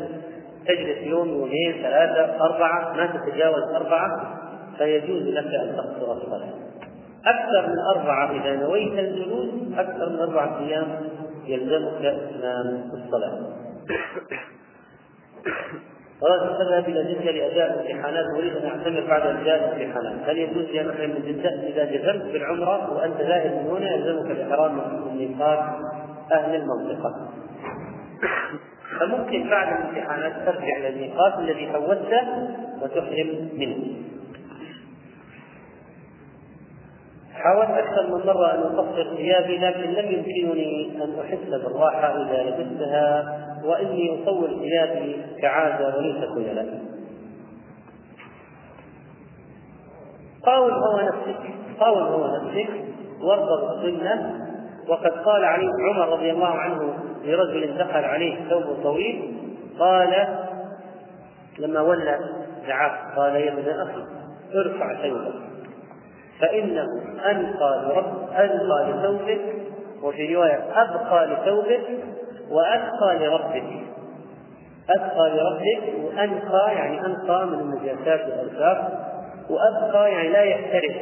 تجلس 0.67 0.97
يوم 0.97 1.27
يومين 1.29 1.73
ثلاثة 1.81 2.45
أربعة 2.45 2.93
ما 2.93 3.05
تتجاوز 3.05 3.75
أربعة 3.75 4.39
فيجوز 4.77 5.21
لك 5.21 5.53
أن 5.53 5.75
تقصر 5.75 6.11
الصلاة. 6.11 6.56
أكثر 7.29 7.67
من 7.67 7.79
أربعة 7.95 8.31
إذا 8.31 8.55
نويت 8.55 8.99
الجلوس 8.99 9.49
أكثر 9.77 10.09
من 10.09 10.19
أربعة 10.19 10.59
أيام 10.59 10.87
يلزمك 11.45 12.05
إتمام 12.05 12.91
الصلاة. 12.93 13.39
قالت 16.21 16.57
تذهب 16.57 16.89
إلى 16.89 17.13
جدة 17.13 17.31
لأداء 17.31 17.73
الامتحانات 17.73 18.25
أريد 18.37 18.55
أن 18.57 18.65
أعتمر 18.65 19.07
بعد 19.07 19.21
أداء 19.21 19.77
الامتحانات، 19.77 20.29
هل 20.29 20.37
يجوز 20.37 20.65
لي 20.65 20.81
أن 20.81 20.89
أحرم 20.89 21.09
من 21.09 21.21
جدة 21.27 21.49
إذا 21.49 21.85
جزمت 21.85 22.33
بالعمرة 22.33 22.93
وأنت 22.93 23.21
ذاهب 23.21 23.51
من 23.51 23.69
هنا 23.69 23.95
يلزمك 23.95 24.31
الإحرام 24.31 24.75
من 24.75 25.17
ميقات 25.17 25.59
أهل 26.31 26.55
المنطقة. 26.55 27.29
فممكن 28.99 29.49
بعد 29.49 29.67
الامتحانات 29.67 30.33
ترجع 30.45 30.77
إلى 30.77 30.89
الميقات 30.89 31.39
الذي 31.39 31.69
فوته 31.73 32.49
وتحرم 32.81 33.49
منه. 33.53 33.77
حاولت 37.43 37.69
أكثر 37.69 38.07
من 38.07 38.25
مرة 38.25 38.53
أن 38.53 38.61
أقصر 38.61 39.15
ثيابي 39.15 39.57
لكن 39.57 39.81
لم 39.81 40.11
يمكنني 40.11 41.03
أن 41.03 41.19
أحس 41.19 41.63
بالراحة 41.63 42.21
إذا 42.21 42.43
لبستها 42.43 43.37
وإني 43.63 44.23
أطول 44.23 44.59
ثيابي 44.59 45.21
كعادة 45.41 45.97
وليس 45.97 46.15
خيلاء. 46.35 46.81
قاوم 50.45 50.71
هو 50.71 50.99
نفسك 50.99 51.39
قاوم 51.79 52.03
هو 52.03 52.35
نفسك 52.35 52.69
وارضى 53.21 53.81
بالسنة 53.81 54.47
وقد 54.87 55.11
قال 55.11 55.45
علي 55.45 55.69
عمر 55.89 56.09
رضي 56.09 56.31
الله 56.31 56.47
عنه 56.47 56.93
لرجل 57.23 57.77
دخل 57.77 58.05
عليه 58.05 58.49
ثوب 58.49 58.83
طويل 58.83 59.37
قال 59.79 60.27
لما 61.59 61.81
ولى 61.81 62.19
دعاه 62.67 63.15
قال 63.15 63.35
يا 63.35 63.53
ابن 63.53 63.69
أخي 63.69 64.03
ارفع 64.55 65.01
ثوبك 65.01 65.33
فإنه 66.41 66.85
أنقى 67.31 67.81
لرب 67.85 68.29
أنقى 68.29 68.91
لثوبك 68.91 69.41
وفي 70.03 70.35
رواية 70.35 70.63
أبقى 70.75 71.27
لثوبك 71.27 71.81
وأتقى 72.51 73.15
لربك 73.19 73.63
أتقى 74.89 75.29
لربك 75.29 76.03
وأنقى 76.03 76.75
يعني 76.75 77.05
أنقى 77.05 77.47
من 77.47 77.59
النجاسات 77.59 78.21
والأوساخ 78.29 78.77
وأبقى 79.49 80.11
يعني 80.11 80.29
لا 80.29 80.41
يحترف. 80.41 80.95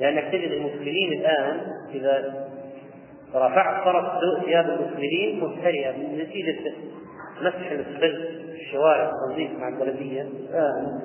لأنك 0.00 0.24
تجد 0.32 0.50
المسلمين 0.52 1.12
الآن 1.12 1.60
إذا 1.94 2.34
رفعت 3.34 3.84
طرف 3.84 4.04
ثياب 4.44 4.64
المسلمين 4.68 5.40
مهترئة 5.40 5.92
من 5.92 6.18
نتيجة 6.18 6.72
مسح 7.42 7.68
في 7.68 8.06
الشوارع 8.60 9.10
التنظيف 9.10 9.50
مع 9.58 9.68
البلدية. 9.68 10.22
الآن 10.22 11.00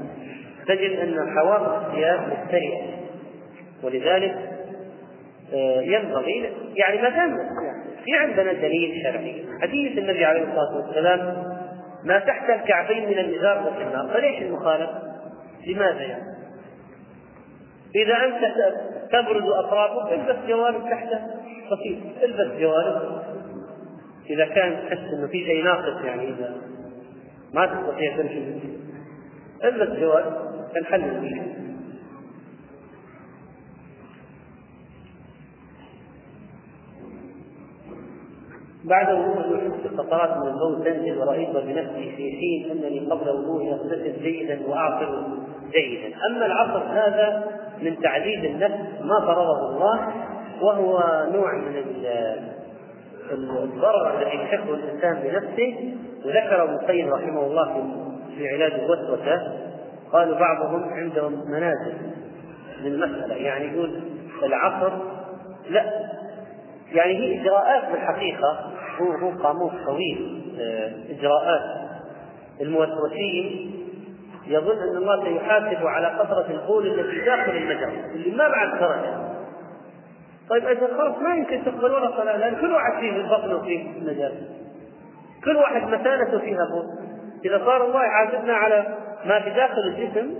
تجد 0.67 0.99
أن 0.99 1.37
حوافظ 1.37 1.85
الثياب 1.85 2.19
مهترئة 2.19 3.06
ولذلك 3.83 4.35
آه، 5.53 5.81
ينبغي 5.81 6.53
يعني 6.75 7.01
ما 7.01 7.09
دام 7.09 7.37
في 8.05 8.15
عندنا 8.15 8.53
دليل 8.53 9.03
شرعي 9.03 9.45
حديث 9.61 9.97
النبي 9.97 10.25
عليه 10.25 10.41
الصلاة 10.41 10.75
والسلام 10.75 11.43
ما 12.03 12.19
تحت 12.19 12.49
الكعبين 12.49 13.05
من 13.09 13.19
الازار 13.19 13.71
ففي 13.71 13.83
النار 13.83 14.13
فليش 14.13 14.41
المخالفه؟ 14.41 15.01
لماذا 15.67 16.01
يعني؟ 16.01 16.23
إذا 17.95 18.15
أنت 18.25 18.53
تبرز 19.11 19.49
أطرافك 19.49 20.13
البس 20.13 20.47
جوانب 20.47 20.89
تحته 20.89 21.19
بسيط 21.71 22.23
البس 22.23 22.59
جوانب 22.59 23.21
إذا 24.29 24.45
كان 24.45 24.87
تحس 24.87 25.13
إنه 25.13 25.27
في 25.27 25.45
شيء 25.45 25.63
ناقص 25.63 26.05
يعني 26.05 26.29
إذا 26.29 26.55
ما 27.53 27.65
تستطيع 27.65 28.17
تمشي. 28.17 28.41
البس 29.63 29.99
جوانب 29.99 30.33
الحل 30.77 31.21
فيه 31.21 31.66
بعد 38.89 39.13
وضوء 39.13 39.57
يحس 39.57 39.85
القطرات 39.85 40.37
من 40.37 40.47
الموت 40.47 40.87
تنزل 40.87 41.17
ورأيت 41.17 41.49
بنفسي 41.49 42.11
في 42.15 42.31
حين 42.31 42.71
أنني 42.71 42.99
قبل 42.99 43.29
وضوء 43.29 43.73
أغتسل 43.73 44.23
جيدا 44.23 44.67
وأعصر 44.67 45.09
جيدا. 45.71 46.15
أما 46.29 46.45
العصر 46.45 46.83
هذا 46.83 47.43
من 47.81 47.99
تعذيب 47.99 48.45
النفس 48.45 49.01
ما 49.01 49.19
فرضه 49.19 49.69
الله 49.69 50.13
وهو 50.61 50.99
نوع 51.33 51.55
من 51.55 51.83
الضرر 53.31 54.17
الذي 54.17 54.35
يحبه 54.35 54.73
الإنسان 54.73 55.19
بنفسه. 55.23 55.93
وذكر 56.25 56.63
ابن 56.63 56.73
القيم 56.73 57.13
رحمه 57.13 57.45
الله 57.45 57.73
في 57.73 58.07
في 58.37 58.49
علاج 58.49 58.71
الوسوسة 58.71 59.53
قالوا 60.11 60.39
بعضهم 60.39 60.83
عندهم 60.83 61.51
منازل 61.51 61.93
للمسألة. 62.81 63.35
يعني 63.35 63.65
يقول 63.65 64.01
العصر 64.43 64.91
لا. 65.69 66.07
يعني 66.91 67.17
هي 67.17 67.41
إجراءات 67.41 67.91
بالحقيقة 67.91 68.71
هو 69.01 69.11
هو 69.11 69.43
قاموس 69.43 69.71
طويل 69.85 70.43
آه، 70.59 70.91
إجراءات. 71.09 71.87
الموسوسين 72.61 73.73
يظن 74.47 74.77
أن 74.77 74.97
الله 74.97 75.23
سيحاسب 75.23 75.87
على 75.87 76.07
قطرة 76.07 76.45
البول 76.49 76.87
التي 76.87 77.25
داخل 77.25 77.51
المجرى 77.51 78.05
اللي 78.15 78.31
ما 78.37 78.47
بعد 78.47 78.79
خرج 78.79 79.27
طيب 80.49 80.67
إذا 80.67 80.87
خلاص 80.97 81.17
ما 81.17 81.35
يمكن 81.35 81.65
تقبل 81.65 81.91
ولا 81.91 82.11
صلاه 82.17 82.37
لأن 82.37 82.55
كل 82.55 82.71
واحد 82.71 82.99
فيه 82.99 83.15
البطن 83.15 83.53
وفيه 83.53 83.81
النجاسه 83.81 84.47
كل 85.43 85.55
واحد 85.55 85.81
مكانته 85.81 86.39
فيها 86.39 86.65
بول 86.71 86.85
إذا 87.45 87.65
صار 87.65 87.85
الله 87.85 88.05
يحاسبنا 88.05 88.53
على 88.53 88.97
ما 89.25 89.39
في 89.39 89.49
داخل 89.49 89.81
الجسم 89.81 90.33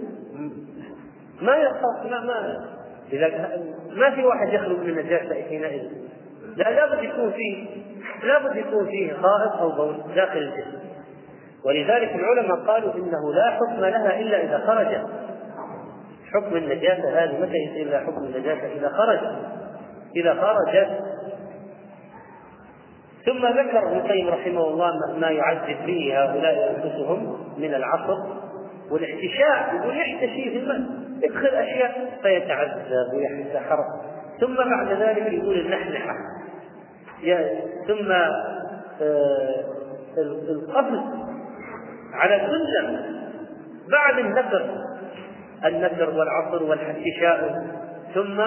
ما 1.42 1.56
يخاف 1.56 2.06
لا 2.12 2.20
ما 2.20 2.66
إذا 3.14 3.60
ما 3.96 4.12
في 4.12 4.26
واحد 4.26 4.54
يخلو 4.54 4.78
من 4.78 4.90
النجاسة 4.90 5.34
حينئذ. 5.50 5.84
لا 6.56 6.72
لابد 6.72 7.04
يكون 7.04 7.32
فيه 7.32 7.68
لابد 8.24 8.56
يكون 8.56 8.86
فيه 8.86 9.14
غائط 9.14 9.52
أو 9.62 9.72
بول 9.72 9.96
داخل 10.16 10.38
الجسم. 10.38 10.80
ولذلك 11.66 12.16
العلماء 12.16 12.58
قالوا 12.68 12.94
إنه 12.94 13.34
لا 13.34 13.52
حكم 13.52 13.82
لها 13.82 14.20
إلا 14.20 14.44
إذا 14.44 14.64
خرجت 14.68 15.08
حكم 16.34 16.56
النجاسه 16.56 17.24
هذه 17.24 17.42
متى 17.42 17.58
يصير 17.58 17.90
لها 17.90 18.00
حكم 18.00 18.24
النجاسه 18.24 18.68
إذا 18.68 18.90
خرجت 18.90 19.36
إذا 20.16 20.34
خرجت 20.34 20.90
ثم 23.26 23.46
ذكر 23.48 23.88
ابن 23.88 23.98
القيم 23.98 24.30
رحمه 24.30 24.68
الله 24.68 24.92
ما 25.18 25.30
يعذب 25.30 25.86
به 25.86 26.24
هؤلاء 26.24 26.76
أنفسهم 26.76 27.38
من 27.58 27.74
العصر 27.74 28.18
والاحتشاء 28.92 29.76
يقول 29.76 29.98
يحتشي 29.98 30.50
في 30.50 30.58
الماء 30.58 30.82
يدخل 31.24 31.48
أشياء 31.48 32.20
فيتعذب 32.22 33.14
ويحس 33.14 33.58
حرق. 33.70 33.86
ثم 34.42 34.56
بعد 34.56 35.02
ذلك 35.02 35.34
يقول 35.34 35.60
النحنحة. 35.60 36.14
ثم 37.88 38.12
آه، 39.02 39.66
القفز 40.50 41.00
على 42.14 42.48
سلم 42.48 43.18
بعد 43.92 44.20
النكر 44.20 44.66
النكر 45.66 46.10
والعصر 46.10 46.64
والحشاء 46.64 47.66
ثم 48.14 48.40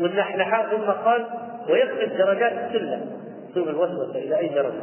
والنحنحة 0.00 0.70
ثم 0.70 0.90
قال 0.90 1.26
ويقفز 1.68 2.16
درجات 2.18 2.52
السلم 2.52 3.10
سوق 3.54 3.68
الوسوسة 3.68 4.18
إلى 4.18 4.38
أي 4.38 4.48
درجة؟ 4.48 4.82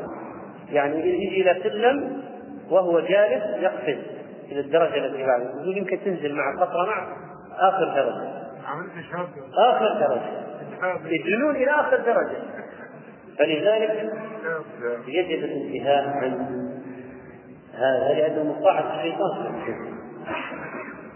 يعني 0.72 1.00
يجي 1.00 1.42
إلى 1.42 1.64
سلم 1.64 2.22
وهو 2.70 3.00
جالس 3.00 3.44
يقفز 3.60 3.98
إلى 4.52 4.60
الدرجة 4.60 5.06
التي 5.06 5.26
بعده. 5.26 5.62
يقول 5.62 5.78
يمكن 5.78 6.00
تنزل 6.06 6.36
مع 6.36 6.62
قطرة 6.62 6.86
مع 6.86 7.08
آخر 7.60 7.86
درجة. 7.86 8.32
آخر 9.58 10.00
درجة. 10.00 10.51
يجنون 11.06 11.56
إلى 11.56 11.72
آخر 11.72 11.98
درجة. 11.98 12.38
فلذلك 13.40 14.12
يجب 15.08 15.44
الانتهاء 15.44 16.08
عن 16.08 16.62
هذا 17.74 18.14
لأنه 18.14 18.44
مصاحب 18.44 18.86
الشيطان 19.00 19.62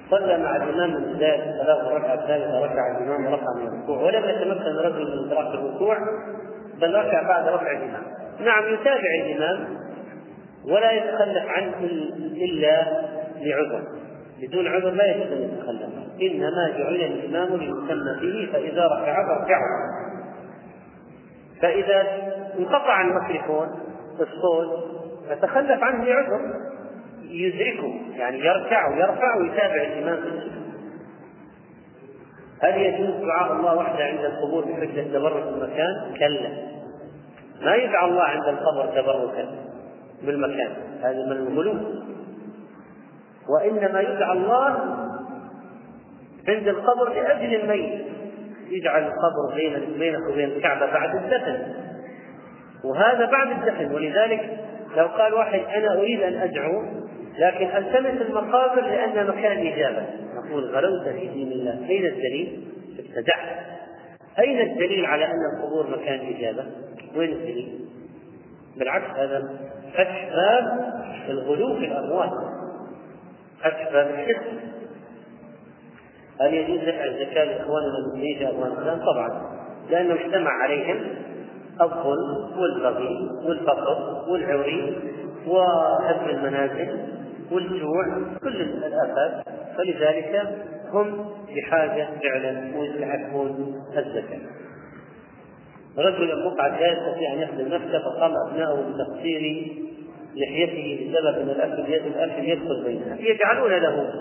صلى 0.09 0.38
مع 0.38 0.55
الإمام 0.55 0.89
من 0.93 1.13
بداية 1.13 1.49
الصلاة 1.49 1.93
وركع 1.93 2.13
الثالثة 2.13 2.66
ركع 2.66 2.97
الإمام 2.97 3.26
ورفع 3.26 3.45
من 3.59 3.68
الركوع 3.68 4.01
ولم 4.01 4.24
يتمكن 4.30 4.80
الرجل 4.80 5.05
من 5.05 5.32
إدراك 5.32 5.55
الركوع 5.55 5.97
بل 6.82 6.95
ركع 6.95 7.22
بعد 7.28 7.47
رفع 7.47 7.72
الإمام. 7.72 8.03
نعم 8.39 8.74
يتابع 8.74 9.26
الإمام 9.26 9.78
ولا 10.72 10.91
يتخلف 10.91 11.45
عنه 11.47 11.78
إلا 12.22 12.84
لعذر. 13.41 13.84
بدون 14.41 14.67
عذر 14.67 14.89
لا 14.89 15.15
يجوز 15.15 15.31
أن 15.31 15.41
يتخلف. 15.43 15.89
إنما 16.21 16.69
جعل 16.77 16.95
الإمام 16.95 17.55
ليسمى 17.57 18.19
به 18.21 18.49
فإذا 18.53 18.88
ركع 18.88 19.27
فاركعوا. 19.27 20.05
فإذا 21.61 22.03
انقطع 22.59 23.01
الميكروفون 23.01 23.67
الصوت 24.19 24.86
فتخلف 25.29 25.83
عنه 25.83 26.03
لعذر. 26.03 26.39
يدركه 27.29 28.01
يعني 28.15 28.39
يركع 28.39 28.88
ويرفع 28.88 29.38
ويتابع 29.38 29.81
الإمام 29.81 30.21
في 30.21 30.55
هل 32.61 32.81
يجوز 32.81 33.25
دعاء 33.25 33.53
الله 33.53 33.75
وحده 33.75 34.03
عند 34.03 34.25
القبور 34.25 34.65
بحجة 34.65 35.01
تبرك 35.01 35.43
المكان؟ 35.47 36.13
كلا. 36.19 36.49
ما 37.61 37.75
يدعى 37.75 38.05
الله 38.05 38.23
عند 38.23 38.47
القبر 38.47 39.01
تبركا 39.01 39.47
بالمكان. 40.23 40.71
هذا 41.01 41.25
من 41.25 41.31
الغلو. 41.31 41.73
وإنما 43.49 44.01
يدعى 44.01 44.31
الله 44.31 44.77
عند 46.47 46.67
القبر 46.67 47.13
لأجل 47.13 47.55
الميت. 47.55 48.05
يجعل 48.69 49.03
القبر 49.03 49.55
بين 49.55 49.99
بينك 49.99 50.29
وبين 50.31 50.49
الكعبة 50.49 50.85
بعد 50.85 51.15
الدفن. 51.15 51.73
وهذا 52.83 53.25
بعد 53.25 53.47
الدفن. 53.51 53.95
ولذلك 53.95 54.59
لو 54.97 55.07
قال 55.07 55.33
واحد 55.33 55.59
أنا 55.59 55.93
أريد 55.93 56.21
أن 56.21 56.33
أدعو 56.33 56.83
لكن 57.39 57.65
ألتمس 57.65 58.21
المقابر 58.21 58.81
لأن 58.81 59.27
مكان 59.27 59.67
إجابة. 59.67 60.05
نقول 60.35 60.75
غلوت 60.75 61.07
في 61.07 61.27
دين 61.27 61.51
الله. 61.51 61.89
أين 61.89 62.05
الدليل؟ 62.05 62.67
ابتدعت 62.99 63.65
أين 64.39 64.61
الدليل 64.61 65.05
على 65.05 65.25
أن 65.25 65.39
القبور 65.55 65.99
مكان 65.99 66.19
إجابة؟ 66.35 66.65
وين 67.15 67.31
الدليل؟ 67.31 67.79
بالعكس 68.77 69.17
هذا 69.17 69.49
فتح 69.93 70.29
باب 70.29 70.93
الغلو 71.29 71.75
في 71.75 71.85
الاموال 71.85 72.29
الشرك 73.66 74.41
هل 76.41 76.53
يجوز 76.53 76.80
دفع 76.80 77.05
الزكاة 77.05 77.43
لإخواننا 77.43 77.97
المسلمين 77.97 78.38
في 78.38 78.49
أفغانستان؟ 78.49 78.99
طبعا 78.99 79.55
لأنه 79.89 80.13
اجتمع 80.13 80.51
عليهم 80.63 80.99
الظلم 81.82 82.59
والبغي 82.59 83.30
والفقر 83.45 84.24
والعري 84.30 84.97
وهدم 85.47 86.30
المنازل 86.30 86.99
والجوع 87.51 88.05
كل 88.43 88.61
الآفات 88.61 89.45
فلذلك 89.78 90.41
هم 90.93 91.26
بحاجة 91.55 92.07
فعلا 92.24 92.78
ويستحقون 92.78 93.82
الزكاة. 93.97 94.39
رجل 95.97 96.45
مقعد 96.45 96.72
لا 96.72 96.88
يستطيع 96.91 97.34
أن 97.34 97.39
يخدم 97.39 97.68
نفسه 97.68 97.99
فقام 97.99 98.32
أبناؤه 98.47 98.93
بتقصير 98.93 99.68
لحيته 100.36 101.09
بسبب 101.09 101.41
أن 101.41 101.49
الأكل 101.49 101.93
الأكل 101.93 102.49
يدخل 102.49 102.83
بينها 102.83 103.17
يجعلون 103.19 103.71
له 103.71 104.13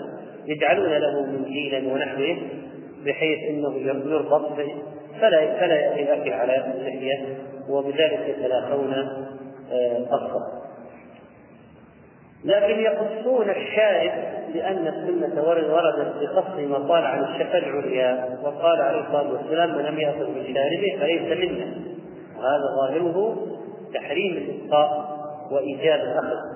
يجعلون 0.45 0.89
له 0.89 1.25
منجيلا 1.25 1.93
ونحوه 1.93 2.37
بحيث 3.05 3.39
إنه 3.49 3.77
يربط 4.11 4.51
فلا 5.21 5.59
فلا 5.59 5.75
يأتي 5.75 6.03
الاكل 6.03 6.33
على 6.33 6.73
اللحيه 6.77 7.37
وبذلك 7.69 8.19
يتلاقون 8.27 8.93
قصا 10.11 10.35
آه، 10.35 10.65
لكن 12.45 12.79
يقصون 12.79 13.49
الشارب 13.49 14.11
لأن 14.55 14.87
السنة 14.87 15.43
وردت 15.43 16.13
بقص 16.21 16.59
ما 16.59 16.77
قال 16.77 17.03
عن 17.05 17.23
الشفة 17.23 17.57
العليا 17.57 18.39
وقال 18.43 18.81
عليه 18.81 18.99
الصلاة 18.99 19.33
والسلام 19.33 19.77
من 19.77 19.83
لم 19.83 19.99
يأخذ 19.99 20.25
بشاربه 20.33 20.97
فليس 20.99 21.21
منا. 21.21 21.65
وهذا 22.37 22.75
ظاهره 22.77 23.37
تحريم 23.93 24.37
الإسقاء. 24.37 25.14
وإيجاب 25.51 25.99
الأخذ. 25.99 26.55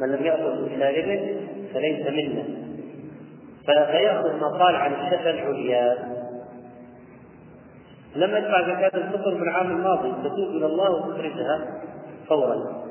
من 0.00 0.08
لم 0.08 0.24
يأخذ 0.24 0.64
بشاربه 0.64 1.36
فليس 1.74 2.06
منا 2.06 2.44
فيأخذ 3.66 4.40
ما 4.40 4.48
قال 4.48 4.76
عن 4.76 4.92
الشفة 4.92 5.30
العليا. 5.30 5.96
لم 8.16 8.34
ادفع 8.34 8.62
زكاة 8.62 8.98
الفطر 8.98 9.34
من 9.34 9.42
العام 9.42 9.70
الماضي. 9.70 10.12
تتوب 10.28 10.48
إلى 10.48 10.66
الله 10.66 10.90
وتخرجها 10.90 11.80
فورا. 12.28 12.84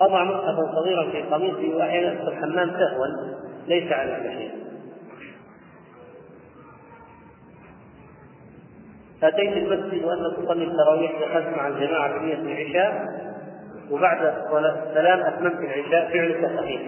أضع 0.00 0.24
مصحفا 0.24 0.72
صغيرا 0.74 1.10
في 1.10 1.22
قميصي 1.22 1.74
وأحيانا 1.74 2.12
أدخل 2.12 2.28
الحمام 2.28 2.70
سهوا. 2.70 3.06
ليس 3.66 3.92
عليك 3.92 4.32
شيء. 4.32 4.50
أتيت 9.22 9.56
المسجد 9.56 10.04
وأنت 10.04 10.36
تصلي 10.36 10.64
التراويح 10.64 11.12
دخلت 11.20 11.56
مع 11.56 11.68
الجماعة 11.68 12.18
في 12.18 12.34
العشاء. 12.34 13.19
وبعد 13.90 14.24
السلام 14.24 15.20
أتممت 15.20 15.60
العشاء 15.60 16.10
فعلك 16.12 16.58
صحيح 16.58 16.82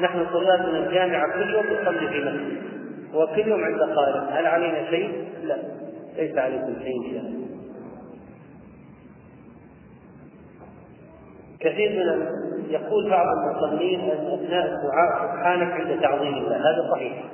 نحن 0.00 0.26
طلاب 0.26 0.68
من 0.68 0.76
الجامعة 0.76 1.32
كل 1.34 1.54
يوم 1.54 1.64
نصلي 1.66 2.08
في 2.08 2.20
مسجد 2.24 2.62
وكل 3.14 3.48
يوم 3.48 3.64
عند 3.64 3.94
خالد 3.94 4.28
هل 4.30 4.46
علينا 4.46 4.90
شيء؟ 4.90 5.28
لا. 5.42 5.56
ليس 6.16 6.38
عليكم 6.38 6.74
شيء 6.82 7.06
إن 7.06 7.12
شاء 7.12 7.20
الله. 7.20 7.46
كثير 11.60 11.90
من 11.90 12.26
يقول 12.70 13.10
بعض 13.10 13.26
المصلين 13.26 14.00
أثناء 14.10 14.66
الدعاء 14.66 15.22
سبحانك 15.22 15.72
عند 15.72 16.00
تعظيم 16.00 16.34
الله. 16.34 16.56
هذا 16.56 16.90
صحيح. 16.94 17.24